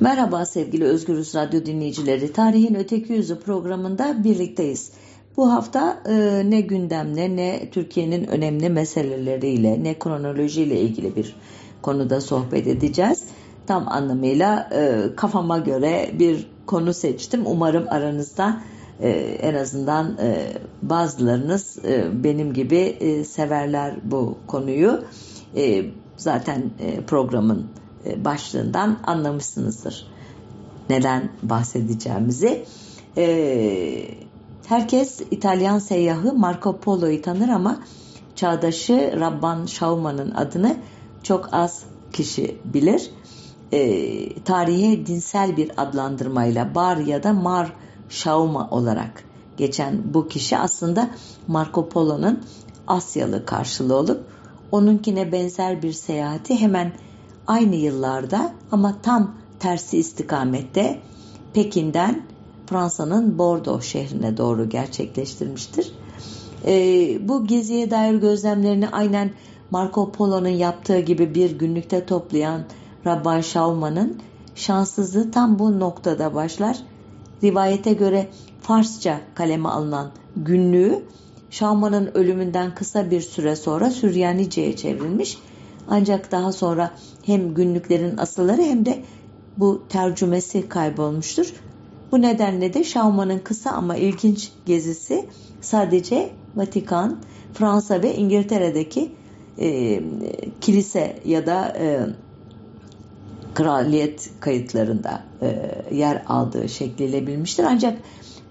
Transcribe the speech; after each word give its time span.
Merhaba 0.00 0.46
sevgili 0.46 0.84
Özgürüz 0.84 1.34
Radyo 1.34 1.66
dinleyicileri. 1.66 2.32
Tarihin 2.32 2.74
Öteki 2.74 3.12
Yüzü 3.12 3.40
programında 3.40 4.24
birlikteyiz. 4.24 4.92
Bu 5.36 5.52
hafta 5.52 6.02
e, 6.08 6.42
ne 6.50 6.60
gündemle 6.60 7.36
ne 7.36 7.70
Türkiye'nin 7.70 8.24
önemli 8.26 8.68
meseleleriyle 8.68 9.84
ne 9.84 9.98
kronolojiyle 9.98 10.80
ilgili 10.80 11.16
bir 11.16 11.36
konuda 11.82 12.20
sohbet 12.20 12.66
edeceğiz. 12.66 13.24
Tam 13.66 13.88
anlamıyla 13.88 14.68
e, 14.72 15.02
kafama 15.16 15.58
göre 15.58 16.10
bir 16.18 16.50
konu 16.66 16.94
seçtim. 16.94 17.42
Umarım 17.46 17.86
aranızda 17.88 18.60
e, 19.00 19.10
en 19.42 19.54
azından 19.54 20.18
e, 20.18 20.52
bazılarınız 20.82 21.78
e, 21.84 22.24
benim 22.24 22.52
gibi 22.52 22.78
e, 22.78 23.24
severler 23.24 23.94
bu 24.04 24.38
konuyu. 24.46 25.04
E, 25.56 25.84
zaten 26.16 26.70
e, 26.80 27.00
programın 27.00 27.66
başlığından 28.24 28.98
anlamışsınızdır 29.06 30.06
neden 30.90 31.28
bahsedeceğimizi. 31.42 32.64
E, 33.16 34.10
herkes 34.66 35.20
İtalyan 35.30 35.78
seyyahı 35.78 36.34
Marco 36.34 36.76
Polo'yu 36.80 37.22
tanır 37.22 37.48
ama 37.48 37.80
çağdaşı 38.36 39.14
Rabban 39.20 39.66
Şauman'ın 39.66 40.30
adını 40.30 40.76
çok 41.22 41.48
az 41.52 41.84
kişi 42.12 42.58
bilir. 42.64 43.10
E, 43.72 44.42
tarihe 44.42 45.06
dinsel 45.06 45.56
bir 45.56 45.82
adlandırmayla 45.82 46.74
Bar 46.74 46.96
ya 46.96 47.22
da 47.22 47.32
Mar 47.32 47.72
Şauma 48.08 48.70
olarak 48.70 49.24
geçen 49.56 50.14
bu 50.14 50.28
kişi 50.28 50.58
aslında 50.58 51.10
Marco 51.46 51.88
Polo'nun 51.88 52.40
Asyalı 52.86 53.46
karşılığı 53.46 53.96
olup 53.96 54.24
onunkine 54.72 55.32
benzer 55.32 55.82
bir 55.82 55.92
seyahati 55.92 56.60
hemen 56.60 56.92
aynı 57.48 57.74
yıllarda 57.74 58.52
ama 58.72 58.94
tam 59.02 59.34
tersi 59.58 59.98
istikamette 59.98 61.00
Pekin'den 61.54 62.22
Fransa'nın 62.66 63.38
Bordeaux 63.38 63.86
şehrine 63.86 64.36
doğru 64.36 64.68
gerçekleştirmiştir. 64.68 65.92
E, 66.66 66.72
bu 67.28 67.46
geziye 67.46 67.90
dair 67.90 68.14
gözlemlerini 68.14 68.88
aynen 68.88 69.30
Marco 69.70 70.12
Polo'nun 70.12 70.48
yaptığı 70.48 71.00
gibi 71.00 71.34
bir 71.34 71.58
günlükte 71.58 72.06
toplayan 72.06 72.62
Rabban 73.06 73.40
Şauman'ın 73.40 74.18
şanssızlığı 74.54 75.30
tam 75.30 75.58
bu 75.58 75.80
noktada 75.80 76.34
başlar. 76.34 76.76
Rivayete 77.44 77.92
göre 77.92 78.28
Farsça 78.60 79.20
kaleme 79.34 79.68
alınan 79.68 80.10
günlüğü 80.36 81.02
Şauman'ın 81.50 82.10
ölümünden 82.14 82.74
kısa 82.74 83.10
bir 83.10 83.20
süre 83.20 83.56
sonra 83.56 83.90
Süryanice'ye 83.90 84.76
çevrilmiş 84.76 85.38
ancak 85.88 86.32
daha 86.32 86.52
sonra 86.52 86.90
hem 87.28 87.54
günlüklerin 87.54 88.16
asılları 88.16 88.62
hem 88.62 88.86
de 88.86 88.98
bu 89.56 89.82
tercümesi 89.88 90.68
kaybolmuştur. 90.68 91.52
Bu 92.12 92.22
nedenle 92.22 92.74
de 92.74 92.84
Şauman'ın 92.84 93.38
kısa 93.38 93.70
ama 93.70 93.96
ilginç 93.96 94.52
gezisi 94.66 95.26
sadece 95.60 96.30
Vatikan, 96.56 97.18
Fransa 97.54 98.02
ve 98.02 98.14
İngiltere'deki 98.14 99.12
e, 99.58 100.00
kilise 100.60 101.16
ya 101.24 101.46
da 101.46 101.76
e, 101.78 102.06
kraliyet 103.54 104.30
kayıtlarında 104.40 105.22
e, 105.42 105.72
yer 105.92 106.22
aldığı 106.26 106.68
şekliyle 106.68 107.26
bilmiştir. 107.26 107.64
Ancak 107.64 107.98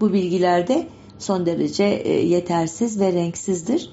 bu 0.00 0.12
bilgilerde 0.12 0.86
son 1.18 1.46
derece 1.46 1.84
e, 1.84 2.26
yetersiz 2.26 3.00
ve 3.00 3.12
renksizdir. 3.12 3.90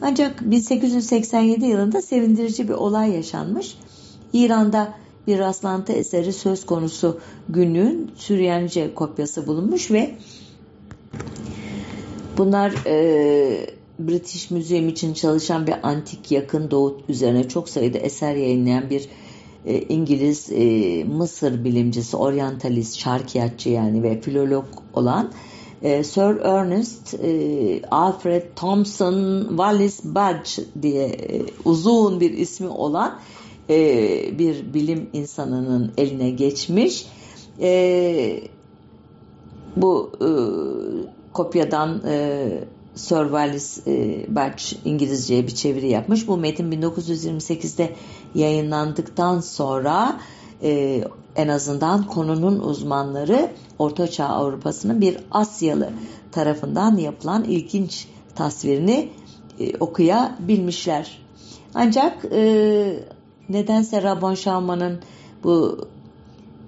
Ancak 0.00 0.50
1887 0.50 1.66
yılında 1.66 2.02
sevindirici 2.02 2.68
bir 2.68 2.74
olay 2.74 3.10
yaşanmış. 3.10 3.76
İran'da 4.32 4.94
bir 5.26 5.38
rastlantı 5.38 5.92
eseri 5.92 6.32
söz 6.32 6.66
konusu. 6.66 7.20
Günlüğün 7.48 8.10
Süryanice 8.16 8.94
kopyası 8.94 9.46
bulunmuş 9.46 9.90
ve 9.90 10.14
bunlar 12.38 12.72
e, 12.86 13.78
British 13.98 14.50
Museum 14.50 14.88
için 14.88 15.14
çalışan 15.14 15.66
bir 15.66 15.88
antik 15.88 16.30
yakın 16.30 16.70
doğu 16.70 17.00
üzerine 17.08 17.48
çok 17.48 17.68
sayıda 17.68 17.98
eser 17.98 18.34
yayınlayan 18.34 18.90
bir 18.90 19.08
e, 19.66 19.78
İngiliz 19.78 20.52
e, 20.52 21.04
Mısır 21.04 21.64
bilimcisi, 21.64 22.16
oryantalist, 22.16 22.98
şarkiyatçı 22.98 23.68
yani 23.68 24.02
ve 24.02 24.20
filolog 24.20 24.64
olan 24.94 25.32
e, 25.82 26.04
Sir 26.04 26.40
Ernest 26.40 27.14
e, 27.14 27.82
Alfred 27.90 28.42
Thompson 28.56 29.46
Wallis 29.48 30.04
Budge 30.04 30.64
diye 30.82 31.06
e, 31.06 31.42
uzun 31.64 32.20
bir 32.20 32.30
ismi 32.30 32.68
olan 32.68 33.18
e, 33.70 34.38
bir 34.38 34.74
bilim 34.74 35.08
insanının 35.12 35.92
eline 35.96 36.30
geçmiş. 36.30 37.06
E, 37.60 38.40
bu 39.76 40.12
e, 40.20 40.30
kopyadan 41.32 42.02
e, 42.06 42.48
Sir 42.94 43.22
Wallis 43.22 43.86
e, 43.86 44.26
Budge 44.28 44.62
İngilizceye 44.84 45.46
bir 45.46 45.54
çeviri 45.54 45.88
yapmış. 45.88 46.28
Bu 46.28 46.36
metin 46.36 46.72
1928'de 46.72 47.94
yayınlandıktan 48.34 49.40
sonra 49.40 50.20
e, 50.62 51.04
en 51.36 51.48
azından 51.48 52.06
konunun 52.06 52.58
uzmanları 52.58 53.50
Ortaçağ 53.78 54.26
Avrupa'sının 54.26 55.00
bir 55.00 55.16
Asyalı 55.30 55.90
tarafından 56.32 56.96
yapılan 56.96 57.44
ilginç 57.44 58.08
tasvirini 58.34 59.08
e, 59.60 59.76
okuyabilmişler. 59.76 61.18
Ancak 61.74 62.24
e, 62.32 63.04
nedense 63.48 64.02
Rabban 64.02 64.34
Şaman'ın 64.34 65.00
bu 65.44 65.78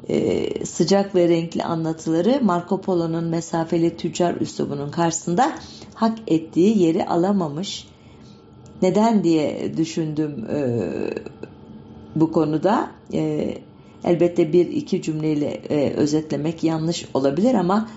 e, 0.08 0.64
sıcak 0.64 1.14
ve 1.14 1.28
renkli 1.28 1.64
anlatıları 1.64 2.40
Marco 2.42 2.80
Polo'nun 2.80 3.24
mesafeli 3.24 3.96
tüccar 3.96 4.34
üslubunun 4.34 4.90
karşısında 4.90 5.52
hak 5.94 6.18
ettiği 6.26 6.82
yeri 6.82 7.06
alamamış. 7.06 7.88
Neden 8.82 9.24
diye 9.24 9.76
düşündüm 9.76 10.46
e, 10.50 10.60
bu 12.16 12.32
konuda. 12.32 12.90
E, 13.12 13.54
Elbette 14.04 14.52
bir 14.52 14.66
iki 14.66 15.02
cümleyle 15.02 15.46
e, 15.46 15.92
özetlemek 15.92 16.64
yanlış 16.64 17.06
olabilir 17.14 17.54
ama 17.54 17.88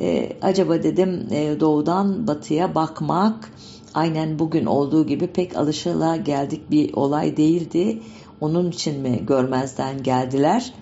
e, 0.00 0.32
acaba 0.42 0.82
dedim 0.82 1.28
e, 1.30 1.60
doğudan 1.60 2.26
batıya 2.26 2.74
bakmak 2.74 3.50
aynen 3.94 4.38
bugün 4.38 4.66
olduğu 4.66 5.06
gibi 5.06 5.26
pek 5.26 5.56
alışıla 5.56 6.16
geldik 6.16 6.70
bir 6.70 6.94
olay 6.94 7.36
değildi. 7.36 7.98
Onun 8.40 8.70
için 8.70 9.00
mi 9.00 9.22
görmezden 9.26 10.02
geldiler? 10.02 10.74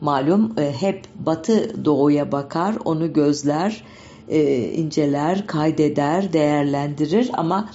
Malum 0.00 0.58
e, 0.58 0.72
hep 0.72 1.06
batı 1.26 1.84
doğuya 1.84 2.32
bakar, 2.32 2.76
onu 2.84 3.12
gözler, 3.12 3.84
e, 4.28 4.70
inceler, 4.72 5.46
kaydeder, 5.46 6.32
değerlendirir 6.32 7.30
ama 7.32 7.70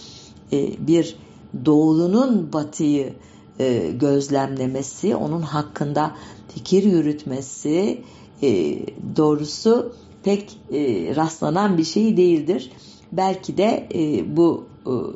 e, 0.52 0.88
bir 0.88 1.16
doğulunun 1.66 2.54
batıyı 2.54 3.14
gözlemlemesi, 4.00 5.16
onun 5.16 5.42
hakkında 5.42 6.12
fikir 6.54 6.84
yürütmesi 6.84 8.02
doğrusu 9.16 9.94
pek 10.24 10.58
rastlanan 11.16 11.78
bir 11.78 11.84
şey 11.84 12.18
değildir. 12.18 12.72
Belki 13.12 13.58
de 13.58 13.88
bu 14.36 14.64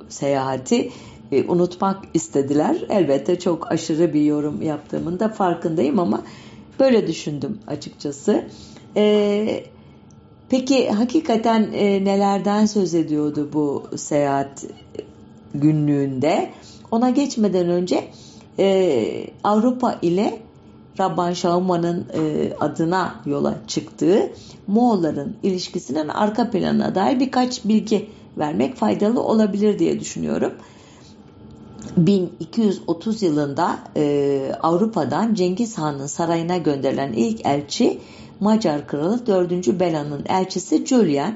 seyahati 0.09 0.91
e, 1.31 1.44
unutmak 1.44 2.03
istediler. 2.13 2.85
Elbette 2.89 3.39
çok 3.39 3.72
aşırı 3.72 4.13
bir 4.13 4.22
yorum 4.22 4.61
yaptığımın 4.61 5.19
da 5.19 5.29
farkındayım 5.29 6.00
ama 6.00 6.22
böyle 6.79 7.07
düşündüm 7.07 7.59
açıkçası. 7.67 8.45
E, 8.95 9.63
peki 10.50 10.89
hakikaten 10.89 11.69
e, 11.73 12.06
nelerden 12.06 12.66
söz 12.66 12.94
ediyordu 12.94 13.50
bu 13.53 13.83
seyahat 13.95 14.66
günlüğünde? 15.56 16.50
Ona 16.91 17.09
geçmeden 17.09 17.69
önce 17.69 18.03
e, 18.59 19.27
Avrupa 19.44 20.00
ile 20.01 20.39
Rabban 21.00 21.33
Şauman'ın 21.33 22.06
e, 22.13 22.53
adına 22.59 23.15
yola 23.25 23.56
çıktığı 23.68 24.31
Moğolların 24.68 25.36
ilişkisinin 25.44 26.07
arka 26.07 26.50
planına 26.50 26.95
dair 26.95 27.19
birkaç 27.19 27.65
bilgi 27.65 28.09
vermek 28.38 28.75
faydalı 28.75 29.22
olabilir 29.22 29.80
diye 29.80 30.00
düşünüyorum. 30.00 30.54
1230 31.98 33.24
yılında 33.24 33.80
e, 33.95 34.51
Avrupa'dan 34.62 35.34
Cengiz 35.34 35.78
Han'ın 35.78 36.06
sarayına 36.06 36.57
gönderilen 36.57 37.13
ilk 37.13 37.45
elçi 37.45 38.00
Macar 38.39 38.88
Kralı 38.88 39.28
4. 39.28 39.80
Bela'nın 39.80 40.25
elçisi 40.30 40.86
Julian. 40.86 41.36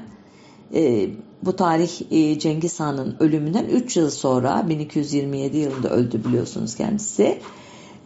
E, 0.74 1.10
bu 1.42 1.56
tarih 1.56 1.90
e, 2.10 2.38
Cengiz 2.38 2.80
Han'ın 2.80 3.16
ölümünden 3.20 3.64
3 3.64 3.96
yıl 3.96 4.10
sonra 4.10 4.68
1227 4.68 5.56
yılında 5.56 5.90
öldü 5.90 6.24
biliyorsunuz 6.24 6.74
kendisi. 6.74 7.38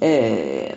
E, 0.03 0.73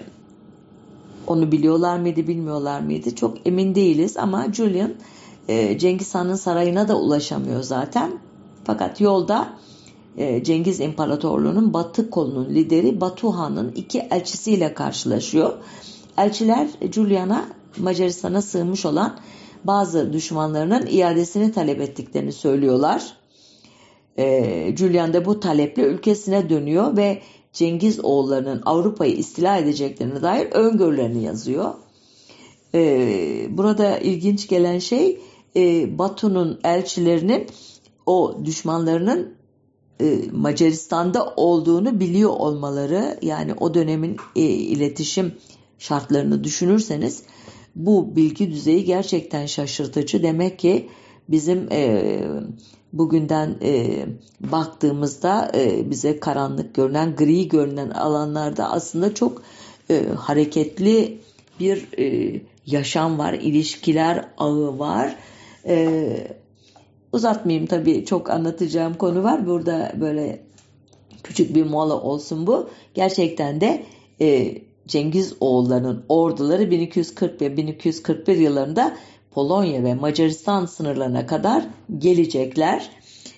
onu 1.27 1.51
biliyorlar 1.51 1.99
mıydı 1.99 2.27
bilmiyorlar 2.27 2.79
mıydı 2.79 3.15
çok 3.15 3.47
emin 3.47 3.75
değiliz 3.75 4.17
ama 4.17 4.53
Julian 4.53 4.93
e, 5.49 5.77
Cengiz 5.77 6.15
Han'ın 6.15 6.35
sarayına 6.35 6.87
da 6.87 6.99
ulaşamıyor 6.99 7.63
zaten. 7.63 8.11
Fakat 8.63 9.01
yolda 9.01 9.53
e, 10.17 10.43
Cengiz 10.43 10.79
İmparatorluğu'nun 10.79 11.73
batı 11.73 12.09
kolunun 12.09 12.49
lideri 12.49 13.01
Batu 13.01 13.29
Han'ın 13.29 13.71
iki 13.71 13.99
elçisiyle 13.99 14.73
karşılaşıyor. 14.73 15.53
Elçiler 16.17 16.67
Julian'a 16.91 17.45
Macaristan'a 17.77 18.41
sığınmış 18.41 18.85
olan 18.85 19.17
bazı 19.63 20.13
düşmanlarının 20.13 20.87
iadesini 20.91 21.51
talep 21.51 21.81
ettiklerini 21.81 22.31
söylüyorlar. 22.31 23.13
E, 24.17 24.75
Julian 24.77 25.13
da 25.13 25.25
bu 25.25 25.39
taleple 25.39 25.83
ülkesine 25.83 26.49
dönüyor 26.49 26.97
ve 26.97 27.21
Cengiz 27.53 27.99
oğullarının 28.05 28.61
Avrupa'yı 28.65 29.15
istila 29.15 29.57
edeceklerine 29.57 30.21
dair 30.21 30.51
öngörülerini 30.51 31.23
yazıyor. 31.23 31.73
Burada 33.57 33.97
ilginç 33.97 34.47
gelen 34.47 34.79
şey 34.79 35.19
e, 35.55 35.97
Batu'nun 35.97 36.59
elçilerinin 36.63 37.47
o 38.05 38.41
düşmanlarının 38.45 39.33
e, 40.01 40.21
Macaristan'da 40.31 41.33
olduğunu 41.35 41.99
biliyor 41.99 42.29
olmaları 42.29 43.19
yani 43.21 43.53
o 43.53 43.73
dönemin 43.73 44.17
e, 44.35 44.41
iletişim 44.41 45.33
şartlarını 45.79 46.43
düşünürseniz 46.43 47.23
bu 47.75 48.15
bilgi 48.15 48.51
düzeyi 48.51 48.85
gerçekten 48.85 49.45
şaşırtıcı. 49.45 50.23
Demek 50.23 50.59
ki 50.59 50.89
bizim 51.29 51.71
e, 51.71 52.21
bugünden 52.93 53.55
e, 53.61 54.05
baktığımızda 54.39 55.51
e, 55.55 55.89
bize 55.89 56.19
karanlık 56.19 56.75
görünen, 56.75 57.15
gri 57.15 57.47
görünen 57.47 57.89
alanlarda 57.89 58.71
aslında 58.71 59.13
çok 59.13 59.41
e, 59.89 60.05
hareketli 60.17 61.21
bir 61.59 61.99
e, 61.99 62.41
yaşam 62.65 63.17
var, 63.17 63.33
ilişkiler 63.33 64.25
ağı 64.37 64.79
var. 64.79 65.15
E, 65.65 66.09
uzatmayayım 67.13 67.67
tabii 67.67 68.05
çok 68.05 68.29
anlatacağım 68.29 68.93
konu 68.93 69.23
var. 69.23 69.47
Burada 69.47 69.91
böyle 70.01 70.41
küçük 71.23 71.55
bir 71.55 71.63
mola 71.63 72.01
olsun 72.01 72.47
bu. 72.47 72.69
Gerçekten 72.93 73.61
de 73.61 73.83
e, 74.21 74.57
Cengiz 74.87 75.33
oğullarının 75.39 76.05
orduları 76.09 76.71
1240 76.71 77.41
ve 77.41 77.57
1241 77.57 78.37
yıllarında 78.37 78.97
Polonya 79.31 79.83
ve 79.83 79.93
Macaristan 79.93 80.65
sınırlarına 80.65 81.25
kadar 81.25 81.63
gelecekler. 81.97 82.89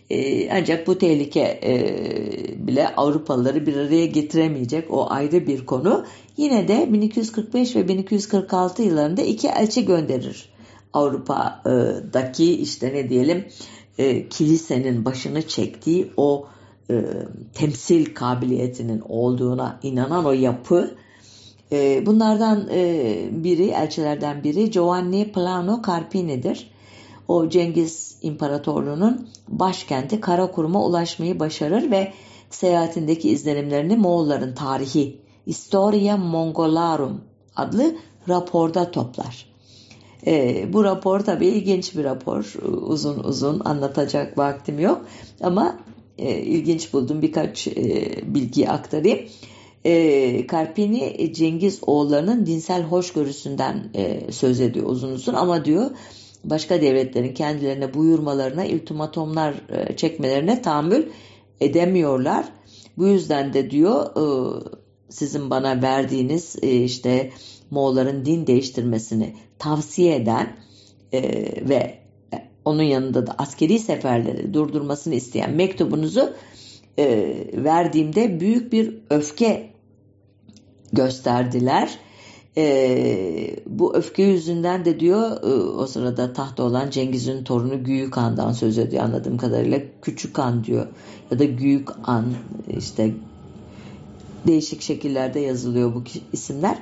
Ee, 0.09 0.49
ancak 0.51 0.87
bu 0.87 0.97
tehlike 0.97 1.59
e, 1.63 2.67
bile 2.67 2.95
Avrupalıları 2.95 3.65
bir 3.65 3.75
araya 3.75 4.05
getiremeyecek. 4.05 4.91
O 4.91 5.09
ayrı 5.09 5.47
bir 5.47 5.65
konu. 5.65 6.05
Yine 6.37 6.67
de 6.67 6.93
1245 6.93 7.75
ve 7.75 7.87
1246 7.87 8.83
yıllarında 8.83 9.21
iki 9.21 9.47
elçi 9.47 9.85
gönderir. 9.85 10.49
Avrupa'daki 10.93 12.61
işte 12.61 12.93
ne 12.93 13.09
diyelim 13.09 13.45
e, 13.97 14.29
kilisenin 14.29 15.05
başını 15.05 15.47
çektiği 15.47 16.11
o 16.17 16.47
e, 16.89 17.05
temsil 17.53 18.13
kabiliyetinin 18.13 19.03
olduğuna 19.09 19.79
inanan 19.83 20.25
o 20.25 20.31
yapı 20.31 20.95
e, 21.71 22.05
bunlardan 22.05 22.67
e, 22.71 23.29
biri, 23.31 23.67
elçilerden 23.67 24.43
biri 24.43 24.71
Giovanni 24.71 25.31
Plano 25.31 25.81
Carpini'dir. 25.87 26.71
O 27.27 27.49
Cengiz 27.49 28.17
İmparatorluğu'nun 28.21 29.27
başkenti 29.47 30.21
Karakurum'a 30.21 30.85
ulaşmayı 30.85 31.39
başarır 31.39 31.91
ve 31.91 32.13
seyahatindeki 32.49 33.29
izlenimlerini 33.29 33.97
Moğolların 33.97 34.55
tarihi 34.55 35.21
Historia 35.47 36.17
Mongolarum 36.17 37.21
adlı 37.55 37.95
raporda 38.29 38.91
toplar. 38.91 39.50
E, 40.27 40.65
bu 40.73 40.83
rapor 40.83 41.19
tabii 41.19 41.47
ilginç 41.47 41.95
bir 41.95 42.03
rapor. 42.03 42.53
Uzun 42.81 43.23
uzun 43.23 43.61
anlatacak 43.65 44.37
vaktim 44.37 44.79
yok. 44.79 45.05
Ama 45.41 45.79
e, 46.17 46.37
ilginç 46.37 46.93
buldum 46.93 47.21
birkaç 47.21 47.67
e, 47.67 48.11
bilgi 48.23 48.69
aktarayım. 48.69 49.19
E, 49.85 50.47
Karpini 50.47 51.33
Cengiz 51.33 51.79
oğullarının 51.81 52.45
dinsel 52.45 52.83
hoşgörüsünden 52.83 53.89
e, 53.95 54.31
söz 54.31 54.61
ediyor 54.61 54.85
uzun 54.89 55.11
uzun 55.11 55.33
ama 55.33 55.65
diyor 55.65 55.91
başka 56.43 56.81
devletlerin 56.81 57.33
kendilerine 57.33 57.93
buyurmalarına, 57.93 58.65
iltimatomlar 58.65 59.53
e, 59.69 59.95
çekmelerine 59.95 60.61
tahammül 60.61 61.03
edemiyorlar. 61.61 62.45
Bu 62.97 63.07
yüzden 63.07 63.53
de 63.53 63.71
diyor 63.71 64.05
e, 64.05 64.23
sizin 65.09 65.49
bana 65.49 65.81
verdiğiniz 65.81 66.55
e, 66.61 66.83
işte 66.83 67.31
Moğolların 67.71 68.25
din 68.25 68.47
değiştirmesini 68.47 69.35
tavsiye 69.59 70.15
eden 70.15 70.55
e, 71.13 71.21
ve 71.69 72.01
onun 72.65 72.83
yanında 72.83 73.27
da 73.27 73.35
askeri 73.37 73.79
seferleri 73.79 74.53
durdurmasını 74.53 75.15
isteyen 75.15 75.51
mektubunuzu 75.51 76.33
e, 76.99 77.35
verdiğimde 77.53 78.39
büyük 78.39 78.73
bir 78.73 78.97
öfke 79.09 79.69
gösterdiler. 80.93 81.99
E, 82.57 83.55
bu 83.65 83.95
öfke 83.95 84.23
yüzünden 84.23 84.85
de 84.85 84.99
diyor 84.99 85.43
e, 85.43 85.53
o 85.53 85.87
sırada 85.87 86.33
tahta 86.33 86.63
olan 86.63 86.89
Cengiz'in 86.89 87.43
torunu 87.43 87.83
Güyük 87.83 88.17
Han'dan 88.17 88.51
söz 88.51 88.77
ediyor 88.77 89.03
anladığım 89.03 89.37
kadarıyla. 89.37 89.79
Küçük 90.01 90.37
Han 90.37 90.63
diyor 90.63 90.87
ya 91.31 91.39
da 91.39 91.43
Güyük 91.43 91.89
Han 92.01 92.25
işte 92.77 93.13
değişik 94.47 94.81
şekillerde 94.81 95.39
yazılıyor 95.39 95.95
bu 95.95 96.03
isimler. 96.33 96.77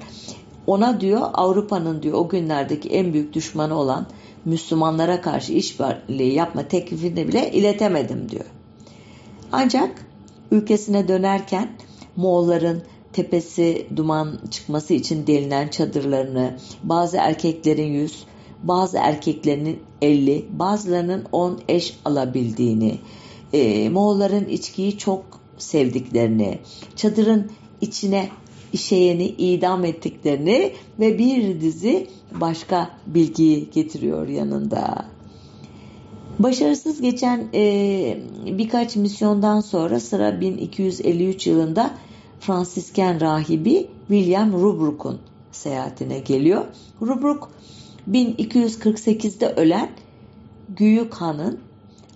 Ona 0.70 1.02
diyor 1.02 1.22
Avrupa'nın 1.34 2.04
diyor 2.04 2.18
o 2.18 2.30
günlerdeki 2.30 2.90
en 2.90 3.14
büyük 3.14 3.34
düşmanı 3.34 3.76
olan 3.76 4.06
Müslümanlara 4.46 5.22
karşı 5.22 5.54
işbirliği 5.54 6.34
yapma 6.34 6.68
teklifini 6.68 7.28
bile 7.28 7.52
iletemedim 7.52 8.30
diyor. 8.30 8.46
Ancak 9.52 10.06
ülkesine 10.52 11.08
dönerken 11.08 11.70
Moğolların 12.16 12.82
tepesi 13.14 13.88
duman 13.96 14.40
çıkması 14.52 14.94
için 14.94 15.28
delinen 15.28 15.68
çadırlarını, 15.68 16.58
bazı 16.84 17.18
erkeklerin 17.18 17.94
yüz, 17.94 18.24
bazı 18.64 18.98
erkeklerinin 18.98 19.80
elli, 20.02 20.46
bazılarının 20.52 21.26
on 21.32 21.60
eş 21.68 22.00
alabildiğini, 22.06 23.00
e, 23.54 23.90
Moğolların 23.90 24.46
içkiyi 24.46 24.98
çok 24.98 25.26
sevdiklerini, 25.58 26.60
çadırın 26.96 27.52
içine 27.82 28.30
işeyeni 28.74 29.26
idam 29.26 29.86
ettiklerini 29.86 30.72
ve 31.00 31.18
bir 31.18 31.62
dizi 31.62 32.08
başka 32.32 32.90
bilgiyi 33.08 33.70
getiriyor 33.70 34.28
yanında. 34.28 35.06
Başarısız 36.40 37.02
geçen 37.02 37.48
e, 37.54 38.18
birkaç 38.46 38.96
misyondan 38.96 39.60
sonra 39.60 40.00
sıra 40.00 40.42
1253 40.42 41.48
yılında 41.48 41.92
Fransisken 42.40 43.22
rahibi 43.22 43.88
William 44.08 44.54
Rubruk'un 44.54 45.20
seyahatine 45.52 46.20
geliyor. 46.20 46.66
Rubruk 47.02 47.52
1248'de 48.12 49.48
ölen 49.48 49.90
Güyük 50.70 51.14
Han'ın 51.14 51.60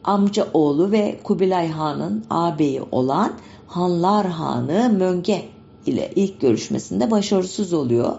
amca 0.03 0.47
oğlu 0.53 0.91
ve 0.91 1.19
Kubilay 1.23 1.69
Han'ın 1.69 2.25
ağabeyi 2.29 2.81
olan 2.91 3.33
Hanlar 3.67 4.27
Hanı 4.27 4.93
Mönge 4.97 5.45
ile 5.85 6.11
ilk 6.15 6.41
görüşmesinde 6.41 7.11
başarısız 7.11 7.73
oluyor. 7.73 8.15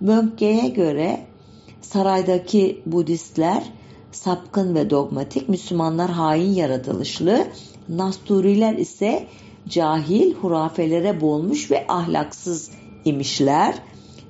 Mönge'ye 0.00 0.68
göre 0.68 1.20
saraydaki 1.80 2.82
Budistler 2.86 3.62
sapkın 4.12 4.74
ve 4.74 4.90
dogmatik, 4.90 5.48
Müslümanlar 5.48 6.10
hain 6.10 6.52
yaratılışlı, 6.52 7.46
Nasturiler 7.88 8.74
ise 8.74 9.26
cahil, 9.68 10.34
hurafelere 10.34 11.20
boğulmuş 11.20 11.70
ve 11.70 11.86
ahlaksız 11.88 12.70
imişler. 13.04 13.74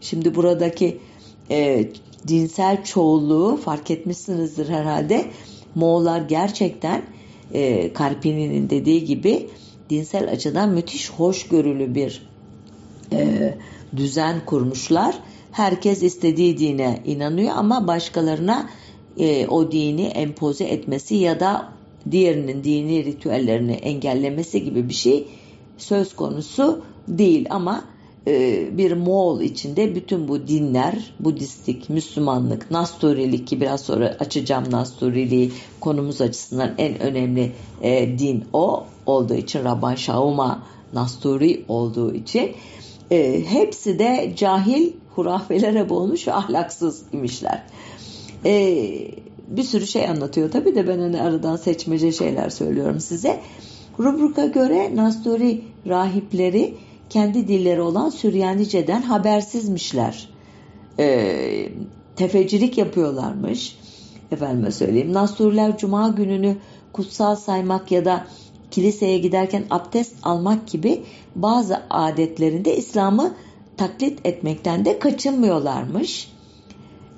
Şimdi 0.01 0.35
buradaki 0.35 0.99
e, 1.51 1.89
dinsel 2.29 2.85
çoğulluğu 2.85 3.57
fark 3.57 3.91
etmişsinizdir 3.91 4.69
herhalde. 4.69 5.25
Moğollar 5.75 6.21
gerçekten 6.21 7.03
e, 7.53 7.93
Karpini'nin 7.93 8.71
dediği 8.71 9.05
gibi 9.05 9.49
dinsel 9.91 10.31
açıdan 10.31 10.69
müthiş 10.69 11.11
hoşgörülü 11.11 11.95
bir 11.95 12.29
e, 13.13 13.55
düzen 13.97 14.45
kurmuşlar. 14.47 15.19
Herkes 15.53 16.03
istediği 16.03 16.59
dine 16.59 17.03
inanıyor 17.05 17.53
ama 17.57 17.87
başkalarına 17.87 18.71
e, 19.19 19.47
o 19.47 19.73
dini 19.73 20.05
empoze 20.07 20.65
etmesi 20.65 21.15
ya 21.15 21.41
da 21.41 21.73
diğerinin 22.11 22.65
dini 22.65 23.05
ritüellerini 23.05 23.73
engellemesi 23.73 24.65
gibi 24.65 24.89
bir 24.89 24.95
şey 24.95 25.27
söz 25.79 26.17
konusu 26.17 26.83
değil. 27.09 27.47
Ama 27.51 27.85
e, 28.27 28.67
bir 28.79 28.93
Moğol 28.93 29.41
içinde 29.41 29.95
bütün 29.95 30.29
bu 30.29 30.49
dinler, 30.49 31.15
Budistik, 31.21 31.91
Müslümanlık, 31.91 32.71
Nasturilik 32.71 33.47
ki 33.47 33.61
biraz 33.61 33.81
sonra 33.81 34.17
açacağım 34.21 34.65
Nasturiliği 34.71 35.53
konumuz 35.81 36.21
açısından 36.21 36.75
en 36.79 37.01
önemli 37.01 37.53
e, 37.83 38.19
din 38.19 38.45
o. 38.53 38.85
Olduğu 39.07 39.35
için 39.35 39.65
Rabban 39.65 39.95
Şauma 39.95 40.63
Nasturi 40.93 41.65
olduğu 41.69 42.15
için 42.15 42.53
e, 43.11 43.45
hepsi 43.49 43.99
de 43.99 44.33
cahil 44.37 44.93
hurafelere 45.15 45.89
boğulmuş 45.89 46.29
ve 46.29 46.33
ahlaksız 46.33 47.03
imişler. 47.13 47.63
E, 48.45 48.85
bir 49.49 49.63
sürü 49.63 49.87
şey 49.87 50.09
anlatıyor 50.09 50.51
tabi 50.51 50.75
de 50.75 50.89
ben 50.89 50.99
hani 50.99 51.23
aradan 51.23 51.57
seçmece 51.57 52.13
şeyler 52.13 52.51
söylüyorum 52.51 53.01
size. 53.01 53.41
Rubruk'a 53.99 54.47
göre 54.47 54.97
Nasturi 54.97 55.63
rahipleri 55.87 56.75
kendi 57.11 57.49
dilleri 57.49 57.81
olan 57.81 58.11
Süryanice'den 58.11 59.03
habersizmişler. 59.03 60.29
e, 60.99 61.69
tefecilik 62.17 62.79
yapıyorlarmış. 62.79 63.79
Efendime 64.33 64.73
söyleyeyim. 64.73 65.13
Nasturiler 65.13 65.79
Cuma 65.79 66.09
gününü 66.09 66.57
kutsal 66.93 67.37
saymak 67.37 67.93
ya 67.93 68.05
da 68.05 68.27
kiliseye 68.77 69.19
giderken 69.19 69.65
abdest 69.71 70.15
almak 70.23 70.69
gibi 70.69 71.03
bazı 71.35 71.83
adetlerinde 71.91 72.77
İslam'ı 72.77 73.35
taklit 73.77 74.27
etmekten 74.27 74.85
de 74.85 74.99
kaçınmıyorlarmış. 74.99 76.33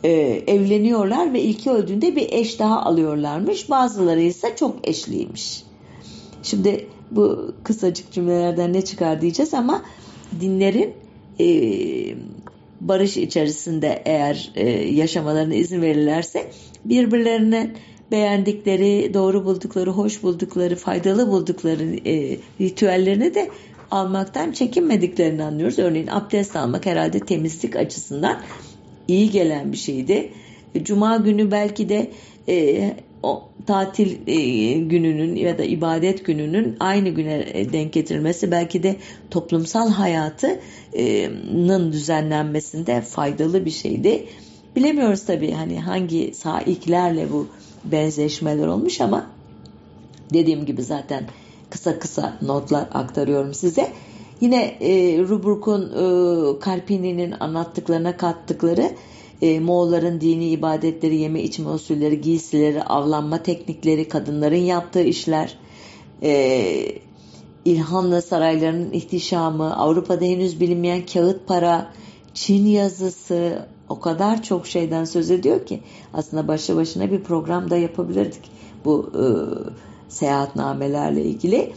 Ee, 0.05 0.11
evleniyorlar 0.47 1.33
ve 1.33 1.43
ilki 1.43 1.71
öldüğünde 1.71 2.17
bir 2.17 2.33
eş 2.33 2.59
daha 2.59 2.83
alıyorlarmış. 2.83 3.71
Bazıları 3.71 4.21
ise 4.21 4.57
çok 4.57 4.88
eşliymiş. 4.88 5.62
Şimdi 6.43 6.87
bu 7.11 7.55
kısacık 7.65 8.12
cümlelerden 8.12 8.73
ne 8.73 8.85
çıkar 8.85 9.21
diyeceğiz 9.21 9.55
ama 9.55 9.83
dinlerin 10.41 10.95
e, 11.41 11.47
barış 12.81 13.17
içerisinde 13.17 14.03
eğer 14.05 14.53
e, 14.55 14.71
yaşamalarına 14.71 15.55
izin 15.55 15.83
verirlerse 15.83 16.50
birbirlerine 16.85 17.75
beğendikleri, 18.11 19.15
doğru 19.15 19.45
buldukları, 19.45 19.91
hoş 19.91 20.23
buldukları, 20.23 20.77
faydalı 20.77 21.29
buldukları 21.29 22.09
e, 22.09 22.38
ritüellerini 22.61 23.35
de 23.35 23.50
almaktan 23.91 24.53
çekinmediklerini 24.53 25.43
anlıyoruz. 25.43 25.79
Örneğin 25.79 26.07
abdest 26.07 26.57
almak 26.57 26.87
herhalde 26.87 27.21
temizlik 27.21 27.77
açısından 27.77 28.41
iyi 29.09 29.31
gelen 29.31 29.73
bir 29.73 29.77
şeydi. 29.77 30.33
Cuma 30.83 31.17
günü 31.17 31.50
belki 31.50 31.88
de 31.88 32.11
e, 32.49 32.91
o 33.23 33.49
tatil 33.67 34.17
e, 34.27 34.73
gününün 34.73 35.37
ya 35.37 35.59
da 35.59 35.65
ibadet 35.65 36.25
gününün 36.25 36.77
aynı 36.81 37.09
güne 37.09 37.45
e, 37.53 37.73
denk 37.73 37.93
getirilmesi 37.93 38.50
belki 38.50 38.83
de 38.83 38.97
toplumsal 39.31 39.91
hayatının 39.91 41.93
düzenlenmesinde 41.93 43.00
faydalı 43.00 43.65
bir 43.65 43.71
şeydi. 43.71 44.27
Bilemiyoruz 44.77 45.25
tabii 45.25 45.53
hani 45.53 45.81
hangi 45.81 46.35
saiklerle 46.35 47.33
bu 47.33 47.49
benzeşmeler 47.92 48.66
olmuş 48.66 49.00
ama 49.00 49.26
dediğim 50.33 50.66
gibi 50.66 50.83
zaten 50.83 51.25
kısa 51.71 51.99
kısa 51.99 52.38
notlar 52.42 52.88
aktarıyorum 52.92 53.54
size. 53.54 53.92
Yine 54.40 54.64
e, 54.64 55.18
Rubruk'un 55.18 55.83
e, 55.83 56.59
Karpini'nin 56.59 57.35
anlattıklarına 57.40 58.16
kattıkları 58.16 58.90
e, 59.42 59.61
Moğolların 59.61 60.21
dini 60.21 60.49
ibadetleri, 60.49 61.16
yeme 61.16 61.42
içme 61.42 61.71
usulleri, 61.71 62.21
giysileri, 62.21 62.83
avlanma 62.83 63.42
teknikleri, 63.42 64.09
kadınların 64.09 64.57
yaptığı 64.57 65.02
işler, 65.02 65.59
e, 66.23 66.99
İlhanlı 67.64 68.23
saraylarının 68.23 68.92
ihtişamı, 68.92 69.76
Avrupa'da 69.76 70.25
henüz 70.25 70.61
bilinmeyen 70.61 71.07
kağıt 71.07 71.47
para, 71.47 71.92
Çin 72.35 72.66
yazısı, 72.66 73.68
o 73.88 74.00
kadar 74.00 74.42
çok 74.42 74.66
şeyden 74.66 75.04
söz 75.04 75.30
ediyor 75.30 75.66
ki 75.66 75.80
aslında 76.14 76.49
başlı 76.49 76.76
başına 76.76 77.11
bir 77.11 77.23
program 77.23 77.71
da 77.71 77.76
yapabilirdik 77.76 78.50
bu 78.85 79.11
e, 79.14 79.25
seyahatnamelerle 80.09 81.23
ilgili. 81.23 81.73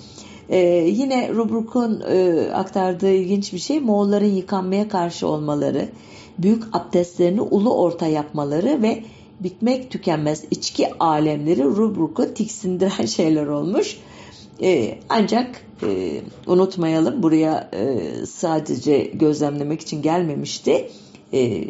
E, 0.50 0.58
yine 0.88 1.30
Rubruk'un 1.30 2.04
e, 2.10 2.48
aktardığı 2.54 3.12
ilginç 3.12 3.54
bir 3.54 3.60
şey 3.60 3.80
Moğolların 3.80 4.36
yıkanmaya 4.36 4.90
karşı 4.90 5.28
olmaları, 5.28 5.90
büyük 6.38 6.64
abdestlerini 6.74 7.42
ulu 7.42 7.74
orta 7.74 8.08
yapmaları 8.08 8.82
ve 8.82 9.04
bitmek 9.40 9.92
tükenmez 9.92 10.44
içki 10.52 11.00
alemleri 11.00 11.64
Rubruk'u 11.64 12.34
tiksindiren 12.34 13.06
şeyler 13.06 13.48
olmuş. 13.48 13.98
E, 14.62 15.00
ancak 15.10 15.66
e, 15.84 16.22
unutmayalım 16.48 17.24
buraya 17.24 17.70
e, 17.74 18.12
sadece 18.26 19.00
gözlemlemek 19.04 19.82
için 19.82 20.02
gelmemişti. 20.02 20.90
E, 21.34 21.64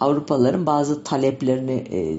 Avrupalıların 0.00 0.66
bazı 0.66 1.04
taleplerini 1.04 1.84
e, 1.92 2.18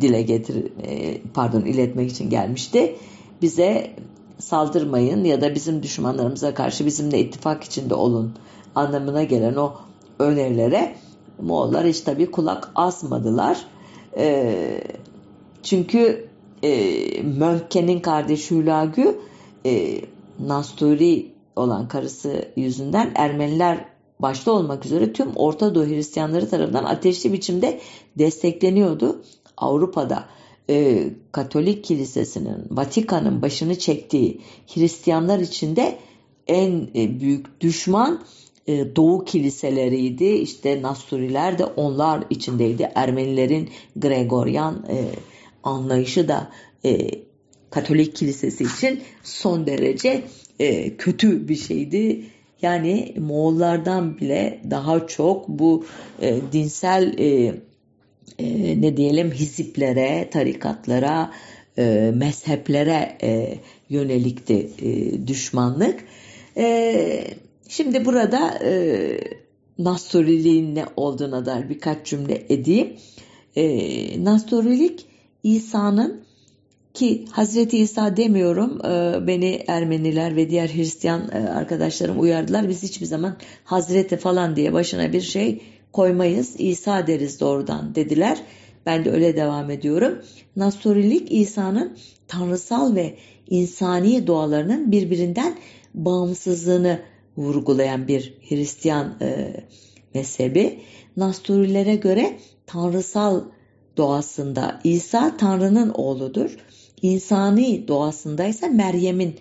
dile 0.00 0.22
getir 0.22 0.72
e, 0.82 1.20
pardon 1.34 1.60
iletmek 1.60 2.10
için 2.10 2.30
gelmişti. 2.30 2.96
Bize 3.42 3.90
saldırmayın 4.38 5.24
ya 5.24 5.40
da 5.40 5.54
bizim 5.54 5.82
düşmanlarımıza 5.82 6.54
karşı 6.54 6.86
bizimle 6.86 7.20
ittifak 7.20 7.64
içinde 7.64 7.94
olun 7.94 8.32
anlamına 8.74 9.22
gelen 9.22 9.54
o 9.54 9.72
önerilere 10.18 10.94
Moğollar 11.42 11.86
hiç 11.86 12.00
tabii 12.00 12.30
kulak 12.30 12.70
asmadılar. 12.74 13.66
E, 14.16 14.54
çünkü 15.62 16.28
e, 16.62 17.22
Mönkke'nin 17.22 18.00
kardeşi 18.00 18.56
Hülagü 18.56 19.20
e, 19.66 20.00
Nasturi 20.40 21.32
olan 21.56 21.88
karısı 21.88 22.48
yüzünden 22.56 23.12
Ermeniler 23.14 23.84
başta 24.22 24.52
olmak 24.52 24.86
üzere 24.86 25.12
tüm 25.12 25.36
Orta 25.36 25.74
Doğu 25.74 25.86
Hristiyanları 25.86 26.48
tarafından 26.50 26.84
ateşli 26.84 27.32
biçimde 27.32 27.80
destekleniyordu. 28.18 29.22
Avrupa'da 29.56 30.28
e, 30.70 31.04
Katolik 31.32 31.84
Kilisesi'nin, 31.84 32.66
Vatikan'ın 32.70 33.42
başını 33.42 33.78
çektiği 33.78 34.40
Hristiyanlar 34.74 35.38
içinde 35.38 35.98
en 36.46 36.88
e, 36.94 37.20
büyük 37.20 37.60
düşman 37.60 38.22
e, 38.66 38.96
Doğu 38.96 39.24
kiliseleriydi. 39.24 40.24
İşte 40.24 40.82
Nasturiler 40.82 41.58
de 41.58 41.64
onlar 41.64 42.24
içindeydi. 42.30 42.90
Ermenilerin 42.94 43.70
Gregoryan 43.96 44.86
e, 44.88 45.04
anlayışı 45.62 46.28
da 46.28 46.50
e, 46.84 47.10
Katolik 47.70 48.16
Kilisesi 48.16 48.64
için 48.64 49.00
son 49.22 49.66
derece 49.66 50.24
e, 50.58 50.96
kötü 50.96 51.48
bir 51.48 51.56
şeydi. 51.56 52.26
Yani 52.62 53.14
Moğollardan 53.18 54.18
bile 54.18 54.60
daha 54.70 55.06
çok 55.06 55.48
bu 55.48 55.84
e, 56.20 56.36
dinsel 56.52 57.18
e, 57.18 57.54
e, 58.38 58.80
ne 58.80 58.96
diyelim 58.96 59.30
hiziplere, 59.30 60.30
tarikatlara, 60.30 61.32
e, 61.78 62.12
mezheplere 62.14 63.18
e, 63.22 63.58
yönelikti 63.88 64.70
e, 64.82 65.26
düşmanlık. 65.26 66.04
E, 66.56 67.24
şimdi 67.68 68.04
burada 68.04 68.58
e, 68.64 68.72
Nasturiliğin 69.78 70.74
ne 70.74 70.84
olduğuna 70.96 71.46
dair 71.46 71.68
birkaç 71.68 72.06
cümle 72.06 72.42
edeyim. 72.48 72.96
E, 73.56 74.24
Nasturilik 74.24 75.06
İsa'nın 75.42 76.24
ki 76.94 77.24
Hazreti 77.30 77.78
İsa 77.78 78.16
demiyorum 78.16 78.86
e, 78.86 79.26
beni 79.26 79.64
Ermeniler 79.66 80.36
ve 80.36 80.50
diğer 80.50 80.68
Hristiyan 80.68 81.30
e, 81.32 81.48
arkadaşlarım 81.48 82.20
uyardılar. 82.20 82.68
Biz 82.68 82.82
hiçbir 82.82 83.06
zaman 83.06 83.36
Hazreti 83.64 84.16
falan 84.16 84.56
diye 84.56 84.72
başına 84.72 85.12
bir 85.12 85.20
şey 85.20 85.62
koymayız. 85.92 86.54
İsa 86.58 87.06
deriz 87.06 87.40
doğrudan 87.40 87.94
dediler. 87.94 88.38
Ben 88.86 89.04
de 89.04 89.10
öyle 89.10 89.36
devam 89.36 89.70
ediyorum. 89.70 90.22
Nasurilik 90.56 91.32
İsa'nın 91.32 91.96
tanrısal 92.28 92.94
ve 92.94 93.14
insani 93.50 94.26
doğalarının 94.26 94.92
birbirinden 94.92 95.54
bağımsızlığını 95.94 97.00
vurgulayan 97.36 98.08
bir 98.08 98.34
Hristiyan 98.48 99.14
e, 99.20 99.56
mezhebi. 100.14 100.78
Nasturilere 101.16 101.96
göre 101.96 102.38
tanrısal 102.66 103.42
doğasında 103.96 104.80
İsa 104.84 105.36
Tanrı'nın 105.36 105.88
oğludur 105.88 106.56
insani 107.02 107.88
doğasındaysa 107.88 108.66
Meryem'in 108.66 109.36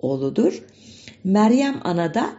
oğludur. 0.00 0.62
Meryem 1.24 1.80
anada 1.84 2.32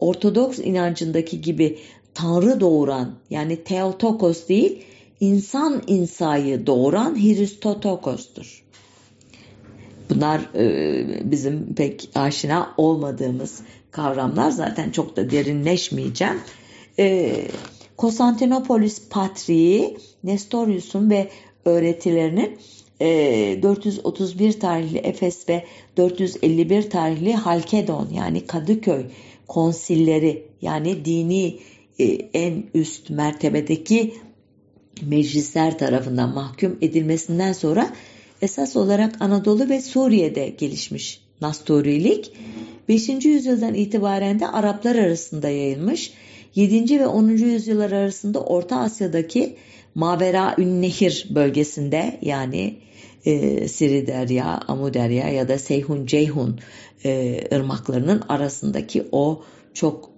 Ortodoks 0.00 0.58
inancındaki 0.58 1.40
gibi 1.40 1.78
Tanrı 2.14 2.60
doğuran 2.60 3.14
yani 3.30 3.64
Theotokos 3.64 4.48
değil 4.48 4.82
insan 5.20 5.82
insayı 5.86 6.66
doğuran 6.66 7.14
Hristotokos'tur. 7.14 8.64
Bunlar 10.10 10.40
e, 10.54 11.30
bizim 11.30 11.74
pek 11.74 12.08
aşina 12.14 12.74
olmadığımız 12.76 13.60
kavramlar 13.90 14.50
zaten 14.50 14.90
çok 14.90 15.16
da 15.16 15.30
derinleşmeyeceğim. 15.30 16.40
E, 16.98 17.34
Konstantinopolis 17.96 19.08
Patriği 19.10 19.98
Nestorius'un 20.24 21.10
ve 21.10 21.30
öğretilerinin 21.64 22.58
431 23.00 24.48
ee, 24.54 24.58
tarihli 24.58 24.98
Efes 24.98 25.48
ve 25.48 25.64
451 25.96 26.90
tarihli 26.90 27.34
Halkedon 27.34 28.08
yani 28.14 28.46
Kadıköy 28.46 29.04
konsilleri 29.48 30.42
yani 30.62 31.04
dini 31.04 31.58
e, 31.98 32.04
en 32.34 32.64
üst 32.74 33.10
mertebedeki 33.10 34.14
meclisler 35.02 35.78
tarafından 35.78 36.34
mahkum 36.34 36.78
edilmesinden 36.80 37.52
sonra 37.52 37.90
esas 38.42 38.76
olarak 38.76 39.14
Anadolu 39.20 39.68
ve 39.68 39.80
Suriye'de 39.80 40.48
gelişmiş 40.48 41.20
Nasturilik 41.40 42.32
5. 42.88 43.08
yüzyıldan 43.08 43.74
itibaren 43.74 44.40
de 44.40 44.48
Araplar 44.48 44.96
arasında 44.96 45.48
yayılmış. 45.48 46.12
7. 46.54 47.00
ve 47.00 47.06
10. 47.06 47.28
yüzyıllar 47.28 47.92
arasında 47.92 48.40
Orta 48.40 48.80
Asya'daki 48.80 49.56
Mavera 49.94 50.54
Ünnehir 50.58 51.26
bölgesinde 51.30 52.18
yani 52.22 52.74
e, 53.26 53.68
Siri 53.68 54.06
Derya, 54.06 54.60
Amu 54.68 54.94
Derya 54.94 55.28
ya 55.28 55.48
da 55.48 55.58
Seyhun 55.58 56.06
Ceyhun 56.06 56.60
e, 57.04 57.40
ırmaklarının 57.52 58.22
arasındaki 58.28 59.06
o 59.12 59.42
çok 59.74 60.10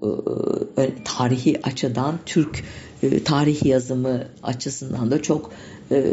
e, 0.78 0.82
tarihi 1.04 1.60
açıdan 1.62 2.18
Türk 2.26 2.64
e, 3.02 3.24
tarih 3.24 3.66
yazımı 3.66 4.28
açısından 4.42 5.10
da 5.10 5.22
çok 5.22 5.50
e, 5.90 6.04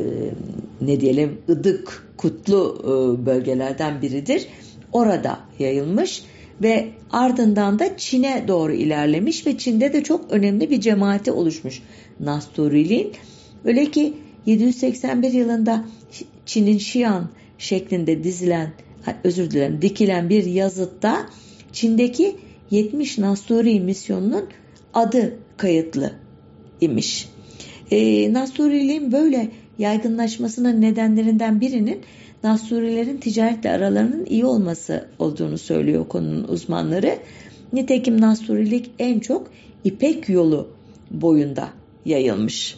ne 0.81 1.01
diyelim 1.01 1.37
ıdık 1.49 2.07
kutlu 2.17 2.77
e, 2.83 3.25
bölgelerden 3.25 4.01
biridir. 4.01 4.47
Orada 4.91 5.39
yayılmış 5.59 6.23
ve 6.61 6.89
ardından 7.11 7.79
da 7.79 7.97
Çin'e 7.97 8.45
doğru 8.47 8.73
ilerlemiş 8.73 9.47
ve 9.47 9.57
Çin'de 9.57 9.93
de 9.93 10.03
çok 10.03 10.31
önemli 10.31 10.69
bir 10.69 10.81
cemaati 10.81 11.31
oluşmuş 11.31 11.81
Nasturiliğin. 12.19 13.13
Öyle 13.65 13.91
ki 13.91 14.13
781 14.45 15.33
yılında 15.33 15.85
Çin'in 16.45 16.77
Şian 16.77 17.29
şeklinde 17.57 18.23
dizilen 18.23 18.73
özür 19.23 19.51
dilerim 19.51 19.81
dikilen 19.81 20.29
bir 20.29 20.45
yazıtta 20.45 21.29
Çin'deki 21.71 22.35
70 22.71 23.17
Nasturi 23.17 23.79
misyonunun 23.79 24.45
adı 24.93 25.37
kayıtlı 25.57 26.11
imiş. 26.81 27.29
E, 27.91 28.33
Nasturiliğin 28.33 29.11
böyle 29.11 29.51
yaygınlaşmasının 29.79 30.81
nedenlerinden 30.81 31.61
birinin 31.61 32.01
Nasturilerin 32.43 33.17
ticaretle 33.17 33.71
aralarının 33.71 34.25
iyi 34.25 34.45
olması 34.45 35.07
olduğunu 35.19 35.57
söylüyor 35.57 36.07
konunun 36.07 36.43
uzmanları. 36.43 37.19
Nitekim 37.73 38.21
Nasturilik 38.21 38.91
en 38.99 39.19
çok 39.19 39.51
İpek 39.83 40.29
yolu 40.29 40.67
boyunda 41.11 41.69
yayılmış. 42.05 42.75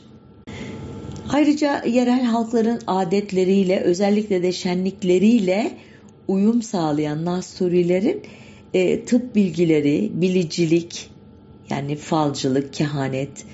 Ayrıca 1.29 1.83
yerel 1.83 2.23
halkların 2.23 2.79
adetleriyle 2.87 3.79
özellikle 3.79 4.43
de 4.43 4.51
şenlikleriyle 4.51 5.71
uyum 6.27 6.61
sağlayan 6.61 7.25
Nasturilerin 7.25 8.21
e, 8.73 9.05
tıp 9.05 9.35
bilgileri, 9.35 10.11
bilicilik 10.13 11.09
yani 11.69 11.95
falcılık, 11.95 12.73
kehanet 12.73 13.45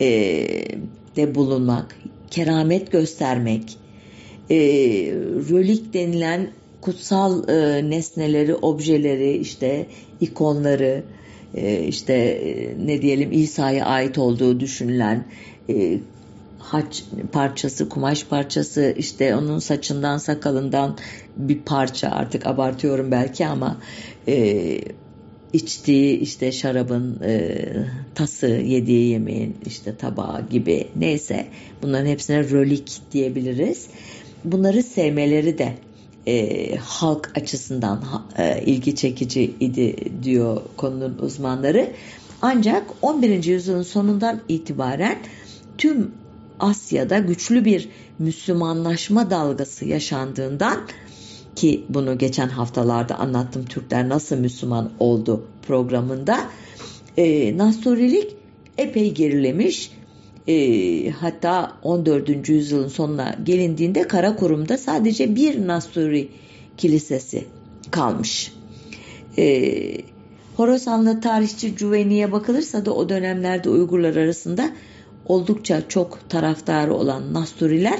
e, 0.00 0.08
de 1.16 1.34
bulunmak, 1.34 1.96
keramet 2.30 2.92
göstermek, 2.92 3.78
e, 4.50 4.56
rölik 5.50 5.94
denilen 5.94 6.50
kutsal 6.80 7.48
e, 7.48 7.90
nesneleri, 7.90 8.54
objeleri, 8.54 9.36
işte 9.36 9.86
ikonları, 10.20 11.02
e, 11.54 11.84
işte 11.84 12.14
e, 12.14 12.86
ne 12.86 13.02
diyelim 13.02 13.32
İsa'ya 13.32 13.86
ait 13.86 14.18
olduğu 14.18 14.60
düşünülen 14.60 15.24
e, 15.68 15.98
haç 16.70 17.04
parçası, 17.32 17.88
kumaş 17.88 18.24
parçası, 18.24 18.94
işte 18.98 19.36
onun 19.36 19.58
saçından, 19.58 20.18
sakalından 20.18 20.96
bir 21.36 21.58
parça 21.58 22.08
artık 22.08 22.46
abartıyorum 22.46 23.10
belki 23.10 23.46
ama 23.46 23.76
e, 24.28 24.80
içtiği 25.52 26.18
işte 26.18 26.52
şarabın 26.52 27.20
e, 27.22 27.58
tası, 28.14 28.46
yediği 28.46 29.08
yemeğin 29.10 29.56
işte 29.66 29.96
tabağı 29.96 30.48
gibi 30.48 30.88
neyse 30.96 31.46
bunların 31.82 32.06
hepsine 32.06 32.50
rölik 32.50 33.00
diyebiliriz. 33.12 33.86
Bunları 34.44 34.82
sevmeleri 34.82 35.58
de 35.58 35.74
e, 36.26 36.76
halk 36.76 37.32
açısından 37.36 38.04
e, 38.38 38.62
ilgi 38.62 38.94
çekici 38.94 39.54
idi 39.60 39.96
diyor 40.22 40.60
konunun 40.76 41.18
uzmanları. 41.18 41.90
Ancak 42.42 42.84
11. 43.02 43.44
yüzyılın 43.44 43.82
sonundan 43.82 44.40
itibaren 44.48 45.18
tüm 45.78 46.10
Asya'da 46.60 47.18
güçlü 47.18 47.64
bir 47.64 47.88
Müslümanlaşma 48.18 49.30
dalgası 49.30 49.84
yaşandığından 49.84 50.80
ki 51.56 51.84
bunu 51.88 52.18
geçen 52.18 52.48
haftalarda 52.48 53.18
anlattım 53.18 53.64
Türkler 53.64 54.08
nasıl 54.08 54.36
Müslüman 54.36 54.90
oldu 54.98 55.44
programında 55.66 56.40
e, 57.16 57.58
Nasturilik 57.58 58.36
epey 58.78 59.14
gerilemiş 59.14 59.90
e, 60.48 61.10
hatta 61.10 61.72
14. 61.82 62.48
yüzyılın 62.48 62.88
sonuna 62.88 63.36
gelindiğinde 63.44 64.08
Karakurum'da 64.08 64.78
sadece 64.78 65.34
bir 65.36 65.66
Nasturi 65.66 66.28
kilisesi 66.76 67.44
kalmış. 67.90 68.52
E, 69.38 69.80
Horasanlı 70.56 71.20
tarihçi 71.20 71.76
Cüveyni'ye 71.76 72.32
bakılırsa 72.32 72.86
da 72.86 72.94
o 72.94 73.08
dönemlerde 73.08 73.70
Uygurlar 73.70 74.16
arasında 74.16 74.70
oldukça 75.30 75.88
çok 75.88 76.18
taraftarı 76.28 76.94
olan 76.94 77.34
Nasturiler 77.34 77.98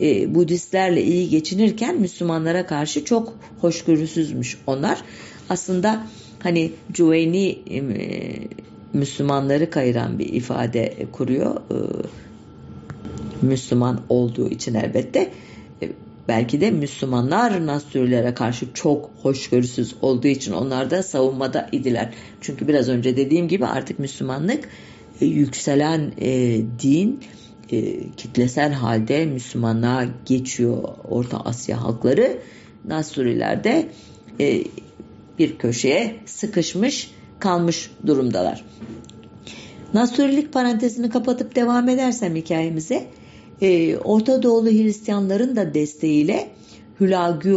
e, 0.00 0.34
Budistlerle 0.34 1.02
iyi 1.02 1.28
geçinirken 1.28 2.00
Müslümanlara 2.00 2.66
karşı 2.66 3.04
çok 3.04 3.34
hoşgörüsüzmüş 3.60 4.58
onlar. 4.66 5.02
Aslında 5.48 6.06
hani 6.38 6.72
Cüveyni 6.92 7.58
e, 7.70 7.82
Müslümanları 8.92 9.70
kayıran 9.70 10.18
bir 10.18 10.26
ifade 10.32 10.94
kuruyor. 11.12 11.56
E, 11.56 11.76
Müslüman 13.42 14.00
olduğu 14.08 14.48
için 14.48 14.74
elbette. 14.74 15.30
E, 15.82 15.88
belki 16.28 16.60
de 16.60 16.70
Müslümanlar 16.70 17.66
Nastürilere 17.66 18.34
karşı 18.34 18.66
çok 18.74 19.10
hoşgörüsüz 19.22 19.94
olduğu 20.02 20.28
için 20.28 20.52
onlar 20.52 20.90
da 20.90 21.02
savunmada 21.02 21.68
idiler. 21.72 22.14
Çünkü 22.40 22.68
biraz 22.68 22.88
önce 22.88 23.16
dediğim 23.16 23.48
gibi 23.48 23.66
artık 23.66 23.98
Müslümanlık 23.98 24.68
yükselen 25.20 26.12
e, 26.20 26.60
din 26.82 27.20
e, 27.72 28.10
kitlesel 28.16 28.72
halde 28.72 29.26
Müslümanlığa 29.26 30.04
geçiyor 30.26 30.82
Orta 31.08 31.40
Asya 31.40 31.82
halkları. 31.82 32.38
Nasuriler 32.84 33.64
de 33.64 33.88
e, 34.40 34.64
bir 35.38 35.58
köşeye 35.58 36.16
sıkışmış 36.26 37.10
kalmış 37.38 37.90
durumdalar. 38.06 38.64
Nasurilik 39.94 40.52
parantezini 40.52 41.10
kapatıp 41.10 41.56
devam 41.56 41.88
edersem 41.88 42.36
hikayemize 42.36 43.06
e, 43.60 43.96
Orta 43.96 44.42
Doğulu 44.42 44.70
Hristiyanların 44.70 45.56
da 45.56 45.74
desteğiyle 45.74 46.50
Hülagü 47.00 47.56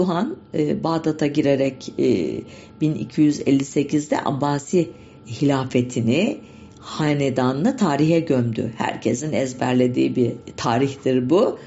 e, 0.54 0.84
Bağdat'a 0.84 1.28
girerek 1.28 1.94
e, 2.00 2.40
1258'de 2.82 4.18
Abbasi 4.26 4.90
hilafetini 5.28 6.38
hanedanını 6.82 7.78
tarihe 7.78 8.20
gömdü. 8.20 8.72
Herkesin 8.78 9.34
ezberlediği 9.34 10.16
bir 10.16 10.32
tarihtir 10.58 11.30
bu. 11.30 11.60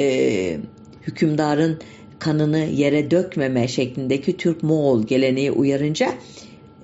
E, 0.00 0.58
hükümdarın 1.02 1.78
kanını 2.18 2.58
yere 2.58 3.10
dökmeme 3.10 3.68
şeklindeki 3.68 4.36
Türk 4.36 4.62
Moğol 4.62 5.06
geleneği 5.06 5.50
uyarınca 5.50 6.12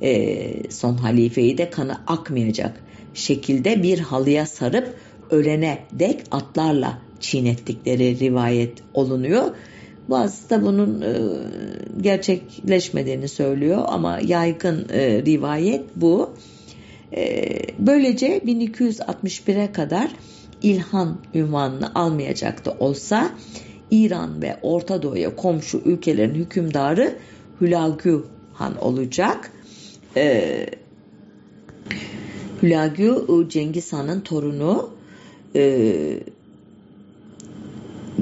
e, 0.02 0.70
son 0.70 0.96
halifeyi 0.96 1.58
de 1.58 1.70
kanı 1.70 1.96
akmayacak 2.06 2.80
şekilde 3.14 3.82
bir 3.82 3.98
halıya 3.98 4.46
sarıp 4.46 4.94
ölene 5.30 5.78
dek 5.92 6.20
atlarla 6.30 6.98
çiğnettikleri 7.20 8.18
rivayet 8.18 8.72
olunuyor. 8.94 9.44
Bazısı 10.08 10.50
da 10.50 10.62
bunun 10.62 11.00
e, 11.00 11.12
gerçekleşmediğini 12.00 13.28
söylüyor 13.28 13.82
ama 13.86 14.18
yaygın 14.26 14.86
e, 14.92 15.22
rivayet 15.22 15.84
bu. 15.96 16.30
E, 17.16 17.48
böylece 17.78 18.38
1261'e 18.38 19.72
kadar 19.72 20.10
İlhan 20.62 21.18
ünvanını 21.34 21.94
almayacaktı 21.94 22.70
olsa 22.70 23.30
İran 23.90 24.42
ve 24.42 24.56
Orta 24.62 25.02
Doğu'ya 25.02 25.36
komşu 25.36 25.78
ülkelerin 25.84 26.34
hükümdarı 26.34 27.18
Hülagü 27.60 28.24
Han 28.52 28.84
olacak. 28.84 29.52
E, 30.16 30.66
Hülagü 32.62 33.14
Cengiz 33.48 33.92
Han'ın 33.92 34.20
torunu 34.20 34.90
e, 35.56 35.84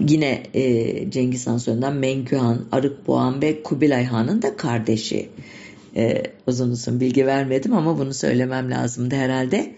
yine 0.09 0.43
e, 0.55 1.11
Cengiz 1.11 1.47
Han 1.47 1.59
soyundan 1.59 1.95
Mengü 1.95 2.37
Han, 2.37 2.59
Arık 2.73 3.07
Boğan 3.07 3.43
ve 3.43 3.63
Kubilay 3.63 4.05
Han'ın 4.05 4.43
da 4.43 4.57
kardeşi. 4.57 5.29
E, 5.97 6.23
uzun 6.47 6.71
uzun 6.71 7.01
bilgi 7.01 7.27
vermedim 7.27 7.73
ama 7.73 7.99
bunu 7.99 8.15
söylemem 8.15 8.71
lazımdı 8.71 9.15
herhalde. 9.15 9.75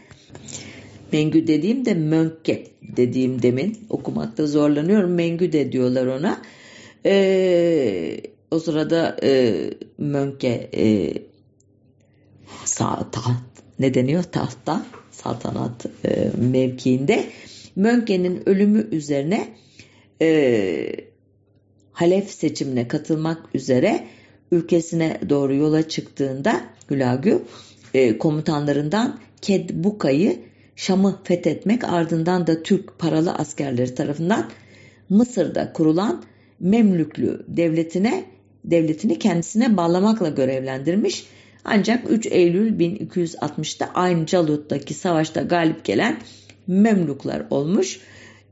Mengü 1.13 1.47
dediğim 1.47 1.85
de 1.85 1.95
Mönke 1.95 2.67
dediğim 2.97 3.43
demin 3.43 3.79
okumakta 3.91 4.47
zorlanıyorum. 4.47 5.15
Mengü 5.15 5.53
de 5.53 5.73
diyorlar 5.73 6.07
ona. 6.07 6.43
E, 7.07 8.21
o 8.51 8.59
sırada 8.59 9.17
e, 9.23 9.55
Mönke 9.99 10.71
e, 10.77 11.13
sağ 12.65 13.11
taht 13.11 13.43
ne 13.79 13.95
deniyor 13.95 14.23
tahta 14.23 14.87
saltanat 15.11 15.87
e, 16.05 16.31
mevkiinde 16.39 17.25
Mönke'nin 17.77 18.49
ölümü 18.49 18.89
üzerine 18.93 19.49
e, 20.23 20.97
Halef 21.93 22.31
seçimine 22.31 22.89
katılmak 22.89 23.55
üzere 23.55 24.07
ülkesine 24.53 25.21
doğru 25.29 25.55
yola 25.55 25.89
çıktığında 25.89 26.61
Hülagü 26.91 27.43
e, 27.95 28.19
komutanlarından 28.19 29.19
Kedbuka'yı 29.43 30.39
Şam'ı 30.77 31.19
fethetmek 31.25 31.85
ardından 31.85 32.47
da 32.47 32.63
Türk 32.63 32.99
paralı 32.99 33.35
askerleri 33.35 33.95
tarafından 33.95 34.51
Mısır'da 35.09 35.73
kurulan 35.73 36.23
Memlüklü 36.61 37.45
devletine 37.49 38.25
devletini 38.65 39.19
kendisine 39.19 39.77
bağlamakla 39.77 40.29
görevlendirmiş. 40.29 41.27
Ancak 41.65 42.11
3 42.11 42.27
Eylül 42.27 42.79
1260'da 42.79 43.91
aynı 43.95 44.27
Calut'taki 44.27 44.95
savaşta 44.95 45.43
galip 45.43 45.85
gelen 45.85 46.19
Memluklar 46.67 47.43
olmuş. 47.51 48.01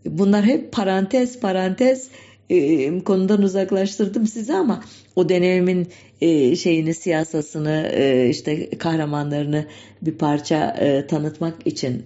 Bunlar 0.05 0.45
hep 0.45 0.73
parantez 0.73 1.41
parantez 1.41 2.09
e, 2.51 3.05
konudan 3.05 3.43
uzaklaştırdım 3.43 4.27
sizi 4.27 4.55
ama 4.55 4.85
o 5.17 5.29
dönemin 5.29 5.89
e, 6.21 6.57
şeyini 6.57 6.95
siyasasını 6.95 7.91
e, 7.93 8.29
işte 8.29 8.71
kahramanlarını 8.71 9.67
bir 10.03 10.13
parça 10.13 10.77
e, 10.81 11.07
tanıtmak 11.07 11.67
için 11.67 12.05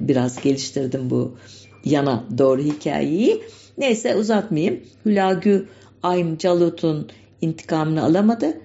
biraz 0.00 0.42
geliştirdim 0.42 1.10
bu 1.10 1.36
yana 1.84 2.24
doğru 2.38 2.62
hikayeyi. 2.62 3.42
Neyse 3.78 4.16
uzatmayayım. 4.16 4.80
Hülagü 5.06 5.66
Ayn 6.02 6.36
Calut'un 6.36 7.08
intikamını 7.40 8.04
alamadı. 8.04 8.60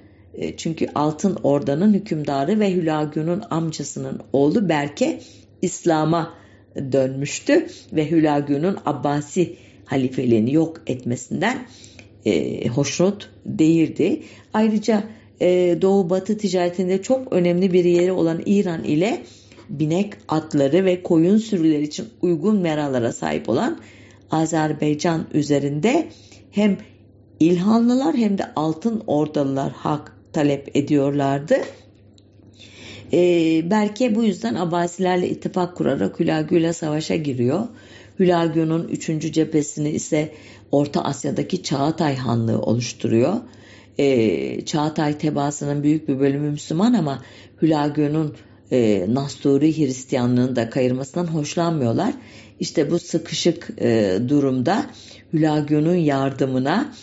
Çünkü 0.57 0.87
Altın 0.95 1.37
Orda'nın 1.43 1.93
hükümdarı 1.93 2.59
ve 2.59 2.73
Hülagü'nün 2.73 3.41
amcasının 3.49 4.19
oğlu 4.33 4.69
Berke 4.69 5.21
İslam'a 5.61 6.33
dönmüştü 6.75 7.67
ve 7.93 8.11
Hülagü'nün 8.11 8.75
Abbasi 8.85 9.55
halifeliğini 9.91 10.53
yok 10.53 10.81
etmesinden 10.87 11.57
e, 12.25 12.67
hoşnut 12.67 13.29
değildi. 13.45 14.21
Ayrıca 14.53 15.03
e, 15.41 15.77
Doğu 15.81 16.09
Batı 16.09 16.37
ticaretinde 16.37 17.01
çok 17.01 17.33
önemli 17.33 17.73
bir 17.73 17.85
yeri 17.85 18.11
olan 18.11 18.41
İran 18.45 18.83
ile 18.83 19.21
binek 19.69 20.13
atları 20.27 20.85
ve 20.85 21.03
koyun 21.03 21.37
sürüleri 21.37 21.83
için 21.83 22.05
uygun 22.21 22.57
meralara 22.57 23.11
sahip 23.11 23.49
olan 23.49 23.79
Azerbaycan 24.31 25.25
üzerinde 25.33 26.07
hem 26.51 26.77
İlhanlılar 27.39 28.15
hem 28.15 28.37
de 28.37 28.53
altın 28.55 29.03
ordalılar 29.07 29.71
hak 29.71 30.17
talep 30.33 30.75
ediyorlardı. 30.75 31.55
Ee, 33.13 33.61
Berke 33.71 34.15
bu 34.15 34.23
yüzden 34.23 34.55
Abbasilerle 34.55 35.29
ittifak 35.29 35.75
kurarak 35.75 36.19
Hülagü 36.19 36.57
ile 36.57 36.73
savaşa 36.73 37.15
giriyor. 37.15 37.67
Hülagü'nün 38.21 38.87
3. 38.87 39.33
cephesini 39.33 39.89
ise 39.89 40.31
Orta 40.71 41.03
Asya'daki 41.03 41.63
Çağatay 41.63 42.15
Hanlığı 42.15 42.61
oluşturuyor. 42.61 43.33
Ee, 43.99 44.65
Çağatay 44.65 45.17
tebaasının 45.17 45.83
büyük 45.83 46.07
bir 46.07 46.19
bölümü 46.19 46.51
Müslüman 46.51 46.93
ama 46.93 47.21
Hülagü'nün 47.61 48.33
e, 48.71 49.05
Nasturi 49.09 49.77
Hristiyanlığını 49.77 50.55
da 50.55 50.69
kayırmasından 50.69 51.27
hoşlanmıyorlar. 51.27 52.13
İşte 52.59 52.91
bu 52.91 52.99
sıkışık 52.99 53.69
e, 53.81 54.17
durumda 54.27 54.85
Hülagü'nün 55.33 55.97
yardımına 55.97 56.93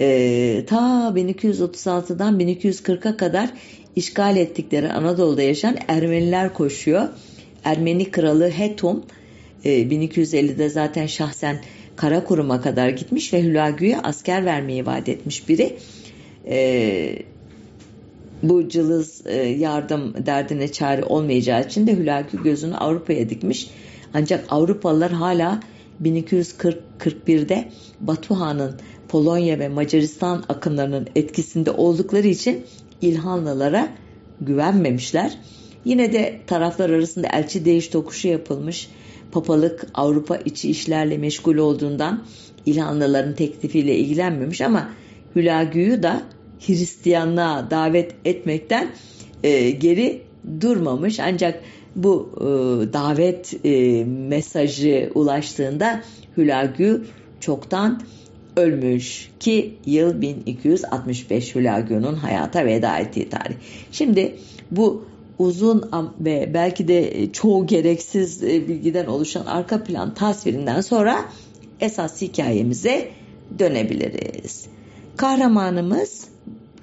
e, 0.00 0.64
ta 0.66 1.12
1236'dan 1.16 2.40
1240'a 2.40 3.16
kadar 3.16 3.50
işgal 3.96 4.36
ettikleri 4.36 4.92
Anadolu'da 4.92 5.42
yaşayan 5.42 5.76
Ermeniler 5.88 6.54
koşuyor. 6.54 7.08
Ermeni 7.64 8.10
kralı 8.10 8.50
Hetum 8.50 8.98
e, 8.98 9.23
1250'de 9.64 10.68
zaten 10.68 11.06
şahsen 11.06 11.60
Karakurum'a 11.96 12.60
kadar 12.60 12.88
gitmiş 12.88 13.32
ve 13.32 13.42
Hülagü'ye 13.42 13.98
asker 13.98 14.44
vermeyi 14.44 14.86
vaat 14.86 15.08
etmiş 15.08 15.48
biri. 15.48 15.76
E, 16.48 17.18
bu 18.42 18.68
cılız 18.68 19.26
e, 19.26 19.36
yardım 19.36 20.14
derdine 20.26 20.72
çare 20.72 21.04
olmayacağı 21.04 21.64
için 21.64 21.86
de 21.86 21.96
Hülagü 21.96 22.42
gözünü 22.42 22.76
Avrupa'ya 22.76 23.28
dikmiş. 23.28 23.70
Ancak 24.14 24.44
Avrupalılar 24.48 25.12
hala 25.12 25.60
1241'de 26.02 27.68
Batuhan'ın 28.00 28.74
Polonya 29.08 29.58
ve 29.58 29.68
Macaristan 29.68 30.44
akınlarının 30.48 31.08
etkisinde 31.16 31.70
oldukları 31.70 32.26
için 32.26 32.64
İlhanlılara 33.02 33.88
güvenmemişler. 34.40 35.38
Yine 35.84 36.12
de 36.12 36.40
taraflar 36.46 36.90
arasında 36.90 37.28
elçi 37.32 37.64
değiş 37.64 37.88
tokuşu 37.88 38.28
yapılmış. 38.28 38.88
Papalık 39.34 39.86
Avrupa 39.94 40.36
içi 40.36 40.70
işlerle 40.70 41.18
meşgul 41.18 41.56
olduğundan 41.56 42.24
İlhanlıların 42.66 43.34
teklifiyle 43.34 43.96
ilgilenmemiş 43.96 44.60
ama 44.60 44.90
Hülagü'yü 45.36 46.02
da 46.02 46.22
Hristiyanlığa 46.66 47.70
davet 47.70 48.14
etmekten 48.24 48.88
e, 49.42 49.70
geri 49.70 50.22
durmamış. 50.60 51.20
Ancak 51.20 51.60
bu 51.96 52.30
e, 52.36 52.44
davet 52.92 53.54
e, 53.64 54.04
mesajı 54.04 55.10
ulaştığında 55.14 56.00
Hülagü 56.36 57.04
çoktan 57.40 58.00
ölmüş 58.56 59.30
ki 59.40 59.74
yıl 59.86 60.20
1265 60.20 61.54
Hülagü'nün 61.54 62.14
hayata 62.14 62.66
veda 62.66 62.98
ettiği 62.98 63.28
tarih. 63.28 63.54
Şimdi 63.92 64.34
bu 64.70 65.04
uzun 65.38 65.90
ve 66.20 66.50
belki 66.54 66.88
de 66.88 67.32
çoğu 67.32 67.66
gereksiz 67.66 68.42
e, 68.42 68.68
bilgiden 68.68 69.06
oluşan 69.06 69.46
arka 69.46 69.84
plan 69.84 70.14
tasvirinden 70.14 70.80
sonra 70.80 71.24
esas 71.80 72.22
hikayemize 72.22 73.08
dönebiliriz. 73.58 74.66
Kahramanımız 75.16 76.28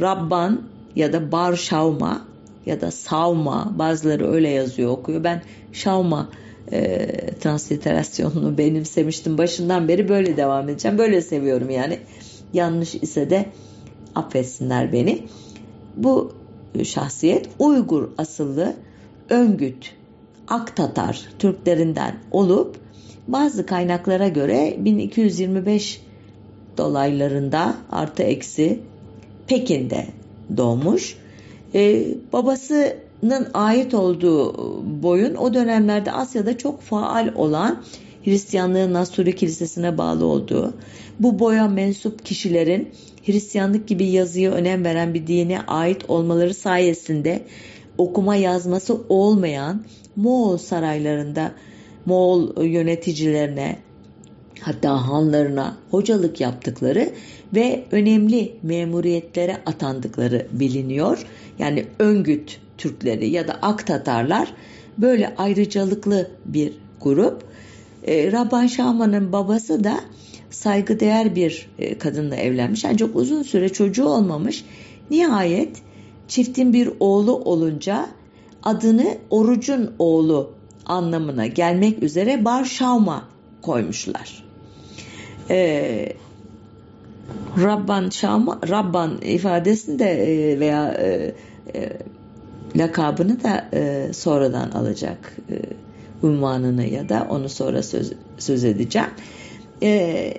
Rabban 0.02 0.62
ya 0.96 1.14
da 1.14 1.32
Bar 1.32 1.56
Şavma 1.56 2.22
ya 2.66 2.82
da 2.82 2.92
Savma 2.92 3.74
bazıları 3.76 4.32
öyle 4.32 4.50
yazıyor 4.50 4.92
okuyor. 4.92 5.24
Ben 5.24 5.42
Şavma 5.74 6.30
e, 6.72 7.08
transliterasyonunu 7.40 8.58
benimsemiştim. 8.58 9.38
Başından 9.38 9.88
beri 9.88 10.10
böyle 10.10 10.38
devam 10.38 10.70
edeceğim. 10.70 10.98
Böyle 10.98 11.22
seviyorum 11.22 11.70
yani. 11.70 12.00
Yanlış 12.54 12.96
ise 12.96 13.30
de 13.30 13.46
affetsinler 14.16 14.94
beni. 14.94 15.24
Bu 15.96 16.41
şahsiyet 16.84 17.50
Uygur 17.60 18.10
asıllı 18.18 18.74
Öngüt 19.30 19.94
Aktatar 20.48 21.22
Türklerinden 21.40 22.16
olup 22.32 22.76
bazı 23.28 23.66
kaynaklara 23.66 24.28
göre 24.28 24.76
1225 24.80 26.02
dolaylarında 26.78 27.76
artı 27.92 28.24
eksi 28.24 28.80
Pekin'de 29.48 30.08
doğmuş. 30.58 31.18
Ee, 31.74 32.06
babasının 32.34 33.48
ait 33.54 33.94
olduğu 33.94 34.54
boyun 35.04 35.36
o 35.36 35.54
dönemlerde 35.54 36.12
Asya'da 36.12 36.58
çok 36.58 36.82
faal 36.82 37.32
olan 37.36 37.84
Hristiyanlığın 38.24 38.94
Nasturi 38.94 39.36
Kilisesi'ne 39.36 39.98
bağlı 39.98 40.26
olduğu, 40.26 40.74
bu 41.20 41.40
boya 41.40 41.68
mensup 41.68 42.26
kişilerin 42.26 42.90
Hristiyanlık 43.26 43.88
gibi 43.88 44.06
yazıya 44.06 44.52
önem 44.52 44.86
veren 44.86 45.14
bir 45.14 45.28
dine 45.28 45.62
ait 45.62 46.10
olmaları 46.10 46.54
sayesinde 46.54 47.44
okuma 47.98 48.36
yazması 48.36 48.98
olmayan 49.10 49.86
Moğol 50.16 50.58
saraylarında 50.58 51.52
Moğol 52.06 52.64
yöneticilerine 52.64 53.78
hatta 54.60 55.08
hanlarına 55.08 55.78
hocalık 55.92 56.42
yaptıkları 56.42 57.10
ve 57.56 57.84
önemli 57.92 58.56
memuriyetlere 58.64 59.58
atandıkları 59.66 60.48
biliniyor. 60.52 61.26
Yani 61.60 61.86
Öngüt 62.00 62.60
Türkleri 62.78 63.30
ya 63.30 63.48
da 63.48 63.60
Ak 63.62 63.88
Tatarlar 63.88 64.54
böyle 64.98 65.36
ayrıcalıklı 65.38 66.32
bir 66.46 66.74
grup. 67.02 67.44
E, 68.08 68.32
Rabban 68.32 68.68
Şahman'ın 68.68 69.32
babası 69.32 69.84
da 69.84 70.00
saygıdeğer 70.64 71.36
bir 71.36 71.70
e, 71.80 71.98
kadınla 71.98 72.36
evlenmiş 72.36 72.86
ancak 72.86 73.16
uzun 73.16 73.44
süre 73.44 73.70
çocuğu 73.70 74.06
olmamış. 74.06 74.66
Nihayet 75.10 75.78
çiftin 76.28 76.74
bir 76.74 76.90
oğlu 77.00 77.36
olunca 77.36 78.08
adını 78.64 79.18
orucun 79.30 79.94
oğlu 80.00 80.52
anlamına 80.86 81.48
gelmek 81.48 82.04
üzere 82.04 82.46
Bar 82.46 82.66
Şavma 82.66 83.28
koymuşlar. 83.62 84.44
Ee, 85.50 86.14
Rabban 87.64 88.10
Şam 88.10 88.60
Rabban 88.70 89.22
ifadesini 89.22 90.00
de 90.00 90.10
e, 90.10 90.60
veya 90.60 90.94
e, 90.94 91.36
e, 91.76 91.90
lakabını 92.76 93.44
da 93.44 93.70
e, 93.74 94.14
sonradan 94.14 94.72
alacak 94.72 95.38
e, 95.50 95.62
unvanını 96.28 96.86
ya 96.86 97.10
da 97.10 97.28
onu 97.30 97.50
sonra 97.50 97.84
söz, 97.84 98.14
söz 98.38 98.64
edeceğim. 98.64 99.10
E, 99.84 100.34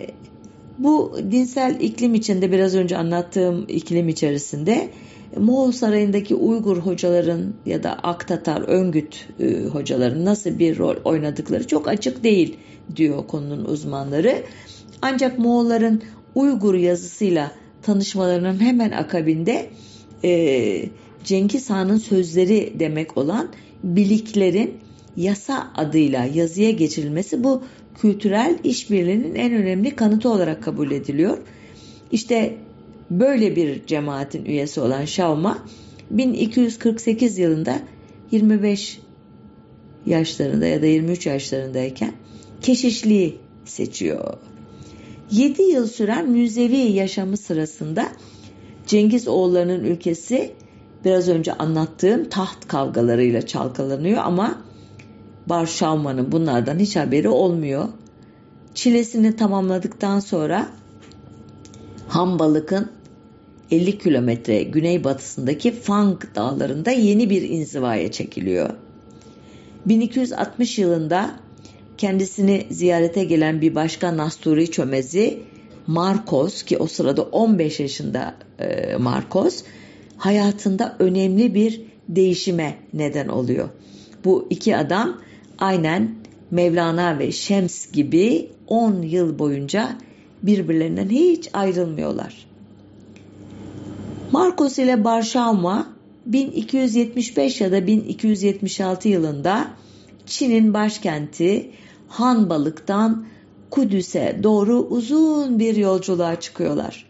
bu 0.79 1.19
dinsel 1.31 1.81
iklim 1.81 2.15
içinde 2.15 2.53
biraz 2.53 2.75
önce 2.75 2.97
anlattığım 2.97 3.65
iklim 3.69 4.09
içerisinde 4.09 4.91
Moğol 5.37 5.73
Sarayı'ndaki 5.73 6.35
Uygur 6.35 6.77
hocaların 6.77 7.55
ya 7.67 7.83
da 7.83 7.93
Aktatar, 7.93 8.61
Öngüt 8.61 9.29
e, 9.41 9.65
hocaların 9.65 10.25
nasıl 10.25 10.59
bir 10.59 10.79
rol 10.79 10.97
oynadıkları 11.05 11.67
çok 11.67 11.89
açık 11.89 12.25
değil 12.25 12.57
diyor 12.97 13.27
konunun 13.27 13.65
uzmanları. 13.65 14.43
Ancak 15.03 15.39
Moğolların 15.39 16.03
Uygur 16.35 16.75
yazısıyla 16.75 17.53
tanışmalarının 17.83 18.61
hemen 18.61 18.91
akabinde 18.91 19.71
e, 20.25 20.85
Cengiz 21.25 21.71
Han'ın 21.71 21.99
sözleri 21.99 22.75
demek 22.79 23.19
olan 23.19 23.49
biliklerin 23.85 24.75
yasa 25.17 25.73
adıyla 25.75 26.25
yazıya 26.25 26.71
geçirilmesi 26.71 27.45
bu 27.45 27.63
kültürel 27.95 28.59
işbirliğinin 28.65 29.35
en 29.35 29.53
önemli 29.53 29.97
kanıtı 29.97 30.29
olarak 30.29 30.63
kabul 30.63 30.91
ediliyor. 30.91 31.39
İşte 32.13 32.55
böyle 33.11 33.57
bir 33.57 33.87
cemaatin 33.87 34.45
üyesi 34.45 34.81
olan 34.81 35.05
Şavma 35.05 35.59
1248 36.11 37.39
yılında 37.39 37.79
25 38.31 39.01
yaşlarında 40.07 40.67
ya 40.67 40.83
da 40.83 40.87
23 40.87 41.27
yaşlarındayken 41.27 42.13
keşişliği 42.63 43.39
seçiyor. 43.65 44.35
7 45.31 45.63
yıl 45.63 45.87
süren 45.87 46.31
müzevi 46.31 46.77
yaşamı 46.77 47.37
sırasında 47.37 48.09
Cengiz 48.87 49.29
oğullarının 49.29 49.85
ülkesi 49.85 50.53
biraz 51.05 51.29
önce 51.29 51.53
anlattığım 51.53 52.29
taht 52.29 52.69
kavgalarıyla 52.69 53.47
çalkalanıyor 53.47 54.19
ama 54.25 54.63
Bar 55.47 55.67
Şavman'ın 55.67 56.33
bunlardan 56.33 56.79
hiç 56.79 56.97
haberi 56.97 57.29
olmuyor. 57.29 57.89
Çilesini 58.75 59.37
tamamladıktan 59.37 60.21
sonra 60.21 60.69
Hambalık'ın 62.09 62.91
50 63.71 63.99
kilometre 63.99 64.63
güneybatısındaki 64.63 65.73
Fang 65.73 66.23
dağlarında 66.35 66.91
yeni 66.91 67.31
bir 67.31 67.43
inzivaya 67.43 68.13
çekiliyor. 68.13 68.71
1260 69.87 70.79
yılında 70.79 71.31
kendisini 71.99 72.67
ziyarete 72.71 73.25
gelen 73.25 73.61
bir 73.61 73.75
başka 73.75 74.17
Nasturi 74.17 74.71
çömezi 74.71 75.41
Marcos 75.87 76.63
ki 76.63 76.79
o 76.79 76.87
sırada 76.87 77.23
15 77.23 77.81
yaşında 77.81 78.35
e, 78.59 78.97
Marcos 78.97 79.63
hayatında 80.17 80.97
önemli 80.99 81.55
bir 81.55 81.81
değişime 82.09 82.79
neden 82.93 83.29
oluyor. 83.29 83.69
Bu 84.25 84.47
iki 84.51 84.77
adam 84.77 85.21
aynen 85.59 86.15
Mevlana 86.51 87.19
ve 87.19 87.33
Şems 87.33 87.93
gibi 87.93 88.51
10 88.67 89.03
yıl 89.03 89.39
boyunca 89.39 89.99
birbirlerinden 90.43 91.09
hiç 91.09 91.49
ayrılmıyorlar. 91.53 92.47
Marcos 94.33 94.79
ile 94.79 95.05
Barşama 95.05 95.93
1275 96.27 97.61
ya 97.61 97.73
da 97.73 97.87
1276 97.87 99.09
yılında 99.09 99.71
Çin'in 100.27 100.75
başkenti 100.75 101.71
Hanbalık'tan 102.09 103.27
Kudüs'e 103.71 104.41
doğru 104.43 104.79
uzun 104.79 105.59
bir 105.59 105.77
yolculuğa 105.77 106.41
çıkıyorlar. 106.41 107.07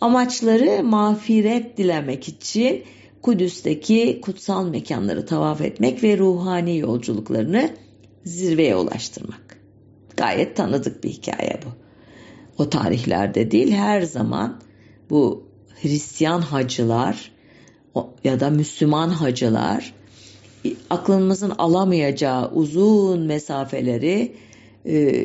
Amaçları 0.00 0.84
mağfiret 0.84 1.78
dilemek 1.78 2.28
için 2.28 2.82
Kudüs'teki 3.22 4.20
kutsal 4.22 4.68
mekanları 4.68 5.26
tavaf 5.26 5.60
etmek 5.60 6.02
ve 6.02 6.18
ruhani 6.18 6.78
yolculuklarını 6.78 7.70
zirveye 8.24 8.76
ulaştırmak. 8.76 9.60
Gayet 10.16 10.56
tanıdık 10.56 11.04
bir 11.04 11.08
hikaye 11.08 11.60
bu. 11.64 11.68
O 12.62 12.70
tarihlerde 12.70 13.50
değil 13.50 13.72
her 13.72 14.02
zaman 14.02 14.60
bu 15.10 15.46
Hristiyan 15.82 16.40
hacılar 16.40 17.32
ya 18.24 18.40
da 18.40 18.50
Müslüman 18.50 19.08
hacılar 19.08 19.94
aklımızın 20.90 21.50
alamayacağı 21.50 22.50
uzun 22.50 23.20
mesafeleri 23.20 24.34
e, 24.86 25.24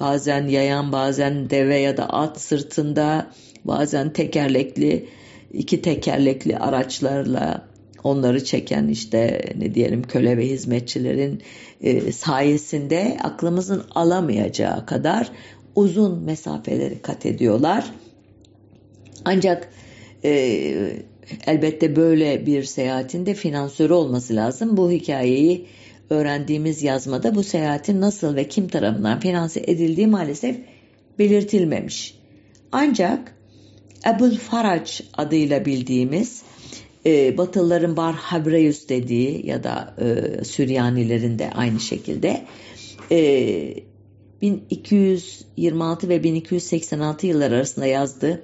bazen 0.00 0.46
yayan 0.46 0.92
bazen 0.92 1.50
deve 1.50 1.78
ya 1.78 1.96
da 1.96 2.10
at 2.10 2.40
sırtında 2.40 3.30
bazen 3.64 4.12
tekerlekli 4.12 5.08
iki 5.52 5.82
tekerlekli 5.82 6.58
araçlarla 6.58 7.68
onları 8.04 8.44
çeken 8.44 8.88
işte 8.88 9.40
ne 9.58 9.74
diyelim 9.74 10.02
köle 10.02 10.36
ve 10.36 10.46
hizmetçilerin 10.46 11.42
e, 11.80 12.12
sayesinde 12.12 13.16
aklımızın 13.22 13.84
alamayacağı 13.94 14.86
kadar 14.86 15.30
uzun 15.74 16.18
mesafeleri 16.18 16.98
kat 17.02 17.26
ediyorlar. 17.26 17.84
Ancak 19.24 19.68
e, 20.24 20.30
elbette 21.46 21.96
böyle 21.96 22.46
bir 22.46 22.64
seyahatin 22.64 23.26
de 23.26 23.34
finansörü 23.34 23.92
olması 23.92 24.36
lazım. 24.36 24.76
Bu 24.76 24.90
hikayeyi 24.90 25.66
öğrendiğimiz 26.10 26.82
yazmada 26.82 27.34
bu 27.34 27.42
seyahatin 27.42 28.00
nasıl 28.00 28.36
ve 28.36 28.48
kim 28.48 28.68
tarafından 28.68 29.20
finanse 29.20 29.60
edildiği 29.60 30.06
maalesef 30.06 30.56
belirtilmemiş. 31.18 32.18
Ancak 32.72 33.35
Ebul 34.06 34.36
Farac 34.36 35.00
adıyla 35.14 35.64
bildiğimiz 35.64 36.42
e, 37.06 37.38
Batılıların 37.38 37.96
Bar 37.96 38.14
Habreus 38.14 38.88
dediği 38.88 39.46
ya 39.46 39.64
da 39.64 39.94
e, 39.98 40.44
Süryanilerin 40.44 41.38
de 41.38 41.50
aynı 41.50 41.80
şekilde 41.80 42.44
e, 43.10 43.74
1226 44.42 46.08
ve 46.08 46.22
1286 46.22 47.26
yıllar 47.26 47.52
arasında 47.52 47.86
yazdığı 47.86 48.42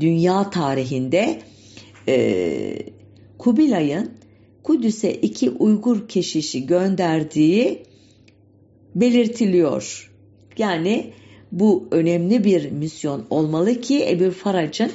dünya 0.00 0.50
tarihinde 0.50 1.42
e, 2.08 2.76
Kubilay'ın 3.38 4.10
Kudüs'e 4.62 5.12
iki 5.12 5.50
Uygur 5.50 6.08
keşişi 6.08 6.66
gönderdiği 6.66 7.82
belirtiliyor. 8.94 10.12
Yani 10.58 11.12
bu 11.52 11.88
önemli 11.90 12.44
bir 12.44 12.70
misyon 12.70 13.26
olmalı 13.30 13.80
ki 13.80 14.08
Ebu 14.08 14.30
Farac'ın 14.30 14.92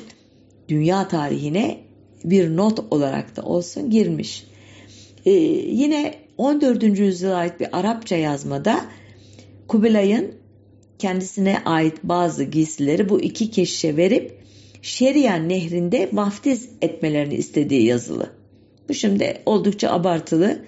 dünya 0.70 1.08
tarihine 1.08 1.78
bir 2.24 2.58
not 2.58 2.80
olarak 2.91 3.36
da 3.36 3.41
olsun 3.41 3.89
girmiş. 3.89 4.48
Ee, 5.26 5.32
yine 5.32 6.13
14. 6.38 6.84
yüzyıla 6.84 7.36
ait 7.36 7.60
bir 7.60 7.80
Arapça 7.80 8.15
yazmada 8.15 8.86
Kubilay'ın 9.67 10.32
kendisine 11.00 11.62
ait 11.65 12.04
bazı 12.04 12.43
giysileri 12.43 13.10
bu 13.10 13.22
iki 13.22 13.52
keşişe 13.52 13.98
verip 13.98 14.38
Şerian 14.82 15.50
nehrinde 15.50 16.10
vaftiz 16.13 16.70
etmelerini 16.82 17.36
istediği 17.36 17.86
yazılı. 17.86 18.30
Bu 18.89 18.93
şimdi 18.93 19.41
oldukça 19.46 19.89
abartılı. 19.89 20.60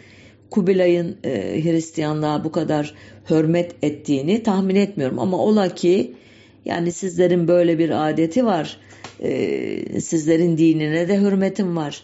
Kubilay'ın 0.50 1.18
e, 1.24 1.64
Hristiyanlığa 1.64 2.44
bu 2.44 2.52
kadar 2.52 2.94
hürmet 3.30 3.76
ettiğini 3.82 4.44
tahmin 4.44 4.76
etmiyorum 4.76 5.20
ama 5.20 5.38
ola 5.38 5.70
ki 5.76 6.14
yani 6.66 6.92
sizlerin 6.92 7.48
böyle 7.48 7.80
bir 7.80 8.10
adeti 8.10 8.46
var. 8.46 8.78
E, 9.20 10.02
sizlerin 10.02 10.58
dinine 10.58 11.08
de 11.08 11.22
hürmetim 11.22 11.78
var. 11.78 12.04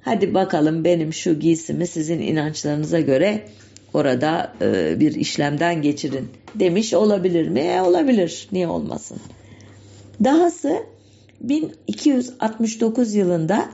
Hadi 0.00 0.34
bakalım 0.34 0.84
benim 0.84 1.12
şu 1.12 1.38
giysimi 1.38 1.86
sizin 1.86 2.20
inançlarınıza 2.20 3.00
göre 3.00 3.44
orada 3.94 4.52
e, 4.62 5.00
bir 5.00 5.14
işlemden 5.14 5.82
geçirin 5.82 6.28
demiş 6.54 6.94
olabilir 6.94 7.48
mi? 7.48 7.60
E, 7.60 7.80
olabilir. 7.80 8.48
Niye 8.52 8.68
olmasın? 8.68 9.18
Dahası 10.24 10.82
1269 11.40 13.14
yılında 13.14 13.68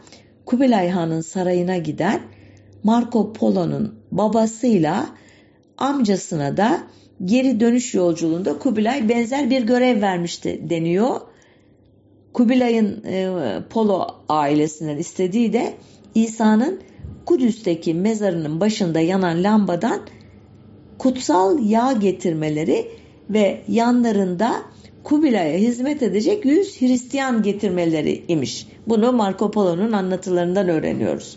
Kubilay 0.45 0.89
Han'ın 0.89 1.21
sarayına 1.21 1.77
giden 1.77 2.21
Marco 2.83 3.33
Polo'nun 3.33 3.95
babasıyla 4.15 5.07
amcasına 5.79 6.57
da 6.57 6.83
geri 7.25 7.61
dönüş 7.61 7.95
yolculuğunda 7.95 8.59
Kubilay 8.59 9.09
benzer 9.09 9.51
bir 9.51 9.63
görev 9.63 10.03
vermişti 10.03 10.61
deniyor. 10.71 11.21
Kubilay'ın 12.33 13.05
e, 13.05 13.29
Polo 13.71 14.07
ailesinden 14.29 14.97
istediği 14.97 15.53
de 15.53 15.75
İsa'nın 16.15 16.81
Kudüs'teki 17.27 17.95
mezarının 17.95 18.61
başında 18.61 19.01
yanan 19.01 19.43
lambadan 19.43 20.01
kutsal 20.99 21.59
yağ 21.69 21.93
getirmeleri 21.93 22.91
ve 23.31 23.61
yanlarında 23.69 24.63
Kubilay'a 25.05 25.59
hizmet 25.59 26.03
edecek 26.03 26.45
100 26.45 26.81
Hristiyan 26.81 27.43
getirmeleri 27.43 28.25
imiş. 28.29 28.67
Bunu 28.87 29.13
Marco 29.13 29.51
Polo'nun 29.51 29.93
anlatılarından 29.93 30.69
öğreniyoruz. 30.69 31.37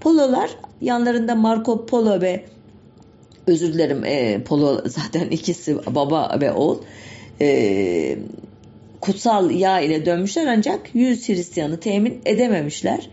Pololar 0.00 0.50
yanlarında 0.80 1.34
Marco 1.34 1.86
Polo 1.86 2.20
ve 2.20 2.44
özür 3.46 3.72
dilerim 3.74 4.04
e, 4.04 4.42
Polo 4.44 4.80
zaten 4.86 5.28
ikisi 5.30 5.76
baba 5.94 6.38
ve 6.40 6.52
oğul 6.52 6.78
e, 7.40 8.18
kutsal 9.00 9.50
yağ 9.50 9.80
ile 9.80 10.06
dönmüşler 10.06 10.46
ancak 10.46 10.94
100 10.94 11.28
Hristiyanı 11.28 11.80
temin 11.80 12.20
edememişler. 12.24 13.10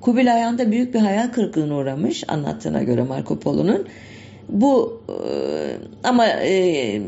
Kubilay 0.00 0.42
Han 0.42 0.58
da 0.58 0.70
büyük 0.70 0.94
bir 0.94 1.00
hayal 1.00 1.28
kırıklığına 1.28 1.76
uğramış 1.76 2.24
anlattığına 2.28 2.82
göre 2.82 3.02
Marco 3.02 3.38
Polo'nun. 3.38 3.86
Bu 4.48 5.02
e, 5.08 5.18
ama 6.04 6.26
e, 6.26 7.02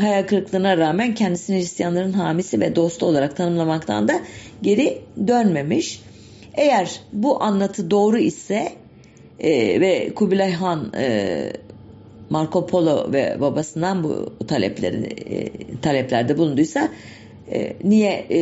hayal 0.00 0.26
kırıklığına 0.26 0.76
rağmen 0.76 1.14
kendisini 1.14 1.56
Hristiyanların 1.56 2.12
hamisi 2.12 2.60
ve 2.60 2.76
dostu 2.76 3.06
olarak 3.06 3.36
tanımlamaktan 3.36 4.08
da 4.08 4.20
geri 4.62 5.02
dönmemiş. 5.26 6.02
Eğer 6.54 7.00
bu 7.12 7.42
anlatı 7.42 7.90
doğru 7.90 8.18
ise 8.18 8.72
e, 9.40 9.80
ve 9.80 10.14
Kubilay 10.14 10.52
Han 10.52 10.92
e, 10.96 11.52
Marco 12.30 12.66
Polo 12.66 13.12
ve 13.12 13.36
babasından 13.40 14.04
bu 14.04 14.32
talepleri 14.48 15.06
e, 15.06 15.50
taleplerde 15.80 16.38
bulunduysa 16.38 16.88
e, 17.52 17.76
niye 17.84 18.10
e, 18.10 18.40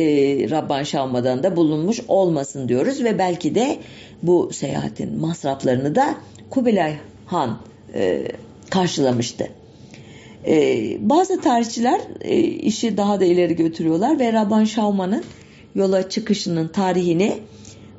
Rabban 0.49 0.83
Şavma'dan 0.83 1.43
da 1.43 1.55
bulunmuş 1.55 1.99
olmasın 2.07 2.69
diyoruz 2.69 3.03
ve 3.03 3.19
belki 3.19 3.55
de 3.55 3.77
bu 4.23 4.49
seyahatin 4.53 5.19
masraflarını 5.19 5.95
da 5.95 6.15
Kubilay 6.49 6.93
Han 7.25 7.57
e, 7.93 8.23
karşılamıştı. 8.69 9.47
Ee, 10.47 10.97
bazı 11.01 11.41
tarihçiler 11.41 12.01
e, 12.21 12.39
işi 12.41 12.97
daha 12.97 13.19
da 13.19 13.25
ileri 13.25 13.55
götürüyorlar 13.55 14.19
ve 14.19 14.33
Rabban 14.33 14.63
Şauman'ın 14.63 15.23
yola 15.75 16.09
çıkışının 16.09 16.67
tarihini 16.67 17.37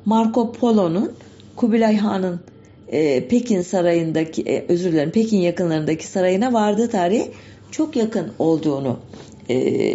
Marco 0.05 0.53
Polo'nun 0.53 1.13
Kubilay 1.57 1.97
Han'ın 1.97 2.41
e, 2.93 3.29
Pekin 3.29 3.63
sarayındaki 3.63 4.43
e, 4.43 4.65
özür 4.69 4.93
dilerim 4.93 5.11
Pekin 5.11 5.39
yakınlarındaki 5.39 6.07
sarayına 6.07 6.53
vardığı 6.53 6.91
tarihe 6.91 7.29
çok 7.71 7.97
yakın 7.97 8.33
olduğunu 8.39 8.99
e, 9.51 9.95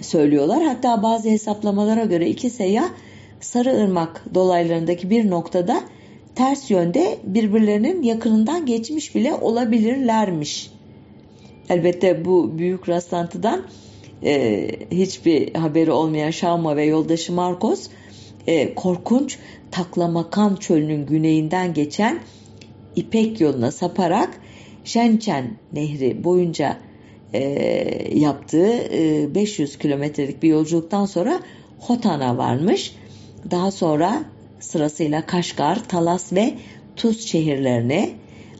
söylüyorlar. 0.00 0.62
Hatta 0.62 1.02
bazı 1.02 1.28
hesaplamalara 1.28 2.04
göre 2.04 2.28
iki 2.28 2.50
seyyah 2.50 2.90
Sarıırmak 3.42 4.24
dolaylarındaki 4.34 5.10
bir 5.10 5.30
noktada 5.30 5.82
ters 6.34 6.70
yönde 6.70 7.18
birbirlerinin 7.24 8.02
yakınından 8.02 8.66
geçmiş 8.66 9.14
bile 9.14 9.34
olabilirlermiş. 9.34 10.70
Elbette 11.68 12.24
bu 12.24 12.58
büyük 12.58 12.88
rastlantıdan 12.88 13.62
e, 14.24 14.68
hiçbir 14.90 15.54
haberi 15.54 15.90
olmayan 15.90 16.30
Şauma 16.30 16.76
ve 16.76 16.84
yoldaşı 16.84 17.32
Marcos 17.32 17.88
e, 18.46 18.74
korkunç 18.74 19.38
Taklamakan 19.72 20.56
çölünün 20.56 21.06
güneyinden 21.06 21.74
geçen 21.74 22.18
İpek 22.96 23.40
yoluna 23.40 23.70
saparak 23.70 24.40
Şençen 24.84 25.56
Nehri 25.72 26.24
boyunca 26.24 26.76
e, 27.32 27.42
yaptığı 28.18 28.72
e, 28.72 29.34
500 29.34 29.78
kilometrelik 29.78 30.42
bir 30.42 30.48
yolculuktan 30.48 31.06
sonra 31.06 31.40
Hotan'a 31.78 32.38
varmış. 32.38 32.94
Daha 33.50 33.70
sonra 33.70 34.24
sırasıyla 34.60 35.26
Kaşgar, 35.26 35.88
Talas 35.88 36.32
ve 36.32 36.54
Tuz 36.96 37.26
şehirlerine 37.26 38.10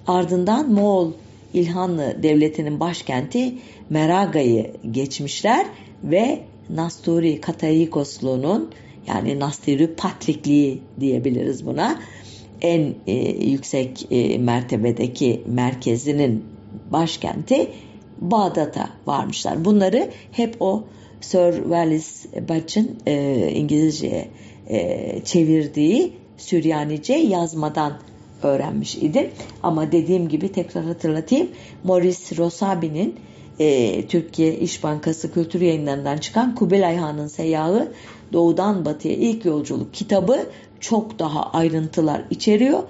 ardından 0.06 0.72
Moğol 0.72 1.12
İlhanlı 1.54 2.22
Devleti'nin 2.22 2.80
başkenti 2.80 3.54
Meraga'yı 3.90 4.70
geçmişler 4.90 5.66
ve 6.04 6.42
Nasturi 6.70 7.40
Katayikosluğu'nun 7.40 8.70
yani 9.06 9.40
Nasturi 9.40 9.94
Patrikliği 9.94 10.82
diyebiliriz 11.00 11.66
buna 11.66 12.00
en 12.60 12.94
e, 13.06 13.14
yüksek 13.44 14.06
e, 14.10 14.38
mertebedeki 14.38 15.42
merkezinin 15.46 16.44
başkenti 16.90 17.68
Bağdat'a 18.20 18.90
varmışlar. 19.06 19.64
Bunları 19.64 20.10
hep 20.32 20.56
o 20.60 20.84
Sir 21.20 21.52
Wallace 21.52 22.48
Budge'ın 22.48 22.96
e, 23.06 23.48
İngilizceye 23.54 24.28
e, 24.68 25.20
çevirdiği 25.24 26.12
Süryanice 26.36 27.14
yazmadan 27.14 27.98
öğrenmiş 28.42 28.94
idim. 28.94 29.30
Ama 29.62 29.92
dediğim 29.92 30.28
gibi 30.28 30.52
tekrar 30.52 30.84
hatırlatayım. 30.84 31.48
Maurice 31.84 32.36
Rosabi'nin 32.36 33.16
e, 33.58 34.06
Türkiye 34.06 34.58
İş 34.58 34.84
Bankası 34.84 35.34
Kültür 35.34 35.60
Yayınlarından 35.60 36.18
çıkan 36.18 36.54
Kubilay 36.54 36.96
Han'ın 36.96 37.26
Seyyahı 37.26 37.92
Doğudan 38.32 38.84
Batıya 38.84 39.14
İlk 39.14 39.44
Yolculuk 39.44 39.94
kitabı 39.94 40.46
çok 40.80 41.18
daha 41.18 41.52
ayrıntılar 41.52 42.22
içeriyor. 42.30 42.82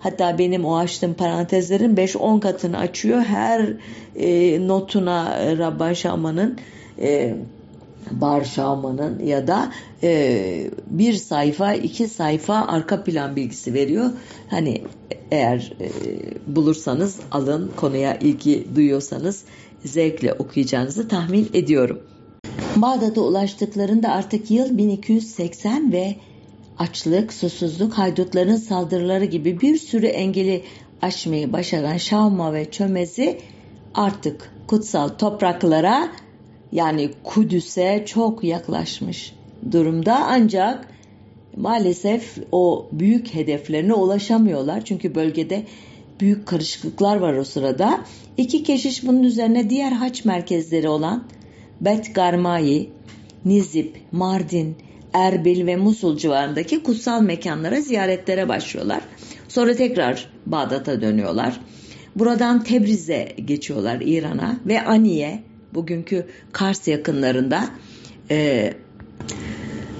Hatta 0.00 0.38
benim 0.38 0.64
o 0.64 0.76
açtığım 0.76 1.14
parantezlerin 1.14 1.96
5-10 1.96 2.40
katını 2.40 2.78
açıyor. 2.78 3.20
Her 3.20 3.72
e, 4.16 4.58
notuna 4.68 5.38
Rabban 5.58 5.92
Şaman'ın 5.92 6.58
e, 7.00 7.34
Bar 8.10 8.44
Şaman'ın 8.44 9.18
ya 9.18 9.46
da 9.46 9.72
e, 10.02 10.70
bir 10.86 11.12
sayfa 11.12 11.74
iki 11.74 12.08
sayfa 12.08 12.54
arka 12.54 13.04
plan 13.04 13.36
bilgisi 13.36 13.74
veriyor. 13.74 14.10
Hani 14.50 14.82
eğer 15.30 15.72
e, 15.80 15.90
bulursanız 16.46 17.20
alın 17.32 17.70
konuya 17.76 18.18
ilgi 18.18 18.66
duyuyorsanız 18.74 19.44
zevkle 19.84 20.32
okuyacağınızı 20.32 21.08
tahmin 21.08 21.50
ediyorum. 21.54 22.00
Bağdat'a 22.76 23.20
ulaştıklarında 23.20 24.08
artık 24.08 24.50
yıl 24.50 24.78
1280 24.78 25.92
ve 25.92 26.16
açlık, 26.78 27.32
susuzluk, 27.32 27.92
haydutların 27.92 28.56
saldırıları 28.56 29.24
gibi 29.24 29.60
bir 29.60 29.76
sürü 29.76 30.06
engeli 30.06 30.62
aşmayı 31.02 31.52
başaran 31.52 31.96
Şavma 31.96 32.54
ve 32.54 32.70
Çömez'i 32.70 33.38
artık 33.94 34.52
kutsal 34.66 35.08
topraklara 35.08 36.08
yani 36.72 37.10
Kudüs'e 37.24 38.04
çok 38.06 38.44
yaklaşmış 38.44 39.34
durumda 39.72 40.26
ancak 40.26 40.88
maalesef 41.56 42.38
o 42.52 42.86
büyük 42.92 43.34
hedeflerine 43.34 43.94
ulaşamıyorlar. 43.94 44.84
Çünkü 44.84 45.14
bölgede 45.14 45.64
büyük 46.20 46.46
karışıklıklar 46.46 47.16
var 47.16 47.34
o 47.34 47.44
sırada. 47.44 48.00
İki 48.36 48.62
keşiş 48.62 49.06
bunun 49.06 49.22
üzerine 49.22 49.70
diğer 49.70 49.92
haç 49.92 50.24
merkezleri 50.24 50.88
olan 50.88 51.24
Bet 51.80 52.14
Nizip, 53.44 53.96
Mardin, 54.12 54.76
Erbil 55.12 55.66
ve 55.66 55.76
Musul 55.76 56.16
civarındaki 56.16 56.82
kutsal 56.82 57.22
mekanlara 57.22 57.80
ziyaretlere 57.80 58.48
başlıyorlar. 58.48 59.00
Sonra 59.48 59.74
tekrar 59.74 60.30
Bağdat'a 60.46 61.00
dönüyorlar. 61.00 61.60
Buradan 62.16 62.64
Tebriz'e 62.64 63.32
geçiyorlar 63.44 64.00
İran'a 64.00 64.60
ve 64.66 64.82
Aniye 64.84 65.42
bugünkü 65.74 66.26
Kars 66.52 66.88
yakınlarında 66.88 67.64
e, 68.30 68.72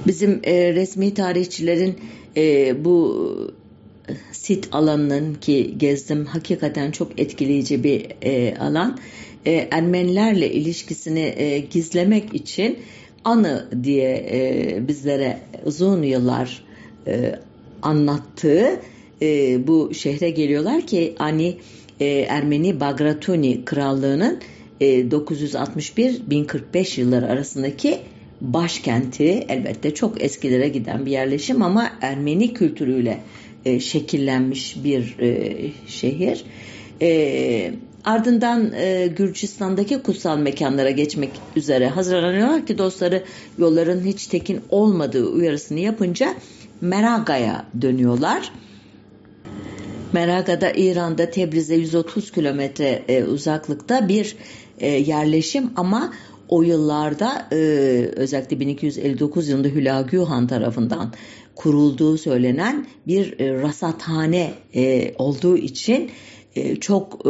bizim 0.06 0.40
e, 0.44 0.74
resmi 0.74 1.14
tarihçilerin 1.14 1.98
e, 2.36 2.84
bu 2.84 3.28
sit 4.32 4.68
alanının 4.72 5.34
ki 5.34 5.74
gezdim 5.78 6.26
hakikaten 6.26 6.90
çok 6.90 7.20
etkileyici 7.20 7.84
bir 7.84 8.06
e, 8.22 8.56
alan. 8.56 8.98
E, 9.46 9.68
Ermenilerle 9.70 10.52
ilişkisini 10.52 11.34
e, 11.36 11.58
gizlemek 11.58 12.34
için 12.34 12.78
anı 13.24 13.68
diye 13.82 14.26
e, 14.32 14.88
bizlere 14.88 15.38
uzun 15.64 16.02
yıllar 16.02 16.64
e, 17.06 17.38
anlattığı 17.82 18.80
e, 19.22 19.58
bu 19.66 19.94
şehre 19.94 20.30
geliyorlar 20.30 20.86
ki 20.86 21.14
hani 21.18 21.56
e, 22.00 22.06
Ermeni 22.06 22.80
Bagratuni 22.80 23.64
krallığının 23.64 24.40
e, 24.80 25.00
961-1045 25.00 27.00
yılları 27.00 27.26
arasındaki 27.26 27.98
başkenti 28.40 29.44
elbette 29.48 29.94
çok 29.94 30.22
eskilere 30.22 30.68
giden 30.68 31.06
bir 31.06 31.10
yerleşim 31.10 31.62
ama 31.62 31.90
Ermeni 32.00 32.54
kültürüyle 32.54 33.20
e, 33.64 33.80
şekillenmiş 33.80 34.84
bir 34.84 35.16
e, 35.20 35.56
şehir. 35.86 36.44
E, 37.02 37.72
ardından 38.04 38.72
e, 38.74 39.06
Gürcistan'daki 39.06 40.02
kutsal 40.02 40.38
mekanlara 40.38 40.90
geçmek 40.90 41.30
üzere 41.56 41.88
hazırlanıyorlar 41.88 42.66
ki 42.66 42.78
dostları 42.78 43.24
yolların 43.58 44.04
hiç 44.04 44.26
tekin 44.26 44.60
olmadığı 44.70 45.26
uyarısını 45.26 45.80
yapınca 45.80 46.34
Meraga'ya 46.80 47.66
dönüyorlar. 47.82 48.52
Meraga'da 50.12 50.70
İran'da 50.70 51.30
Tebriz'e 51.30 51.74
130 51.74 52.30
kilometre 52.32 53.02
e, 53.08 53.24
uzaklıkta 53.24 54.08
bir 54.08 54.36
e, 54.78 54.88
yerleşim 54.88 55.70
ama 55.76 56.12
o 56.48 56.62
yıllarda 56.62 57.48
e, 57.52 57.56
özellikle 58.16 58.60
1259 58.60 59.48
yılında 59.48 59.68
Hülagü 59.68 60.18
Han 60.18 60.46
tarafından 60.46 61.12
kurulduğu 61.54 62.18
söylenen 62.18 62.86
bir 63.06 63.40
e, 63.40 63.62
rasathane 63.62 64.50
e, 64.74 65.14
olduğu 65.18 65.56
için 65.56 66.10
çok 66.80 67.26
e, 67.26 67.28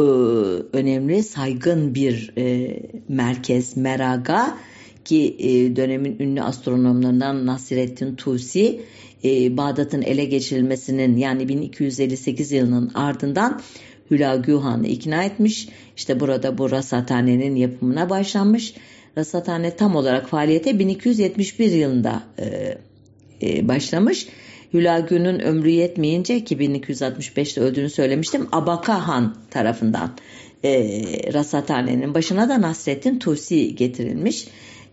önemli, 0.77 1.23
saygın 1.23 1.95
bir 1.95 2.33
e, 2.37 2.79
merkez 3.07 3.77
Meraga 3.77 4.57
ki 5.05 5.35
e, 5.39 5.75
dönemin 5.75 6.19
ünlü 6.19 6.41
astronomlarından 6.41 7.45
Nasrettin 7.45 8.15
Tusi 8.15 8.81
e, 9.23 9.57
Bağdat'ın 9.57 10.01
ele 10.01 10.25
geçirilmesinin 10.25 11.17
yani 11.17 11.49
1258 11.49 12.51
yılının 12.51 12.91
ardından 12.93 13.61
Hülagü 14.11 14.53
Han'ı 14.53 14.87
ikna 14.87 15.23
etmiş. 15.23 15.69
İşte 15.97 16.19
burada 16.19 16.57
bu 16.57 16.71
rasathanenin 16.71 17.55
yapımına 17.55 18.09
başlanmış. 18.09 18.73
Rasathane 19.17 19.75
tam 19.75 19.95
olarak 19.95 20.29
faaliyete 20.29 20.79
1271 20.79 21.71
yılında 21.71 22.23
e, 22.39 22.77
e, 23.41 23.67
başlamış. 23.67 24.27
Hülagü'nün 24.73 25.39
ömrü 25.39 25.69
yetmeyince 25.69 26.43
ki 26.43 26.57
1265'te 26.57 27.61
öldüğünü 27.61 27.89
söylemiştim. 27.89 28.47
Abaka 28.51 29.07
Han 29.07 29.35
tarafından 29.49 30.11
e, 30.63 31.01
rasathanenin 31.33 32.13
başına 32.13 32.49
da 32.49 32.61
Nasrettin 32.61 33.19
Tusi 33.19 33.75
getirilmiş. 33.75 34.47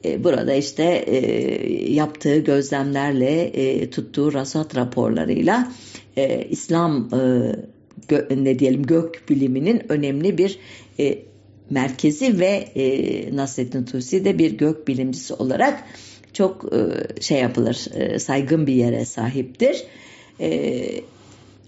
E, 0.05 0.24
burada 0.24 0.55
işte 0.55 0.85
e, 0.85 1.93
yaptığı 1.93 2.39
gözlemlerle 2.39 3.43
e, 3.43 3.91
tuttuğu 3.91 4.33
rasat 4.33 4.77
raporlarıyla 4.77 5.72
e, 6.16 6.47
İslam 6.51 7.09
e, 7.14 7.53
gö, 8.09 8.27
ne 8.37 8.59
diyelim 8.59 8.83
gök 8.83 9.29
biliminin 9.31 9.93
önemli 9.93 10.39
bir 10.39 10.59
e, 11.01 11.18
merkezi 11.71 12.39
ve 12.39 12.69
e, 12.77 13.37
Nasrettin 13.37 13.85
Tusi 13.85 14.25
de 14.25 14.39
bir 14.39 14.53
gök 14.53 14.89
bilimcisi 14.89 15.35
olarak 15.35 15.85
çok 16.33 16.73
e, 16.73 16.79
şey 17.23 17.39
yapılır, 17.39 17.87
e, 17.95 18.19
saygın 18.19 18.67
bir 18.67 18.75
yere 18.75 19.05
sahiptir. 19.05 19.85
E, 20.41 20.83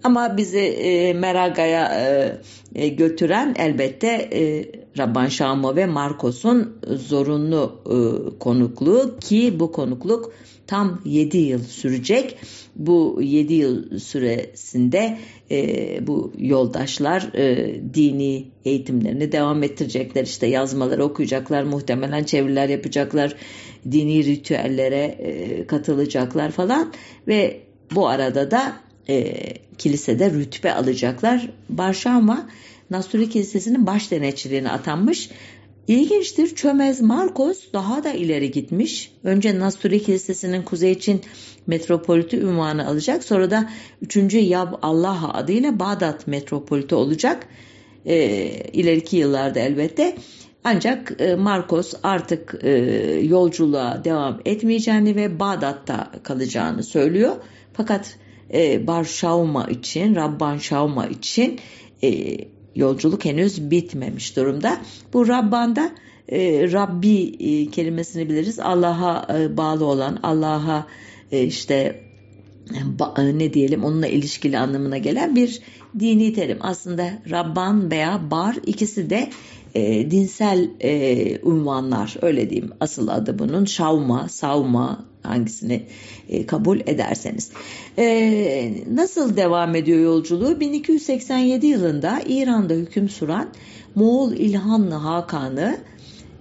Ama 0.04 0.36
bizi 0.36 0.58
e, 0.58 1.12
Meraga'ya 1.12 1.84
e, 1.94 2.82
e, 2.84 2.88
götüren 2.88 3.54
elbette 3.58 4.28
e, 4.32 4.64
Rabban 4.98 5.26
Şamo 5.26 5.76
ve 5.76 5.86
Marcos'un 5.86 6.78
zorunlu 6.86 7.80
e, 7.86 7.96
konukluğu 8.38 9.18
ki 9.20 9.60
bu 9.60 9.72
konukluk 9.72 10.32
tam 10.66 11.00
7 11.04 11.38
yıl 11.38 11.62
sürecek. 11.62 12.38
Bu 12.76 13.18
7 13.22 13.54
yıl 13.54 13.98
süresinde 13.98 15.18
e, 15.50 16.06
bu 16.06 16.32
yoldaşlar 16.38 17.34
e, 17.34 17.74
dini 17.94 18.48
eğitimlerini 18.64 19.32
devam 19.32 19.62
ettirecekler. 19.62 20.24
İşte 20.24 20.46
yazmaları 20.46 21.04
okuyacaklar, 21.04 21.62
muhtemelen 21.62 22.24
çeviriler 22.24 22.68
yapacaklar, 22.68 23.34
dini 23.90 24.24
ritüellere 24.24 25.04
e, 25.04 25.66
katılacaklar 25.66 26.50
falan 26.50 26.92
ve 27.28 27.60
bu 27.94 28.08
arada 28.08 28.50
da 28.50 28.87
e, 29.10 29.34
kilisede 29.78 30.30
rütbe 30.30 30.74
alacaklar. 30.74 31.50
Barşama 31.68 32.48
Nasturi 32.90 33.30
Kilisesi'nin 33.30 33.86
baş 33.86 34.10
denetçiliğine 34.10 34.70
atanmış. 34.70 35.30
İlginçtir 35.88 36.54
Çömez 36.54 37.00
Marcos 37.00 37.72
daha 37.72 38.04
da 38.04 38.12
ileri 38.12 38.50
gitmiş. 38.50 39.12
Önce 39.24 39.58
Nasturi 39.58 40.02
Kilisesi'nin 40.02 40.62
kuzey 40.62 40.92
için 40.92 41.20
metropoliti 41.66 42.36
ünvanı 42.36 42.86
alacak. 42.86 43.24
Sonra 43.24 43.50
da 43.50 43.70
3. 44.02 44.34
Yab 44.34 44.72
Allah 44.82 45.34
adıyla 45.34 45.78
Bağdat 45.78 46.26
metropoliti 46.26 46.94
olacak. 46.94 47.46
E, 48.06 48.16
ileriki 48.72 49.16
yıllarda 49.16 49.60
elbette. 49.60 50.16
Ancak 50.64 51.12
e, 51.18 51.34
Marcos 51.34 51.94
artık 52.02 52.54
e, 52.62 52.70
yolculuğa 53.22 54.04
devam 54.04 54.40
etmeyeceğini 54.44 55.16
ve 55.16 55.38
Bağdat'ta 55.38 56.10
kalacağını 56.22 56.82
söylüyor. 56.82 57.36
Fakat 57.72 58.16
e, 58.54 58.86
Bar 58.86 59.04
Şauma 59.04 59.66
için, 59.66 60.14
Rabban 60.14 60.58
Şauma 60.58 61.06
için 61.06 61.58
e, 62.02 62.38
yolculuk 62.74 63.24
henüz 63.24 63.70
bitmemiş 63.70 64.36
durumda. 64.36 64.80
Bu 65.12 65.28
Rabban'da 65.28 65.90
e, 66.28 66.72
Rabbi 66.72 67.36
e, 67.40 67.70
kelimesini 67.70 68.28
biliriz. 68.28 68.58
Allah'a 68.58 69.38
e, 69.38 69.56
bağlı 69.56 69.84
olan, 69.84 70.18
Allah'a 70.22 70.86
e, 71.32 71.44
işte 71.44 72.04
e, 73.16 73.38
ne 73.38 73.54
diyelim 73.54 73.84
onunla 73.84 74.06
ilişkili 74.06 74.58
anlamına 74.58 74.98
gelen 74.98 75.36
bir 75.36 75.60
dini 75.98 76.32
terim. 76.32 76.58
Aslında 76.60 77.10
Rabban 77.30 77.90
veya 77.90 78.30
Bar 78.30 78.56
ikisi 78.66 79.10
de 79.10 79.30
e, 79.74 80.10
dinsel 80.10 80.70
e, 80.80 81.38
unvanlar 81.42 82.16
öyle 82.22 82.50
diyeyim 82.50 82.72
asıl 82.80 83.08
adı 83.08 83.38
bunun 83.38 83.64
şavma, 83.64 84.28
savma 84.28 85.04
hangisini 85.28 85.82
e, 86.28 86.46
kabul 86.46 86.80
ederseniz. 86.80 87.50
E, 87.98 88.72
nasıl 88.94 89.36
devam 89.36 89.74
ediyor 89.74 90.00
yolculuğu? 90.00 90.60
1287 90.60 91.66
yılında 91.66 92.20
İran'da 92.26 92.74
hüküm 92.74 93.08
süren 93.08 93.48
Moğol 93.94 94.32
İlhanlı 94.32 94.94
Hakan'ı 94.94 95.78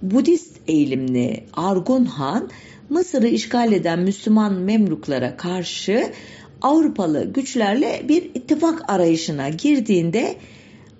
Budist 0.02 0.56
eğilimli 0.68 1.44
Argun 1.52 2.04
Han 2.04 2.50
Mısır'ı 2.90 3.28
işgal 3.28 3.72
eden 3.72 3.98
Müslüman 3.98 4.52
Memluklara 4.54 5.36
karşı 5.36 6.12
Avrupalı 6.62 7.32
güçlerle 7.32 8.02
bir 8.08 8.22
ittifak 8.22 8.90
arayışına 8.90 9.48
girdiğinde 9.48 10.36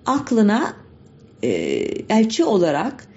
aklına 0.05 0.73
e, 1.43 1.49
elçi 2.09 2.43
olarak 2.43 3.07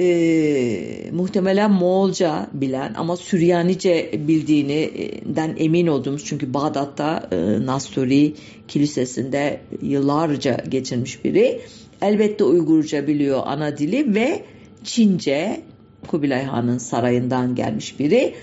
e, 0.00 1.10
muhtemelen 1.12 1.70
Moğolca 1.70 2.46
bilen 2.52 2.94
ama 2.94 3.16
Süryanice 3.16 4.10
bildiğinden 4.28 5.54
emin 5.58 5.86
olduğumuz 5.86 6.24
çünkü 6.24 6.54
Bağdat'ta 6.54 7.28
e, 7.32 7.66
Nasturi 7.66 8.34
Kilisesi'nde 8.68 9.60
yıllarca 9.82 10.56
geçirmiş 10.68 11.24
biri. 11.24 11.60
Elbette 12.02 12.44
Uygurca 12.44 13.06
biliyor 13.06 13.42
ana 13.44 13.78
dili 13.78 14.14
ve 14.14 14.44
Çince 14.84 15.60
Kubilay 16.06 16.44
Han'ın 16.44 16.78
sarayından 16.78 17.54
gelmiş 17.54 18.00
biri. 18.00 18.34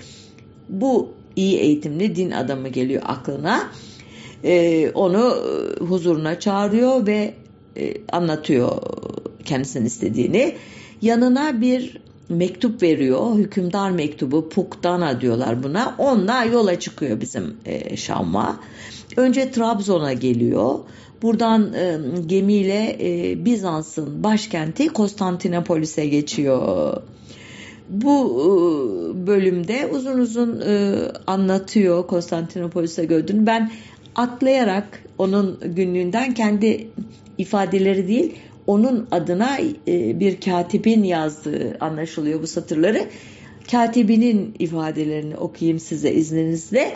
Bu 0.68 1.08
iyi 1.36 1.58
eğitimli 1.58 2.16
din 2.16 2.30
adamı 2.30 2.68
geliyor 2.68 3.02
aklına. 3.06 3.70
E, 4.44 4.90
onu 4.94 5.36
huzuruna 5.78 6.40
çağırıyor 6.40 7.06
ve 7.06 7.34
e, 7.76 7.94
anlatıyor 8.12 8.82
kendisinin 9.44 9.86
istediğini. 9.86 10.54
Yanına 11.02 11.60
bir 11.60 11.98
mektup 12.28 12.82
veriyor. 12.82 13.34
Hükümdar 13.34 13.90
mektubu 13.90 14.48
Pukdana 14.48 15.20
diyorlar 15.20 15.62
buna. 15.62 15.94
Onunla 15.98 16.44
yola 16.44 16.80
çıkıyor 16.80 17.20
bizim 17.20 17.56
e, 17.64 17.96
Şam'a. 17.96 18.60
Önce 19.16 19.50
Trabzon'a 19.50 20.12
geliyor. 20.12 20.78
Buradan 21.22 21.72
e, 21.72 21.98
gemiyle 22.26 22.96
e, 23.00 23.44
Bizans'ın 23.44 24.24
başkenti 24.24 24.88
Konstantinopolis'e 24.88 26.06
geçiyor. 26.06 26.96
Bu 27.88 28.40
e, 28.40 29.26
bölümde 29.26 29.86
uzun 29.86 30.18
uzun 30.18 30.60
e, 30.60 30.94
anlatıyor 31.26 32.06
Konstantinopolis'e 32.06 33.04
gördüğünü. 33.04 33.46
Ben 33.46 33.70
atlayarak 34.14 35.02
onun 35.18 35.60
günlüğünden 35.64 36.34
kendi 36.34 36.88
ifadeleri 37.38 38.08
değil 38.08 38.34
onun 38.66 39.08
adına 39.10 39.58
e, 39.88 40.20
bir 40.20 40.40
katibin 40.40 41.02
yazdığı 41.02 41.76
anlaşılıyor 41.80 42.42
bu 42.42 42.46
satırları. 42.46 43.04
Katibinin 43.70 44.54
ifadelerini 44.58 45.36
okuyayım 45.36 45.78
size 45.78 46.12
izninizle. 46.12 46.94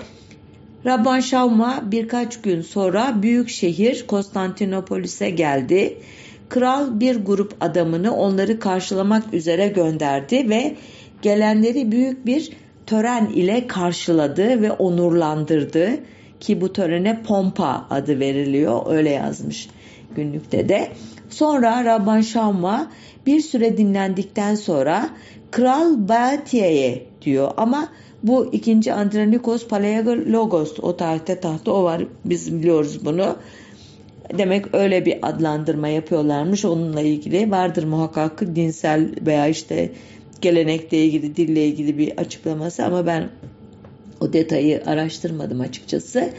Rabban 0.87 1.21
Şavma 1.21 1.83
birkaç 1.91 2.41
gün 2.41 2.62
sonra 2.62 3.23
büyük 3.23 3.49
şehir 3.49 4.07
Konstantinopolis'e 4.07 5.31
geldi. 5.31 5.99
Kral 6.49 7.01
bir 7.01 7.16
grup 7.16 7.57
adamını 7.61 8.16
onları 8.16 8.59
karşılamak 8.59 9.35
üzere 9.35 9.69
gönderdi 9.69 10.49
ve 10.49 10.77
gelenleri 11.23 11.93
büyük 11.93 12.27
bir 12.27 12.51
tören 12.87 13.27
ile 13.27 13.66
karşıladı 13.66 14.62
ve 14.62 14.73
onurlandırdı 14.73 15.91
ki 16.41 16.61
bu 16.61 16.73
törene 16.73 17.23
pompa 17.23 17.87
adı 17.91 18.21
veriliyor 18.21 18.83
öyle 18.87 19.11
yazmış 19.11 19.69
günlükte 20.16 20.69
de. 20.69 20.89
Sonra 21.39 21.84
Rabban 21.84 22.20
Şamma 22.20 22.91
bir 23.26 23.41
süre 23.41 23.78
dinlendikten 23.78 24.55
sonra 24.55 25.11
Kral 25.51 26.09
Batiye'ye 26.09 27.07
diyor 27.22 27.51
ama 27.57 27.89
bu 28.22 28.49
ikinci 28.53 28.93
Andronikos 28.93 29.68
Palaiologos 29.68 30.78
o 30.82 30.97
tarihte 30.97 31.41
tahta 31.41 31.72
o 31.72 31.84
var 31.84 32.03
biz 32.24 32.53
biliyoruz 32.53 33.05
bunu. 33.05 33.36
Demek 34.39 34.74
öyle 34.74 35.07
bir 35.07 35.28
adlandırma 35.28 35.89
yapıyorlarmış 35.89 36.64
onunla 36.64 37.01
ilgili 37.01 37.51
vardır 37.51 37.84
muhakkak 37.84 38.41
dinsel 38.57 39.09
veya 39.26 39.49
işte 39.49 39.93
gelenekle 40.41 41.05
ilgili 41.05 41.36
dille 41.36 41.66
ilgili 41.66 41.99
bir 41.99 42.18
açıklaması 42.18 42.84
ama 42.84 43.07
ben 43.07 43.28
o 44.20 44.32
detayı 44.32 44.82
araştırmadım 44.86 45.61
açıkçası. 45.61 46.30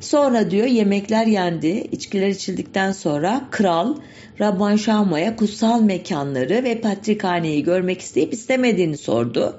Sonra 0.00 0.50
diyor 0.50 0.66
yemekler 0.66 1.26
yendi, 1.26 1.88
içkiler 1.92 2.28
içildikten 2.28 2.92
sonra 2.92 3.44
kral 3.50 3.96
Rabban 4.40 4.76
Şama'ya 4.76 5.36
kutsal 5.36 5.82
mekanları 5.82 6.64
ve 6.64 6.80
patrikhaneyi 6.80 7.62
görmek 7.62 8.00
isteyip 8.00 8.32
istemediğini 8.32 8.96
sordu. 8.96 9.58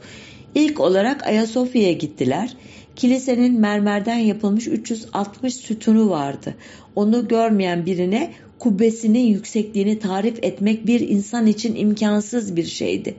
İlk 0.55 0.79
olarak 0.79 1.27
Ayasofya'ya 1.27 1.91
gittiler. 1.91 2.53
Kilisenin 2.95 3.59
mermerden 3.59 4.17
yapılmış 4.17 4.67
360 4.67 5.53
sütunu 5.55 6.09
vardı. 6.09 6.55
Onu 6.95 7.27
görmeyen 7.27 7.85
birine 7.85 8.33
kubbesinin 8.59 9.27
yüksekliğini 9.27 9.99
tarif 9.99 10.43
etmek 10.43 10.87
bir 10.87 10.99
insan 10.99 11.47
için 11.47 11.75
imkansız 11.75 12.55
bir 12.55 12.65
şeydi. 12.65 13.15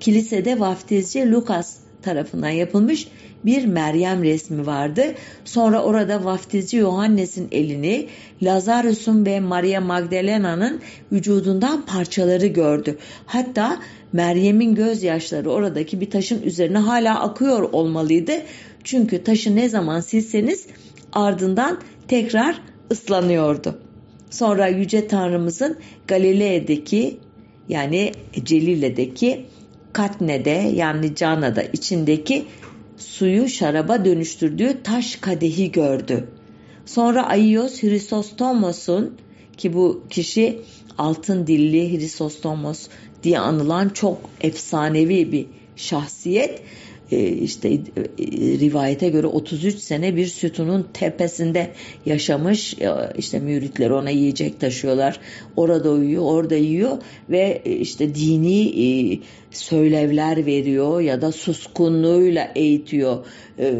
Kilisede 0.00 0.60
vaftizci 0.60 1.30
Lukas 1.30 1.76
tarafından 2.02 2.50
yapılmış 2.50 3.08
bir 3.44 3.66
Meryem 3.66 4.22
resmi 4.22 4.66
vardı. 4.66 5.02
Sonra 5.44 5.82
orada 5.82 6.24
vaftizci 6.24 6.76
Yohannes'in 6.76 7.48
elini 7.52 8.06
Lazarus'un 8.42 9.26
ve 9.26 9.40
Maria 9.40 9.80
Magdalena'nın 9.80 10.80
vücudundan 11.12 11.86
parçaları 11.86 12.46
gördü. 12.46 12.98
Hatta 13.26 13.78
Meryem'in 14.12 14.74
gözyaşları 14.74 15.50
oradaki 15.50 16.00
bir 16.00 16.10
taşın 16.10 16.42
üzerine 16.42 16.78
hala 16.78 17.20
akıyor 17.20 17.62
olmalıydı. 17.72 18.32
Çünkü 18.84 19.24
taşı 19.24 19.56
ne 19.56 19.68
zaman 19.68 20.00
silseniz 20.00 20.66
ardından 21.12 21.80
tekrar 22.08 22.60
ıslanıyordu. 22.92 23.78
Sonra 24.30 24.68
Yüce 24.68 25.08
Tanrımızın 25.08 25.76
Galile'deki 26.08 27.18
yani 27.68 28.12
Celile'deki 28.44 29.46
Katne'de 29.92 30.72
yani 30.74 31.14
Cana'da 31.14 31.62
içindeki 31.62 32.44
suyu 33.00 33.48
şaraba 33.48 34.04
dönüştürdüğü 34.04 34.82
taş 34.82 35.16
kadehi 35.16 35.72
gördü. 35.72 36.28
Sonra 36.86 37.26
Aios 37.26 37.82
Hristostomos'un 37.82 39.16
ki 39.56 39.74
bu 39.74 40.04
kişi 40.10 40.60
altın 40.98 41.46
dilli 41.46 41.98
Hristostomos 41.98 42.88
diye 43.22 43.38
anılan 43.38 43.88
çok 43.88 44.30
efsanevi 44.40 45.32
bir 45.32 45.46
şahsiyet 45.76 46.62
işte 47.18 47.68
e, 47.68 47.78
rivayete 48.60 49.08
göre 49.08 49.26
33 49.26 49.78
sene 49.78 50.16
bir 50.16 50.26
sütunun 50.26 50.86
tepesinde 50.92 51.70
yaşamış. 52.06 52.76
işte 53.18 53.40
müritler 53.40 53.90
ona 53.90 54.10
yiyecek 54.10 54.60
taşıyorlar. 54.60 55.20
Orada 55.56 55.90
uyuyor, 55.90 56.22
orada 56.22 56.56
yiyor 56.56 56.98
ve 57.30 57.62
işte 57.64 58.14
dini 58.14 59.20
söylevler 59.50 60.46
veriyor 60.46 61.00
ya 61.00 61.22
da 61.22 61.32
suskunluğuyla 61.32 62.52
eğitiyor 62.54 63.26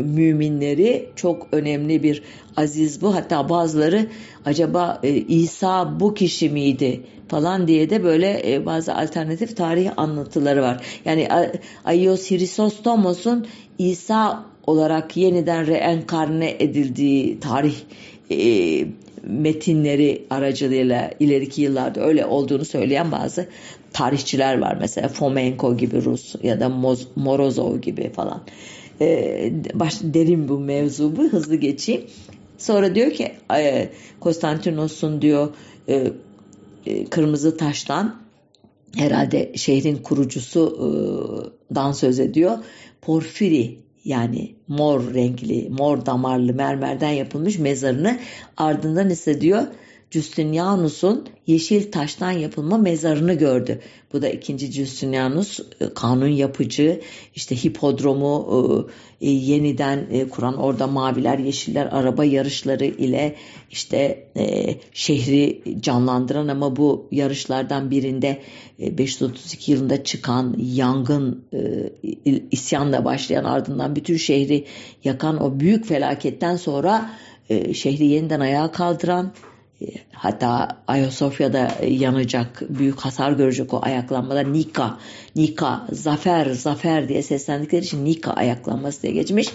müminleri. 0.05 1.09
Çok 1.17 1.49
önemli 1.53 2.03
bir 2.03 2.23
aziz 2.57 3.03
bu. 3.03 3.15
Hatta 3.15 3.49
bazıları 3.49 4.07
acaba 4.45 5.01
İsa 5.29 6.01
bu 6.01 6.15
kişi 6.15 6.51
miydi 6.51 7.01
falan 7.29 7.69
diye 7.69 7.91
de 7.91 8.05
böyle 8.05 8.53
e, 8.53 8.67
bazı 8.67 8.95
alternatif 8.95 9.57
tarih 9.57 9.91
anlatıları 9.97 10.63
var. 10.63 10.85
Yani 11.05 11.29
Aios 11.85 12.31
Hrisostomos'un 12.31 13.47
İsa 13.79 14.45
olarak 14.67 15.17
yeniden 15.17 15.67
reenkarne 15.67 16.57
edildiği 16.59 17.41
tarih 17.41 17.75
e, 18.31 18.87
metinleri 19.23 20.27
aracılığıyla 20.31 21.11
ileriki 21.21 21.63
yıllarda 21.63 22.01
öyle 22.01 22.27
olduğunu 22.27 22.65
söyleyen 22.65 23.13
bazı 23.13 23.47
tarihçiler 23.93 24.59
var. 24.59 24.77
Mesela 24.81 25.09
Fomenko 25.09 25.77
gibi 25.77 26.05
Rus 26.05 26.35
ya 26.43 26.61
da 26.61 26.69
Moz, 26.69 27.07
Morozov 27.17 27.79
gibi 27.79 28.13
falan. 28.13 28.43
E, 29.01 29.53
baş, 29.75 29.95
derin 30.03 30.49
bu 30.49 30.59
mevzu 30.59 31.17
bu 31.17 31.23
hızlı 31.23 31.57
geçeyim. 31.57 32.03
Sonra 32.61 32.95
diyor 32.95 33.11
ki 33.11 33.33
e, 33.57 33.89
Konstantinos'un 34.21 35.23
diyor 35.23 35.49
e, 35.89 36.13
e, 36.87 37.05
Kırmızı 37.05 37.57
Taş'tan 37.57 38.21
herhalde 38.97 39.53
şehrin 39.57 39.97
kurucusudan 39.97 41.93
söz 41.93 42.21
ediyor. 42.21 42.59
Porfiri 43.03 43.79
yani 44.05 44.55
mor 44.69 45.15
renkli, 45.15 45.69
mor 45.71 46.07
damarlı 46.07 46.55
mermerden 46.55 47.11
yapılmış 47.11 47.59
mezarını 47.59 48.19
ardından 48.57 49.11
ise 49.11 49.41
diyor 49.41 49.63
Justinianus'un 50.11 51.29
yeşil 51.47 51.93
taştan 51.93 52.31
yapılma 52.31 52.79
mezarını 52.79 53.35
gördü. 53.35 53.81
Bu 54.13 54.23
da 54.23 54.29
ikinci 54.29 54.73
Justinianus 54.73 55.61
e, 55.61 55.95
kanun 55.95 56.27
yapıcı 56.27 57.01
işte 57.35 57.57
hipodromu 57.57 58.89
e, 59.21 59.27
e, 59.27 59.31
yeniden 59.31 60.29
kuran 60.31 60.57
orada 60.57 60.87
maviler 60.87 61.39
yeşiller 61.39 61.87
araba 61.87 62.25
yarışları 62.25 62.85
ile 62.85 63.37
işte 63.71 64.27
şehri 64.93 65.63
canlandıran 65.81 66.49
ama 66.49 66.77
bu 66.77 67.09
yarışlardan 67.11 67.91
birinde 67.91 68.43
532 68.79 69.73
yılında 69.73 70.05
çıkan 70.05 70.57
yangın 70.59 71.45
isyanla 72.51 73.05
başlayan 73.05 73.45
ardından 73.45 73.97
bütün 73.97 74.17
şehri 74.17 74.67
yakan 75.05 75.43
o 75.43 75.61
büyük 75.61 75.87
felaketten 75.87 76.57
sonra 76.57 77.11
şehri 77.73 78.07
yeniden 78.07 78.41
ayağa 78.41 78.73
kaldıran 78.73 79.33
hatta 80.13 80.69
Ayasofya'da 80.89 81.71
yanacak, 81.87 82.63
büyük 82.69 83.01
hasar 83.01 83.33
görecek 83.33 83.75
o 83.75 83.81
ayaklanmada 83.83 84.43
Nika, 84.43 84.99
Nika, 85.37 85.87
Zafer, 85.93 86.47
Zafer 86.51 87.09
diye 87.09 87.23
seslendikleri 87.23 87.85
için 87.85 88.05
Nika 88.05 88.33
ayaklanması 88.33 89.03
diye 89.03 89.13
geçmiş. 89.13 89.49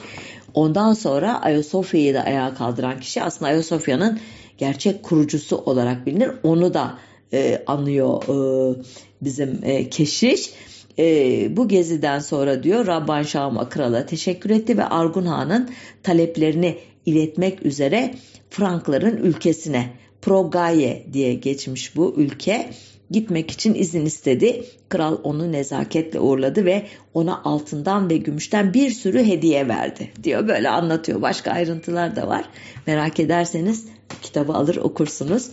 Ondan 0.54 0.94
sonra 0.94 1.42
Ayasofya'yı 1.42 2.14
da 2.14 2.24
ayağa 2.24 2.54
kaldıran 2.54 3.00
kişi 3.00 3.24
aslında 3.24 3.52
Ayasofya'nın 3.52 4.20
gerçek 4.58 5.04
kurucusu 5.04 5.58
olarak 5.58 6.06
bilinir. 6.06 6.32
Onu 6.44 6.74
da 6.74 6.98
e, 7.34 7.64
anlıyor 7.68 8.24
e, 8.24 8.76
bizim 9.22 9.60
e, 9.64 9.90
keşiş. 9.90 10.50
E, 11.00 11.58
bu 11.58 11.68
geziden 11.68 12.20
sonra 12.20 12.64
diyor 12.64 12.88
Rabban 12.88 13.24
Şahım 13.24 13.70
Kral'a 13.70 14.06
teşekkür 14.06 14.50
etti 14.50 14.78
ve 14.78 14.86
Argun 14.86 15.26
Han'ın 15.26 15.70
taleplerini 16.04 16.78
iletmek 17.06 17.66
üzere 17.66 18.16
Frankların 18.50 19.18
ülkesine 19.18 19.90
Progaye 20.26 21.06
diye 21.14 21.34
geçmiş 21.34 21.96
bu 21.96 22.14
ülke 22.18 22.70
gitmek 23.12 23.52
için 23.52 23.74
izin 23.74 24.06
istedi. 24.06 24.66
Kral 24.90 25.18
onu 25.24 25.52
nezaketle 25.52 26.20
uğurladı 26.20 26.66
ve 26.66 26.86
ona 27.14 27.42
altından 27.44 28.10
ve 28.10 28.18
gümüşten 28.18 28.74
bir 28.74 28.92
sürü 28.92 29.24
hediye 29.24 29.68
verdi 29.68 30.12
diyor. 30.24 30.48
Böyle 30.48 30.70
anlatıyor. 30.70 31.22
Başka 31.22 31.52
ayrıntılar 31.52 32.16
da 32.16 32.28
var. 32.28 32.46
Merak 32.88 33.20
ederseniz 33.20 33.86
kitabı 34.22 34.54
alır 34.54 34.76
okursunuz. 34.76 35.50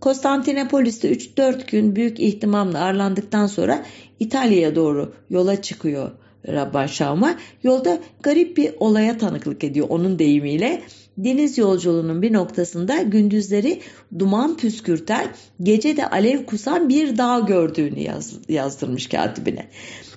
Konstantinopolis'te 0.00 1.12
3-4 1.12 1.70
gün 1.70 1.96
büyük 1.96 2.20
ihtimamla 2.20 2.84
ağırlandıktan 2.84 3.46
sonra 3.46 3.84
İtalya'ya 4.20 4.74
doğru 4.74 5.12
yola 5.30 5.62
çıkıyor 5.62 6.10
Rabban 6.48 6.86
Şam'a. 6.86 7.36
Yolda 7.62 7.98
garip 8.22 8.56
bir 8.56 8.74
olaya 8.80 9.18
tanıklık 9.18 9.64
ediyor 9.64 9.86
onun 9.90 10.18
deyimiyle 10.18 10.82
deniz 11.18 11.58
yolculuğunun 11.58 12.22
bir 12.22 12.32
noktasında 12.32 13.02
gündüzleri 13.02 13.80
duman 14.18 14.56
püskürten, 14.56 15.26
gece 15.62 15.96
de 15.96 16.10
alev 16.10 16.44
kusan 16.44 16.88
bir 16.88 17.18
dağ 17.18 17.38
gördüğünü 17.38 18.00
yaz, 18.00 18.32
yazdırmış 18.48 19.06
katibine. 19.06 19.66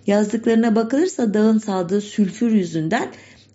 Yazdıklarına 0.07 0.75
bakılırsa 0.75 1.33
dağın 1.33 1.57
saldığı 1.57 2.01
sülfür 2.01 2.51
yüzünden 2.51 3.07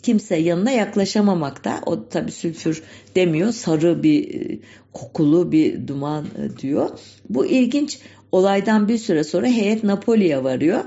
kimse 0.02 0.36
yanına 0.36 0.70
yaklaşamamakta. 0.70 1.80
O 1.86 2.08
tabi 2.08 2.32
sülfür 2.32 2.82
demiyor, 3.16 3.52
sarı 3.52 4.02
bir 4.02 4.34
e, 4.34 4.58
kokulu 4.92 5.52
bir 5.52 5.88
duman 5.88 6.24
e, 6.24 6.58
diyor. 6.58 6.90
Bu 7.28 7.46
ilginç 7.46 7.98
olaydan 8.32 8.88
bir 8.88 8.98
süre 8.98 9.24
sonra 9.24 9.46
heyet 9.46 9.84
Napoli'ye 9.84 10.44
varıyor. 10.44 10.84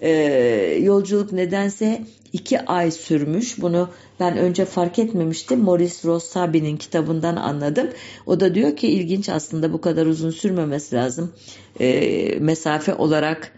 Ee, 0.00 0.78
yolculuk 0.82 1.32
nedense 1.32 2.02
iki 2.32 2.60
ay 2.60 2.90
sürmüş. 2.90 3.62
Bunu 3.62 3.88
ben 4.20 4.36
önce 4.36 4.64
fark 4.64 4.98
etmemiştim. 4.98 5.60
Maurice 5.60 5.94
Rossabi'nin 6.04 6.76
kitabından 6.76 7.36
anladım. 7.36 7.88
O 8.26 8.40
da 8.40 8.54
diyor 8.54 8.76
ki 8.76 8.88
ilginç 8.88 9.28
aslında 9.28 9.72
bu 9.72 9.80
kadar 9.80 10.06
uzun 10.06 10.30
sürmemesi 10.30 10.96
lazım. 10.96 11.32
E, 11.80 12.38
mesafe 12.40 12.94
olarak 12.94 13.52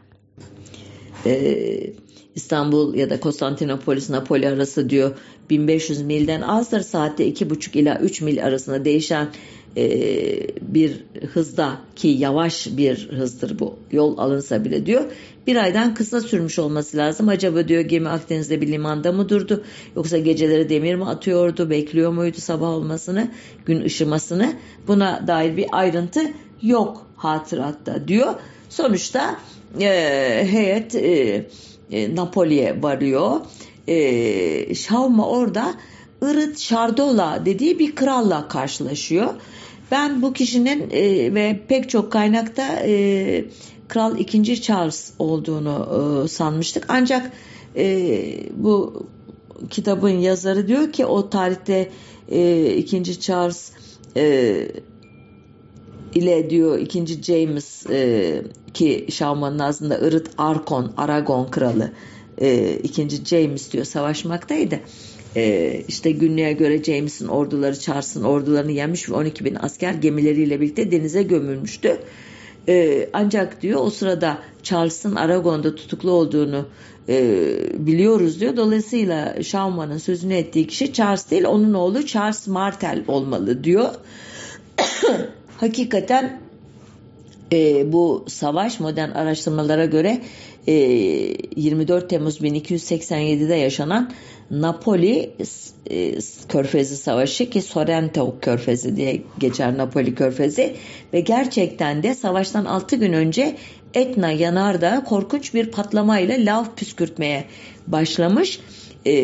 e, 1.26 1.56
İstanbul 2.34 2.94
ya 2.94 3.10
da 3.10 3.20
Konstantinopolis 3.20 4.10
Napoli 4.10 4.48
arası 4.48 4.90
diyor 4.90 5.16
1500 5.50 6.02
milden 6.02 6.40
azdır. 6.40 6.80
Saatte 6.80 7.28
2,5 7.28 7.78
ila 7.78 7.98
3 7.98 8.20
mil 8.20 8.44
arasında 8.44 8.84
değişen 8.84 9.28
e, 9.76 9.86
bir 10.60 11.04
hızda 11.32 11.78
ki 11.96 12.08
yavaş 12.08 12.68
bir 12.76 13.08
hızdır 13.08 13.58
bu 13.58 13.74
yol 13.92 14.18
alınsa 14.18 14.64
bile 14.64 14.86
diyor 14.86 15.04
bir 15.46 15.56
aydan 15.56 15.94
kısa 15.94 16.20
sürmüş 16.20 16.58
olması 16.58 16.96
lazım. 16.96 17.28
Acaba 17.28 17.68
diyor 17.68 17.80
gemi 17.80 18.08
Akdeniz'de 18.08 18.60
bir 18.60 18.68
limanda 18.68 19.12
mı 19.12 19.28
durdu 19.28 19.64
yoksa 19.96 20.18
geceleri 20.18 20.68
demir 20.68 20.94
mi 20.94 21.04
atıyordu 21.04 21.70
bekliyor 21.70 22.12
muydu 22.12 22.36
sabah 22.40 22.68
olmasını 22.68 23.28
gün 23.66 23.84
ışımasını 23.84 24.52
buna 24.88 25.26
dair 25.26 25.56
bir 25.56 25.66
ayrıntı 25.72 26.20
yok 26.62 27.06
hatıratta 27.16 28.08
diyor. 28.08 28.34
Sonuçta 28.68 29.36
e, 29.80 30.46
heyet 30.50 30.94
e, 30.94 31.46
e, 31.90 32.16
Napoli'ye 32.16 32.82
varıyor. 32.82 33.40
E, 33.88 34.74
Şavma 34.74 35.28
orada 35.28 35.74
Irit 36.22 36.58
Şardola 36.58 37.42
dediği 37.46 37.78
bir 37.78 37.94
kralla 37.94 38.48
karşılaşıyor. 38.48 39.34
Ben 39.94 40.22
bu 40.22 40.32
kişinin 40.32 40.90
e, 40.90 41.34
ve 41.34 41.60
pek 41.68 41.90
çok 41.90 42.12
kaynakta 42.12 42.80
e, 42.86 43.44
Kral 43.88 44.18
2. 44.18 44.62
Charles 44.62 45.12
olduğunu 45.18 46.22
e, 46.24 46.28
sanmıştık. 46.28 46.84
Ancak 46.88 47.32
e, 47.76 48.16
bu 48.56 49.06
kitabın 49.70 50.18
yazarı 50.18 50.68
diyor 50.68 50.92
ki 50.92 51.06
o 51.06 51.30
tarihte 51.30 51.90
e, 52.28 52.70
2. 52.76 53.20
Charles 53.20 53.72
e, 54.16 54.68
ile 56.14 56.50
diyor 56.50 56.78
2. 56.78 57.22
James 57.22 57.86
e, 57.90 58.42
ki 58.74 59.06
Şahman'ın 59.10 59.58
ağzında 59.58 59.98
Irıt 59.98 60.30
Arkon, 60.38 60.92
Aragon 60.96 61.50
kralı 61.50 61.92
e, 62.38 62.76
2. 62.76 63.08
James 63.24 63.72
diyor 63.72 63.84
savaşmaktaydı. 63.84 64.80
E, 65.36 65.80
işte 65.88 66.10
günlüğe 66.10 66.52
göre 66.52 66.84
James'in 66.84 67.28
orduları 67.28 67.78
Charles'ın 67.78 68.24
ordularını 68.24 68.72
yenmiş 68.72 69.10
ve 69.10 69.14
12 69.14 69.44
bin 69.44 69.54
asker 69.54 69.94
gemileriyle 69.94 70.60
birlikte 70.60 70.90
denize 70.90 71.22
gömülmüştü. 71.22 71.98
E, 72.68 73.08
ancak 73.12 73.62
diyor 73.62 73.80
o 73.80 73.90
sırada 73.90 74.38
Charles'ın 74.62 75.14
Aragon'da 75.14 75.74
tutuklu 75.74 76.10
olduğunu 76.10 76.66
e, 77.08 77.46
biliyoruz 77.86 78.40
diyor. 78.40 78.56
Dolayısıyla 78.56 79.42
Schauman'ın 79.42 79.98
sözünü 79.98 80.34
ettiği 80.34 80.66
kişi 80.66 80.92
Charles 80.92 81.30
değil 81.30 81.44
onun 81.44 81.74
oğlu 81.74 82.06
Charles 82.06 82.46
Martel 82.46 83.04
olmalı 83.08 83.64
diyor. 83.64 83.88
Hakikaten 85.56 86.40
e, 87.52 87.92
bu 87.92 88.24
savaş 88.28 88.80
modern 88.80 89.10
araştırmalara 89.10 89.84
göre 89.84 90.20
e, 90.66 90.72
24 91.56 92.10
Temmuz 92.10 92.40
1287'de 92.40 93.54
yaşanan 93.54 94.12
Napoli 94.60 95.30
e, 95.90 96.14
Körfezi 96.48 96.96
Savaşı 96.96 97.50
ki 97.50 97.62
Sorrento 97.62 98.34
Körfezi 98.40 98.96
diye 98.96 99.22
geçer 99.38 99.78
Napoli 99.78 100.14
Körfezi 100.14 100.74
ve 101.12 101.20
gerçekten 101.20 102.02
de 102.02 102.14
savaştan 102.14 102.64
6 102.64 102.96
gün 102.96 103.12
önce 103.12 103.56
Etna 103.94 104.30
yanarda 104.30 105.04
korkunç 105.04 105.54
bir 105.54 105.70
patlamayla 105.70 106.36
lav 106.38 106.64
püskürtmeye 106.76 107.44
başlamış. 107.86 108.60
E, 109.06 109.14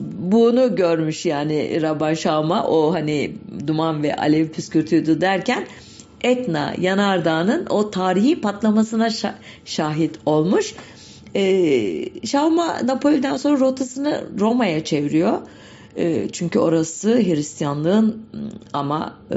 bunu 0.00 0.76
görmüş 0.76 1.26
yani 1.26 1.82
Rabban 1.82 2.14
Şam'a 2.14 2.66
o 2.66 2.94
hani 2.94 3.32
duman 3.66 4.02
ve 4.02 4.16
alev 4.16 4.48
püskürtüyordu 4.48 5.20
derken 5.20 5.66
Etna 6.20 6.74
Yanardağ'ın 6.78 7.66
o 7.70 7.90
tarihi 7.90 8.40
patlamasına 8.40 9.08
şahit 9.64 10.18
olmuş. 10.26 10.74
Ee, 11.36 12.04
Şavma 12.26 12.86
Napoli'den 12.86 13.36
sonra 13.36 13.60
rotasını 13.60 14.24
Roma'ya 14.38 14.84
çeviriyor. 14.84 15.38
Ee, 15.96 16.28
çünkü 16.32 16.58
orası 16.58 17.16
Hristiyanlığın 17.16 18.22
ama 18.72 19.18
e, 19.30 19.36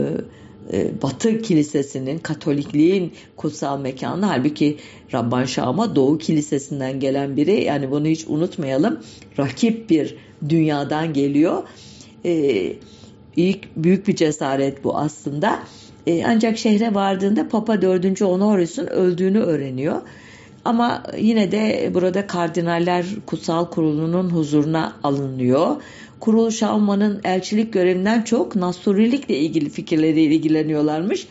e, 0.73 1.01
Batı 1.01 1.41
Kilisesi'nin, 1.41 2.17
Katolikliğin 2.17 3.13
kutsal 3.37 3.79
mekanı. 3.79 4.25
Halbuki 4.25 4.77
Rabban 5.13 5.45
Şam'a 5.45 5.95
Doğu 5.95 6.17
Kilisesi'nden 6.17 6.99
gelen 6.99 7.37
biri. 7.37 7.63
Yani 7.63 7.91
bunu 7.91 8.07
hiç 8.07 8.25
unutmayalım. 8.27 8.99
Rakip 9.39 9.89
bir 9.89 10.15
dünyadan 10.49 11.13
geliyor. 11.13 11.63
Ee, 12.25 12.73
ilk 13.35 13.75
büyük 13.75 14.07
bir 14.07 14.15
cesaret 14.15 14.83
bu 14.83 14.97
aslında. 14.97 15.59
Ee, 16.07 16.23
ancak 16.25 16.57
şehre 16.57 16.93
vardığında 16.93 17.49
Papa 17.49 17.81
4. 17.81 18.21
Honorius'un 18.21 18.87
öldüğünü 18.87 19.39
öğreniyor. 19.39 20.01
Ama 20.65 21.03
yine 21.17 21.51
de 21.51 21.91
burada 21.93 22.27
kardinaller 22.27 23.05
kutsal 23.25 23.65
kurulunun 23.65 24.29
huzuruna 24.29 24.93
alınıyor. 25.03 25.75
Kurul 26.19 26.49
Şauman'ın 26.49 27.21
elçilik 27.23 27.73
görevinden 27.73 28.21
çok 28.21 28.55
Nasturilikle 28.55 29.37
ilgili 29.37 29.69
fikirleriyle 29.69 30.35
ilgileniyorlarmış. 30.35 31.27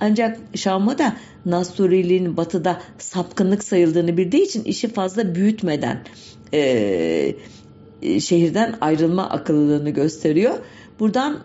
Ancak 0.00 0.38
Şam'a 0.54 0.98
da 0.98 1.16
Nasturiliğin 1.46 2.36
batıda 2.36 2.80
sapkınlık 2.98 3.64
sayıldığını 3.64 4.16
bildiği 4.16 4.42
için 4.42 4.64
işi 4.64 4.88
fazla 4.88 5.34
büyütmeden 5.34 6.04
e, 6.52 7.34
şehirden 8.20 8.74
ayrılma 8.80 9.30
akıllılığını 9.30 9.90
gösteriyor. 9.90 10.54
Buradan 11.00 11.38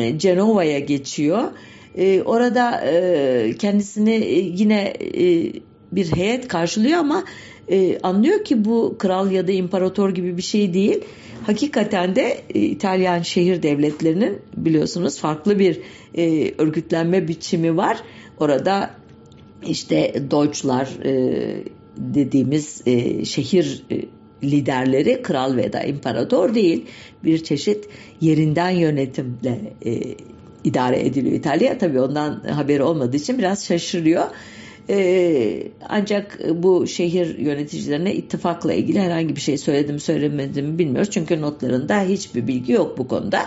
e, 0.00 0.18
Cenova'ya 0.18 0.78
geçiyor. 0.78 1.44
E, 1.96 2.22
orada 2.22 2.80
e, 2.80 3.56
kendisini 3.58 4.14
e, 4.14 4.38
yine 4.40 4.82
e, 5.00 5.52
bir 5.92 6.16
heyet 6.16 6.48
karşılıyor 6.48 6.98
ama 6.98 7.24
e, 7.68 7.98
anlıyor 8.02 8.44
ki 8.44 8.64
bu 8.64 8.96
kral 8.98 9.30
ya 9.30 9.48
da 9.48 9.52
imparator 9.52 10.10
gibi 10.10 10.36
bir 10.36 10.42
şey 10.42 10.74
değil. 10.74 11.00
Hakikaten 11.46 12.16
de 12.16 12.40
e, 12.54 12.60
İtalyan 12.60 13.22
şehir 13.22 13.62
devletlerinin 13.62 14.38
biliyorsunuz 14.56 15.18
farklı 15.18 15.58
bir 15.58 15.80
e, 16.14 16.52
örgütlenme 16.58 17.28
biçimi 17.28 17.76
var. 17.76 17.98
Orada 18.40 18.90
işte 19.66 20.14
Deutschlar 20.30 20.88
e, 21.04 21.64
dediğimiz 21.96 22.82
e, 22.86 23.24
şehir 23.24 23.84
e, 23.90 24.04
liderleri 24.42 25.22
kral 25.22 25.56
veya 25.56 25.72
da 25.72 25.82
imparator 25.82 26.54
değil 26.54 26.84
bir 27.24 27.44
çeşit 27.44 27.88
yerinden 28.20 28.70
yönetimle 28.70 29.72
e, 29.84 30.00
idare 30.64 31.06
ediliyor 31.06 31.36
İtalya. 31.36 31.78
Tabii 31.78 32.00
ondan 32.00 32.40
haberi 32.40 32.82
olmadığı 32.82 33.16
için 33.16 33.38
biraz 33.38 33.64
şaşırıyor. 33.64 34.24
Ee, 34.90 35.62
ancak 35.88 36.38
bu 36.54 36.86
şehir 36.86 37.38
yöneticilerine 37.38 38.14
ittifakla 38.14 38.72
ilgili 38.72 39.00
herhangi 39.00 39.36
bir 39.36 39.40
şey 39.40 39.58
söyledim 39.58 40.00
söylemedim 40.00 40.78
bilmiyoruz. 40.78 41.10
Çünkü 41.10 41.40
notlarında 41.40 42.00
hiçbir 42.00 42.46
bilgi 42.46 42.72
yok 42.72 42.98
bu 42.98 43.08
konuda. 43.08 43.42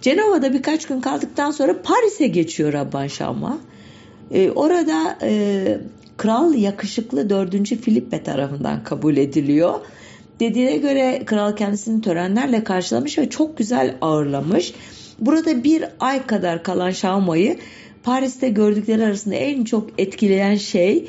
Cenova'da 0.00 0.52
birkaç 0.52 0.86
gün 0.86 1.00
kaldıktan 1.00 1.50
sonra 1.50 1.82
Paris'e 1.82 2.26
geçiyor 2.26 2.72
Rabban 2.72 3.06
Şam'a. 3.06 3.58
Ee, 4.30 4.50
orada 4.50 5.18
e, 5.22 5.78
kral 6.16 6.54
yakışıklı 6.54 7.30
4. 7.30 7.66
Filippe 7.66 8.22
tarafından 8.22 8.84
kabul 8.84 9.16
ediliyor. 9.16 9.74
Dediğine 10.40 10.76
göre 10.76 11.22
kral 11.26 11.56
kendisini 11.56 12.00
törenlerle 12.00 12.64
karşılamış 12.64 13.18
ve 13.18 13.30
çok 13.30 13.58
güzel 13.58 13.96
ağırlamış. 14.00 14.74
Burada 15.18 15.64
bir 15.64 15.84
ay 16.00 16.26
kadar 16.26 16.62
kalan 16.62 16.90
Şama'yı 16.90 17.58
Paris'te 18.06 18.48
gördükleri 18.48 19.04
arasında 19.04 19.34
en 19.34 19.64
çok 19.64 19.90
etkileyen 19.98 20.54
şey 20.54 21.08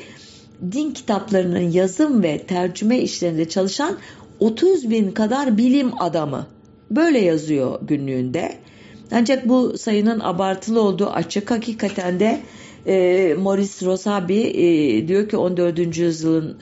din 0.72 0.90
kitaplarının 0.90 1.70
yazım 1.70 2.22
ve 2.22 2.38
tercüme 2.38 2.98
işlerinde 2.98 3.48
çalışan 3.48 3.98
30 4.40 4.90
bin 4.90 5.10
kadar 5.10 5.58
bilim 5.58 6.02
adamı. 6.02 6.46
Böyle 6.90 7.18
yazıyor 7.18 7.78
günlüğünde. 7.82 8.54
Ancak 9.12 9.48
bu 9.48 9.78
sayının 9.78 10.20
abartılı 10.20 10.80
olduğu 10.80 11.06
açık. 11.06 11.50
Hakikaten 11.50 12.20
de 12.20 12.40
e, 12.86 13.34
Maurice 13.38 13.86
Rosabi 13.86 14.40
e, 14.40 15.08
diyor 15.08 15.28
ki 15.28 15.36
14. 15.36 15.96
yüzyılın 15.96 16.58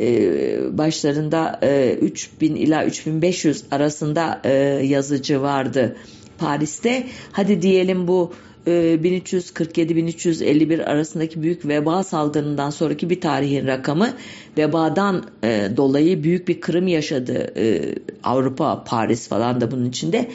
e, 0.00 0.78
başlarında 0.78 1.58
e, 1.62 1.94
3000 2.00 2.54
ila 2.54 2.84
3500 2.84 3.64
arasında 3.70 4.40
e, 4.44 4.52
yazıcı 4.84 5.42
vardı 5.42 5.96
Paris'te. 6.38 7.06
Hadi 7.32 7.62
diyelim 7.62 8.08
bu 8.08 8.32
1347-1351 8.68 10.80
e, 10.80 10.84
arasındaki 10.84 11.42
büyük 11.42 11.68
veba 11.68 12.02
salgınından 12.02 12.70
sonraki 12.70 13.10
bir 13.10 13.20
tarihin 13.20 13.66
rakamı 13.66 14.08
vebadan 14.58 15.24
e, 15.44 15.68
dolayı 15.76 16.22
büyük 16.22 16.48
bir 16.48 16.60
kırım 16.60 16.88
yaşadı 16.88 17.52
e, 17.56 17.94
Avrupa, 18.24 18.84
Paris 18.84 19.28
falan 19.28 19.60
da 19.60 19.70
bunun 19.70 19.88
içinde. 19.88 20.28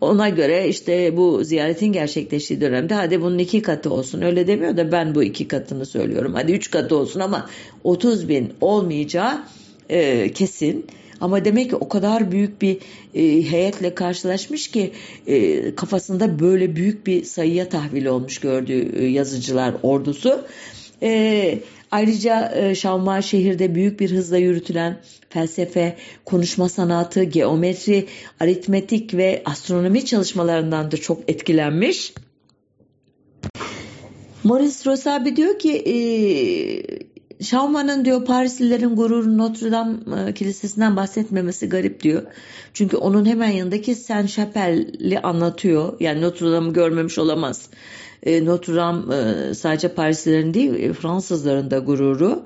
Ona 0.00 0.28
göre 0.28 0.68
işte 0.68 1.16
bu 1.16 1.44
ziyaretin 1.44 1.92
gerçekleştiği 1.92 2.60
dönemde 2.60 2.94
hadi 2.94 3.20
bunun 3.20 3.38
iki 3.38 3.62
katı 3.62 3.92
olsun 3.92 4.22
öyle 4.22 4.46
demiyor 4.46 4.76
da 4.76 4.92
ben 4.92 5.14
bu 5.14 5.22
iki 5.22 5.48
katını 5.48 5.86
söylüyorum. 5.86 6.34
Hadi 6.34 6.52
üç 6.52 6.70
katı 6.70 6.96
olsun 6.96 7.20
ama 7.20 7.48
30 7.84 8.28
bin 8.28 8.52
olmayacağı 8.60 9.44
e, 9.88 10.32
kesin. 10.32 10.86
Ama 11.22 11.44
demek 11.44 11.70
ki 11.70 11.76
o 11.76 11.88
kadar 11.88 12.32
büyük 12.32 12.62
bir 12.62 12.78
e, 13.14 13.50
heyetle 13.50 13.94
karşılaşmış 13.94 14.70
ki 14.70 14.92
e, 15.26 15.74
kafasında 15.74 16.38
böyle 16.38 16.76
büyük 16.76 17.06
bir 17.06 17.24
sayıya 17.24 17.68
tahvil 17.68 18.06
olmuş 18.06 18.38
gördüğü 18.38 18.98
e, 18.98 19.04
yazıcılar 19.04 19.74
ordusu. 19.82 20.44
E, 21.02 21.58
ayrıca 21.90 22.52
e, 22.54 22.74
Şavma 22.74 23.22
şehirde 23.22 23.74
büyük 23.74 24.00
bir 24.00 24.10
hızla 24.10 24.38
yürütülen 24.38 25.00
felsefe, 25.28 25.96
konuşma 26.24 26.68
sanatı, 26.68 27.22
geometri, 27.22 28.06
aritmetik 28.40 29.14
ve 29.14 29.42
astronomi 29.44 30.04
çalışmalarından 30.04 30.90
da 30.90 30.96
çok 30.96 31.30
etkilenmiş. 31.30 32.14
Maurice 34.44 34.90
Rosabi 34.90 35.36
diyor 35.36 35.58
ki 35.58 35.72
e, 35.72 35.94
Schauman'ın 37.42 38.04
diyor 38.04 38.24
Parislilerin 38.24 38.96
gururu 38.96 39.38
Notre 39.38 39.72
Dame 39.72 39.94
e, 40.28 40.34
Kilisesi'nden 40.34 40.96
bahsetmemesi 40.96 41.68
garip 41.68 42.02
diyor. 42.02 42.22
Çünkü 42.74 42.96
onun 42.96 43.26
hemen 43.26 43.48
yanındaki 43.48 43.94
Saint 43.94 44.30
Chapel'i 44.30 45.20
anlatıyor. 45.20 45.92
Yani 46.00 46.20
Notre 46.20 46.52
Dame'ı 46.52 46.72
görmemiş 46.72 47.18
olamaz. 47.18 47.68
E, 48.22 48.44
Notre 48.44 48.74
Dame 48.74 49.14
e, 49.16 49.54
sadece 49.54 49.88
Parislilerin 49.88 50.54
değil 50.54 50.92
Fransızların 50.92 51.70
da 51.70 51.78
gururu. 51.78 52.44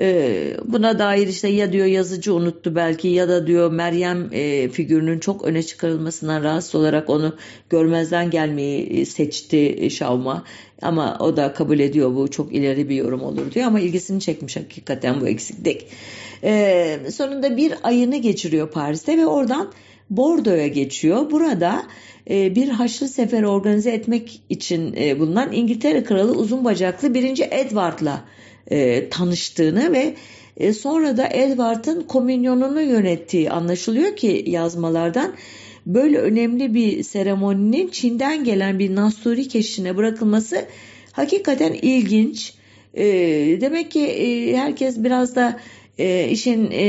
E, 0.00 0.56
buna 0.64 0.98
dair 0.98 1.28
işte 1.28 1.48
ya 1.48 1.72
diyor 1.72 1.86
yazıcı 1.86 2.34
unuttu 2.34 2.74
belki 2.74 3.08
ya 3.08 3.28
da 3.28 3.46
diyor 3.46 3.72
Meryem 3.72 4.28
e, 4.32 4.68
figürünün 4.68 5.18
çok 5.18 5.44
öne 5.44 5.62
çıkarılmasından 5.62 6.42
rahatsız 6.44 6.74
olarak 6.74 7.10
onu 7.10 7.36
görmezden 7.70 8.30
gelmeyi 8.30 9.06
seçti 9.06 9.88
Şavma. 9.90 10.44
Ama 10.82 11.16
o 11.20 11.36
da 11.36 11.52
kabul 11.52 11.78
ediyor 11.78 12.14
bu 12.14 12.30
çok 12.30 12.54
ileri 12.54 12.88
bir 12.88 12.94
yorum 12.94 13.22
olur 13.22 13.52
diyor 13.52 13.66
ama 13.66 13.80
ilgisini 13.80 14.20
çekmiş 14.20 14.56
hakikaten 14.56 15.20
bu 15.20 15.28
eksiklik. 15.28 15.86
E, 16.44 17.00
sonunda 17.10 17.56
bir 17.56 17.74
ayını 17.82 18.16
geçiriyor 18.16 18.70
Paris'te 18.70 19.18
ve 19.18 19.26
oradan 19.26 19.72
Bordo'ya 20.10 20.66
geçiyor. 20.66 21.30
Burada 21.30 21.82
e, 22.30 22.54
bir 22.54 22.68
haçlı 22.68 23.08
sefer 23.08 23.42
organize 23.42 23.90
etmek 23.90 24.42
için 24.48 24.94
e, 24.96 25.18
bulunan 25.18 25.52
İngiltere 25.52 26.04
Kralı 26.04 26.32
uzun 26.32 26.64
bacaklı 26.64 27.14
1. 27.14 27.42
Edward'la 27.50 28.24
e, 28.70 29.08
tanıştığını 29.08 29.92
ve 29.92 30.14
e, 30.56 30.72
sonra 30.72 31.16
da 31.16 31.28
Edward'ın 31.32 32.02
komünyonunu 32.02 32.82
yönettiği 32.82 33.50
anlaşılıyor 33.50 34.16
ki 34.16 34.44
yazmalardan. 34.46 35.34
Böyle 35.86 36.18
önemli 36.18 36.74
bir 36.74 37.02
seremoninin 37.02 37.88
Çin'den 37.88 38.44
gelen 38.44 38.78
bir 38.78 38.94
Nasturi 38.94 39.48
keşişine 39.48 39.96
bırakılması 39.96 40.64
hakikaten 41.12 41.72
ilginç. 41.72 42.54
E, 42.94 43.04
demek 43.60 43.90
ki 43.90 44.06
e, 44.06 44.56
herkes 44.56 45.04
biraz 45.04 45.36
da 45.36 45.60
e, 45.98 46.28
işin 46.28 46.70
e, 46.70 46.84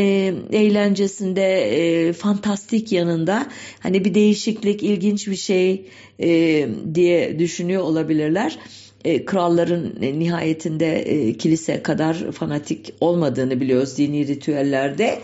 eğlencesinde 0.52 1.62
e, 1.62 2.14
fantastik 2.14 2.92
yanında. 2.92 3.48
Hani 3.80 4.06
bir 4.06 4.14
değişiklik 4.14 4.84
ilginç 4.84 5.28
bir 5.28 5.36
şey 5.36 5.86
e, 6.20 6.68
diye 6.96 7.40
düşünüyor 7.40 7.84
olabilirler 7.84 8.58
e, 9.06 9.26
kralların 9.26 9.94
e, 10.02 10.20
nihayetinde 10.20 11.02
e, 11.02 11.38
kilise 11.38 11.84
kadar 11.84 12.32
fanatik 12.32 12.94
olmadığını 13.02 13.62
biliyoruz 13.62 13.98
dini 13.98 14.28
ritüellerde. 14.28 15.22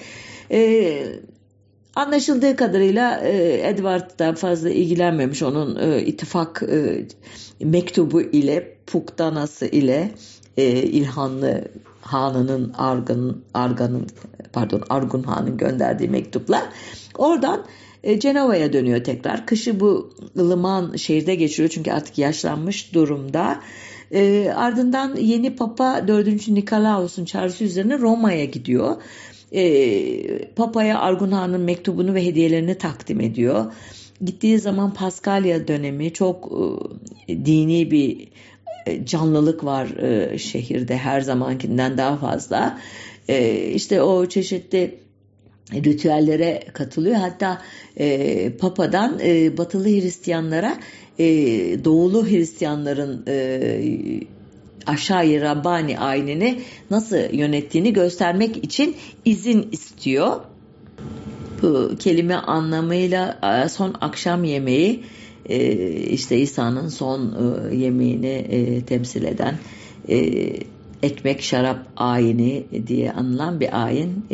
E, 0.51 1.03
anlaşıldığı 1.95 2.55
kadarıyla 2.55 3.19
e, 3.19 3.61
Edward 3.69 4.19
da 4.19 4.33
fazla 4.35 4.69
ilgilenmemiş 4.69 5.43
onun 5.43 5.91
e, 5.91 6.01
ittifak 6.01 6.63
e, 6.63 7.07
mektubu 7.59 8.21
ile 8.21 8.77
Puktanası 8.87 9.65
ile 9.65 10.11
e, 10.57 10.67
İlhanlı 10.83 11.67
Hanı'nın 12.01 12.73
Argan, 12.77 13.37
Argan'ın 13.53 14.07
pardon 14.53 14.83
Argun 14.89 15.23
Han'ın 15.23 15.57
gönderdiği 15.57 16.09
mektupla 16.09 16.71
oradan 17.15 17.65
e, 18.03 18.19
Cenova'ya 18.19 18.73
dönüyor 18.73 19.03
tekrar. 19.03 19.45
Kışı 19.45 19.79
bu 19.79 20.13
ılıman 20.37 20.95
şehirde 20.95 21.35
geçiriyor 21.35 21.69
çünkü 21.69 21.91
artık 21.91 22.17
yaşlanmış 22.17 22.93
durumda. 22.93 23.61
E, 24.11 24.49
ardından 24.55 25.15
yeni 25.15 25.55
Papa 25.55 26.07
4. 26.07 26.47
Nikolaos'un 26.47 27.25
çağrısı 27.25 27.63
üzerine 27.63 27.99
Roma'ya 27.99 28.45
gidiyor. 28.45 28.95
E, 29.51 30.45
Papa'ya 30.45 30.99
Argun 30.99 31.31
Han'ın 31.31 31.61
mektubunu 31.61 32.13
ve 32.13 32.25
hediyelerini 32.25 32.75
takdim 32.75 33.21
ediyor. 33.21 33.73
Gittiği 34.21 34.59
zaman 34.59 34.93
Paskalya 34.93 35.67
dönemi 35.67 36.13
çok 36.13 36.51
e, 37.27 37.45
dini 37.45 37.91
bir 37.91 38.27
e, 38.85 39.05
canlılık 39.05 39.63
var 39.63 39.87
e, 39.87 40.37
şehirde 40.37 40.97
her 40.97 41.21
zamankinden 41.21 41.97
daha 41.97 42.17
fazla. 42.17 42.79
E, 43.29 43.65
işte 43.69 44.01
o 44.01 44.25
çeşitli 44.25 45.06
ritüellere 45.73 46.63
katılıyor. 46.73 47.15
Hatta 47.15 47.61
e, 47.97 48.49
Papa'dan 48.57 49.19
e, 49.23 49.57
batılı 49.57 49.87
Hristiyanlara 49.87 50.77
e, 51.19 51.25
doğulu 51.85 52.27
Hristiyanların 52.27 53.23
e, 53.27 53.81
aşağı 54.85 55.41
Rabbani 55.41 55.99
ayinini 55.99 56.61
nasıl 56.91 57.17
yönettiğini 57.33 57.93
göstermek 57.93 58.63
için 58.63 58.95
izin 59.25 59.69
istiyor. 59.71 60.41
Bu 61.61 61.91
kelime 61.99 62.35
anlamıyla 62.35 63.39
e, 63.65 63.69
son 63.69 63.95
akşam 64.01 64.43
yemeği 64.43 65.03
e, 65.49 65.77
işte 65.91 66.37
İsa'nın 66.37 66.87
son 66.87 67.35
e, 67.71 67.75
yemeğini 67.75 68.83
temsil 68.87 69.23
eden 69.23 69.55
ekmek 71.03 71.41
şarap 71.41 71.79
ayini 71.97 72.65
diye 72.87 73.11
anılan 73.11 73.59
bir 73.59 73.83
ayin 73.83 74.25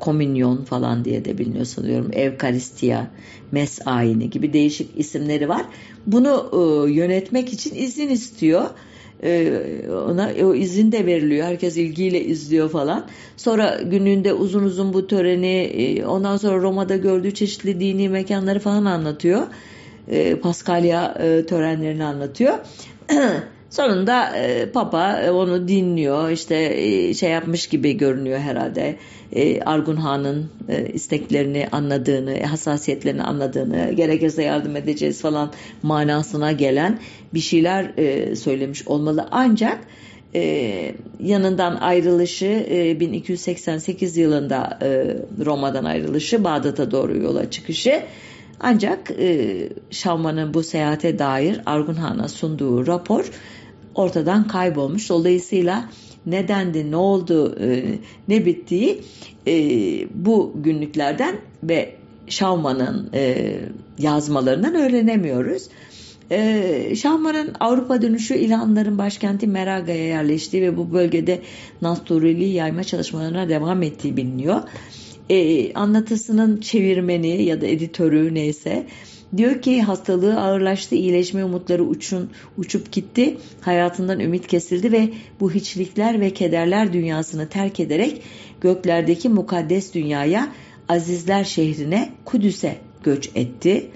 komünyon 0.00 0.64
falan 0.64 1.04
diye 1.04 1.24
de 1.24 1.38
biliniyor 1.38 1.64
sanıyorum 1.64 2.10
Evkaristiya 2.12 3.10
mes 3.52 3.78
ayini 3.86 4.30
gibi 4.30 4.52
değişik 4.52 4.90
isimleri 4.96 5.48
var 5.48 5.66
bunu 6.06 6.50
yönetmek 6.88 7.52
için 7.52 7.74
izin 7.74 8.08
istiyor 8.08 8.64
ona 10.08 10.30
o 10.42 10.54
izin 10.54 10.92
de 10.92 11.06
veriliyor. 11.06 11.46
Herkes 11.46 11.76
ilgiyle 11.76 12.24
izliyor 12.24 12.70
falan. 12.70 13.06
Sonra 13.36 13.80
gününde 13.82 14.32
uzun 14.32 14.64
uzun 14.64 14.92
bu 14.92 15.06
töreni 15.06 16.04
ondan 16.06 16.36
sonra 16.36 16.62
Roma'da 16.62 16.96
gördüğü 16.96 17.34
çeşitli 17.34 17.80
dini 17.80 18.08
mekanları 18.08 18.60
falan 18.60 18.84
anlatıyor 18.84 19.46
e, 20.08 20.34
Paskalya 20.36 21.14
e, 21.20 21.46
törenlerini 21.46 22.04
anlatıyor. 22.04 22.58
Sonunda 23.74 24.36
e, 24.36 24.70
Papa 24.70 25.20
e, 25.20 25.30
onu 25.30 25.68
dinliyor 25.68 26.30
işte 26.30 26.56
e, 26.56 27.14
şey 27.14 27.30
yapmış 27.30 27.66
gibi 27.66 27.96
görünüyor 27.96 28.38
herhalde. 28.38 28.96
E, 29.32 29.60
Argun 29.60 29.96
Han'ın 29.96 30.50
e, 30.68 30.86
isteklerini 30.92 31.68
anladığını 31.72 32.44
hassasiyetlerini 32.44 33.22
anladığını 33.22 33.92
gerekirse 33.92 34.42
yardım 34.42 34.76
edeceğiz 34.76 35.20
falan 35.20 35.52
manasına 35.82 36.52
gelen 36.52 36.98
bir 37.34 37.40
şeyler 37.40 37.92
e, 37.96 38.36
söylemiş 38.36 38.88
olmalı. 38.88 39.28
Ancak 39.30 39.78
e, 40.34 40.94
yanından 41.20 41.76
ayrılışı 41.76 42.66
e, 42.70 43.00
1288 43.00 44.16
yılında 44.16 44.78
e, 44.82 45.16
Roma'dan 45.44 45.84
ayrılışı 45.84 46.44
Bağdat'a 46.44 46.90
doğru 46.90 47.16
yola 47.16 47.50
çıkışı. 47.50 48.02
Ancak 48.60 49.10
e, 49.10 49.68
Şavman'ın 49.90 50.54
bu 50.54 50.62
seyahate 50.62 51.18
dair 51.18 51.60
Argun 51.66 51.94
Han'a 51.94 52.28
sunduğu 52.28 52.86
rapor 52.86 53.30
ortadan 53.94 54.48
kaybolmuş. 54.48 55.10
Dolayısıyla 55.10 55.88
nedendi, 56.26 56.90
ne 56.90 56.96
oldu, 56.96 57.56
e, 57.60 57.84
ne 58.28 58.46
bittiği 58.46 59.00
e, 59.46 59.54
bu 60.14 60.52
günlüklerden 60.56 61.36
ve 61.62 61.94
Şavman'ın 62.28 63.10
e, 63.14 63.54
yazmalarından 63.98 64.74
öğrenemiyoruz. 64.74 65.68
E, 66.30 66.96
Şahman'ın 66.96 67.52
Avrupa 67.60 68.02
dönüşü 68.02 68.34
İlhanların 68.34 68.98
başkenti 68.98 69.46
Meraga'ya 69.46 70.04
yerleştiği 70.04 70.62
ve 70.62 70.76
bu 70.76 70.92
bölgede 70.92 71.40
Nasturiliği 71.82 72.52
yayma 72.52 72.84
çalışmalarına 72.84 73.48
devam 73.48 73.82
ettiği 73.82 74.16
biliniyor 74.16 74.62
e, 75.30 75.74
anlatısının 75.74 76.60
çevirmeni 76.60 77.42
ya 77.42 77.60
da 77.60 77.66
editörü 77.66 78.34
neyse 78.34 78.86
diyor 79.36 79.62
ki 79.62 79.82
hastalığı 79.82 80.40
ağırlaştı, 80.40 80.94
iyileşme 80.94 81.44
umutları 81.44 81.84
uçun, 81.84 82.30
uçup 82.58 82.92
gitti, 82.92 83.36
hayatından 83.60 84.20
ümit 84.20 84.46
kesildi 84.46 84.92
ve 84.92 85.08
bu 85.40 85.50
hiçlikler 85.52 86.20
ve 86.20 86.30
kederler 86.30 86.92
dünyasını 86.92 87.48
terk 87.48 87.80
ederek 87.80 88.22
göklerdeki 88.60 89.28
mukaddes 89.28 89.94
dünyaya, 89.94 90.52
azizler 90.88 91.44
şehrine, 91.44 92.12
Kudüs'e 92.24 92.76
göç 93.04 93.30
etti. 93.34 93.90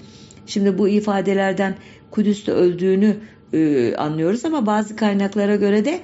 Şimdi 0.47 0.77
bu 0.77 0.87
ifadelerden 0.87 1.75
Kudüs'te 2.11 2.51
öldüğünü 2.51 3.17
e, 3.53 3.95
anlıyoruz 3.95 4.45
ama 4.45 4.65
bazı 4.65 4.95
kaynaklara 4.95 5.55
göre 5.55 5.85
de 5.85 5.99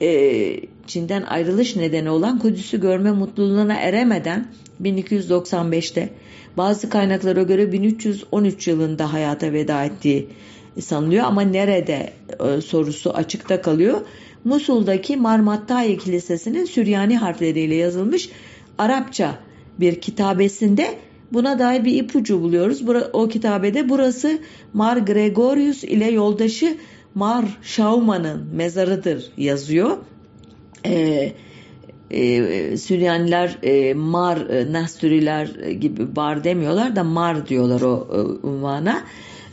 e, 0.00 0.60
Çin'den 0.86 1.22
ayrılış 1.22 1.76
nedeni 1.76 2.10
olan 2.10 2.38
Kudüs'ü 2.38 2.80
görme 2.80 3.12
mutluluğuna 3.12 3.74
eremeden 3.74 4.46
1295'te 4.82 6.08
bazı 6.56 6.90
kaynaklara 6.90 7.42
göre 7.42 7.72
1313 7.72 8.68
yılında 8.68 9.12
hayata 9.12 9.52
veda 9.52 9.84
ettiği 9.84 10.28
sanılıyor 10.80 11.24
ama 11.24 11.42
nerede 11.42 12.12
e, 12.40 12.60
sorusu 12.60 13.10
açıkta 13.10 13.62
kalıyor. 13.62 14.00
Musul'daki 14.44 15.16
Marmattayi 15.16 15.98
Kilisesi'nin 15.98 16.64
Süryani 16.64 17.16
harfleriyle 17.16 17.74
yazılmış 17.74 18.28
Arapça 18.78 19.38
bir 19.80 20.00
kitabesinde 20.00 20.94
buna 21.32 21.58
dair 21.58 21.84
bir 21.84 21.94
ipucu 21.94 22.42
buluyoruz. 22.42 22.82
O 23.12 23.28
kitabede 23.28 23.88
burası 23.88 24.38
Mar 24.72 24.96
Gregorius 24.96 25.84
ile 25.84 26.10
yoldaşı 26.10 26.76
Mar 27.14 27.44
Şauman'ın 27.62 28.46
mezarıdır 28.54 29.32
yazıyor. 29.36 29.96
Ee, 30.86 31.32
e, 32.10 32.76
Süryaniler 32.76 33.58
e, 33.62 33.94
Mar, 33.94 34.36
e, 34.36 34.72
Nasturiler 34.72 35.46
gibi 35.70 36.16
bar 36.16 36.44
demiyorlar 36.44 36.96
da 36.96 37.04
Mar 37.04 37.46
diyorlar 37.46 37.80
o 37.80 38.08
e, 38.12 38.46
unvana. 38.46 39.02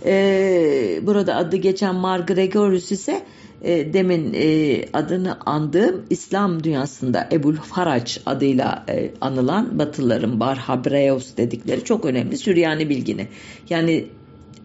E, 0.06 1.00
burada 1.04 1.36
adı 1.36 1.56
geçen 1.56 1.96
Mar 1.96 2.20
Gregorius 2.20 2.92
ise 2.92 3.24
e, 3.62 3.94
demin 3.94 4.34
e, 4.34 4.86
adını 4.94 5.38
andığım 5.46 6.06
İslam 6.10 6.64
dünyasında 6.64 7.30
Ebul 7.32 7.56
Faraç 7.56 8.20
adıyla 8.26 8.86
e, 8.90 9.12
anılan 9.22 9.80
Batılıların 9.80 10.40
Bar 10.40 10.58
Habreus 10.58 11.38
dedikleri 11.38 11.84
çok 11.84 12.06
önemli 12.06 12.38
Süryani 12.38 12.90
bilgini. 12.90 13.28
Yani 13.70 14.06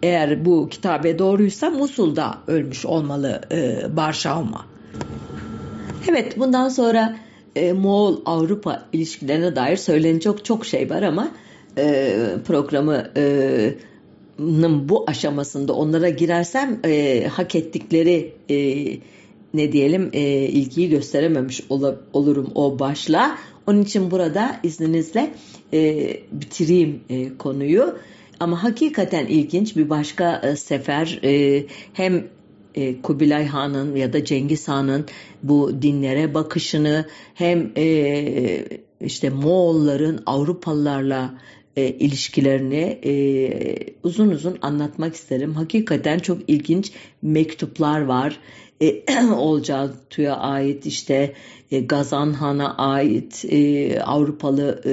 eğer 0.03 0.45
bu 0.45 0.69
kitabe 0.69 1.19
doğruysa 1.19 1.71
Musul'da 1.71 2.39
ölmüş 2.47 2.87
olmalı 2.87 3.41
e, 3.53 3.83
Barşauma. 3.97 4.67
Evet 6.09 6.39
bundan 6.39 6.69
sonra 6.69 7.17
e, 7.57 7.73
Moğol-Avrupa 7.73 8.83
ilişkilerine 8.93 9.57
dair 9.57 9.77
söylenecek 9.77 10.45
çok 10.45 10.67
şey 10.67 10.91
var 10.91 11.03
ama 11.03 11.31
e, 11.79 12.17
programı 12.47 13.05
e, 13.17 13.75
bu 14.89 15.05
aşamasında 15.07 15.73
onlara 15.73 16.09
girersem 16.09 16.81
e, 16.85 17.25
hak 17.27 17.55
ettikleri 17.55 18.33
e, 18.51 18.57
ne 19.55 19.73
diyelim 19.73 20.11
e, 20.13 20.21
ilgiyi 20.49 20.91
gösterememiş 20.91 21.61
ol, 21.69 21.95
olurum 22.13 22.53
o 22.55 22.79
başla. 22.79 23.39
Onun 23.67 23.83
için 23.83 24.11
burada 24.11 24.61
izninizle 24.63 25.31
e, 25.73 26.09
bitireyim 26.33 27.01
e, 27.11 27.39
konuyu. 27.39 27.99
Ama 28.41 28.63
hakikaten 28.63 29.27
ilginç 29.27 29.77
bir 29.77 29.91
başka 29.91 30.41
e, 30.45 30.57
sefer 30.57 31.21
e, 31.25 31.65
hem 31.93 32.25
e, 32.75 33.03
Kubilay 33.03 33.47
Han'ın 33.47 33.97
ya 33.97 34.13
da 34.13 34.25
Cengiz 34.25 34.69
Han'ın 34.69 35.07
bu 35.43 35.83
dinlere 35.83 36.35
bakışını 36.35 37.07
hem 37.35 37.73
e, 37.77 38.65
işte 39.01 39.31
Moğolların 39.31 40.23
Avrupalılarla 40.27 41.35
e, 41.77 41.89
ilişkilerini 41.89 42.99
e, 43.05 43.13
uzun 44.03 44.31
uzun 44.31 44.59
anlatmak 44.63 45.15
isterim. 45.15 45.55
Hakikaten 45.55 46.19
çok 46.19 46.39
ilginç 46.49 46.93
mektuplar 47.23 48.01
var. 48.01 48.39
E, 48.81 49.05
Olcaytu'ya 49.37 50.37
ait 50.37 50.87
işte 50.87 51.35
e, 51.71 51.81
Gazan 51.81 52.33
Han'a 52.33 52.77
ait 52.77 53.45
e, 53.45 54.01
Avrupalı 54.03 54.83
e, 54.85 54.93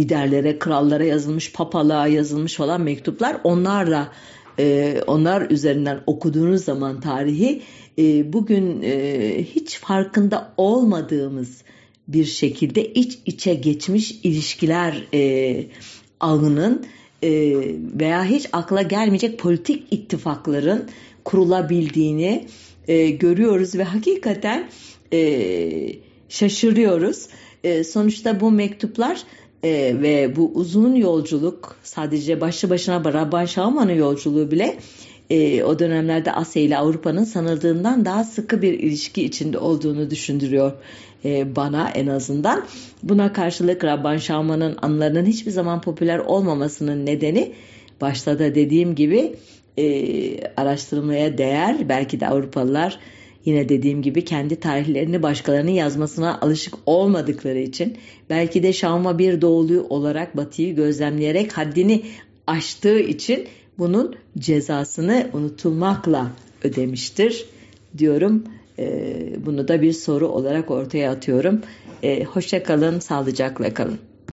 liderlere, 0.00 0.58
krallara 0.58 1.04
yazılmış, 1.04 1.52
papalığa 1.52 2.06
yazılmış 2.06 2.54
falan 2.54 2.80
mektuplar. 2.80 3.36
Onlarla 3.44 4.12
e, 4.58 4.96
onlar 5.06 5.50
üzerinden 5.50 6.00
okuduğunuz 6.06 6.64
zaman 6.64 7.00
tarihi 7.00 7.62
e, 7.98 8.32
bugün 8.32 8.82
e, 8.82 9.44
hiç 9.44 9.78
farkında 9.78 10.52
olmadığımız 10.56 11.62
bir 12.08 12.24
şekilde 12.24 12.92
iç 12.92 13.18
içe 13.26 13.54
geçmiş 13.54 14.10
ilişkiler 14.10 15.02
e, 15.14 15.66
ağının 16.20 16.86
e, 17.22 17.30
veya 18.00 18.24
hiç 18.24 18.48
akla 18.52 18.82
gelmeyecek 18.82 19.38
politik 19.38 19.92
ittifakların 19.92 20.88
kurulabildiğini 21.24 22.46
e, 22.88 23.10
görüyoruz 23.10 23.74
ve 23.74 23.84
hakikaten 23.84 24.68
e, 25.12 25.92
şaşırıyoruz. 26.28 27.28
E, 27.64 27.84
sonuçta 27.84 28.40
bu 28.40 28.50
mektuplar 28.50 29.22
e, 29.66 30.02
ve 30.02 30.36
bu 30.36 30.52
uzun 30.54 30.94
yolculuk 30.94 31.76
sadece 31.82 32.40
başlı 32.40 32.70
başına 32.70 33.04
Rabban 33.12 33.44
Şaman'ın 33.44 33.92
yolculuğu 33.94 34.50
bile 34.50 34.76
e, 35.30 35.62
o 35.62 35.78
dönemlerde 35.78 36.32
Asya 36.32 36.62
ile 36.62 36.78
Avrupa'nın 36.78 37.24
sanıldığından 37.24 38.04
daha 38.04 38.24
sıkı 38.24 38.62
bir 38.62 38.72
ilişki 38.72 39.24
içinde 39.24 39.58
olduğunu 39.58 40.10
düşündürüyor 40.10 40.72
e, 41.24 41.56
bana 41.56 41.90
en 41.90 42.06
azından. 42.06 42.64
Buna 43.02 43.32
karşılık 43.32 43.84
Rabban 43.84 44.16
Şaman'ın 44.16 44.76
anılarının 44.82 45.26
hiçbir 45.26 45.50
zaman 45.50 45.80
popüler 45.80 46.18
olmamasının 46.18 47.06
nedeni 47.06 47.52
başta 48.00 48.38
da 48.38 48.54
dediğim 48.54 48.94
gibi 48.94 49.34
e, 49.78 49.84
araştırmaya 50.56 51.38
değer 51.38 51.88
belki 51.88 52.20
de 52.20 52.28
Avrupalılar 52.28 52.98
Yine 53.46 53.68
dediğim 53.68 54.02
gibi 54.02 54.24
kendi 54.24 54.60
tarihlerini 54.60 55.22
başkalarının 55.22 55.70
yazmasına 55.70 56.40
alışık 56.40 56.74
olmadıkları 56.86 57.58
için 57.58 57.96
belki 58.30 58.62
de 58.62 58.72
Şam'a 58.72 59.18
bir 59.18 59.40
doğulu 59.40 59.86
olarak 59.90 60.36
Batı'yı 60.36 60.74
gözlemleyerek 60.76 61.52
haddini 61.52 62.02
aştığı 62.46 62.98
için 62.98 63.46
bunun 63.78 64.16
cezasını 64.38 65.26
unutulmakla 65.32 66.32
ödemiştir 66.64 67.46
diyorum. 67.98 68.44
Ee, 68.78 69.36
bunu 69.46 69.68
da 69.68 69.82
bir 69.82 69.92
soru 69.92 70.28
olarak 70.28 70.70
ortaya 70.70 71.10
atıyorum. 71.10 71.60
Ee, 72.02 72.24
hoşça 72.24 72.62
kalın, 72.62 72.98
sağlıcakla 72.98 73.74
kalın. 73.74 73.98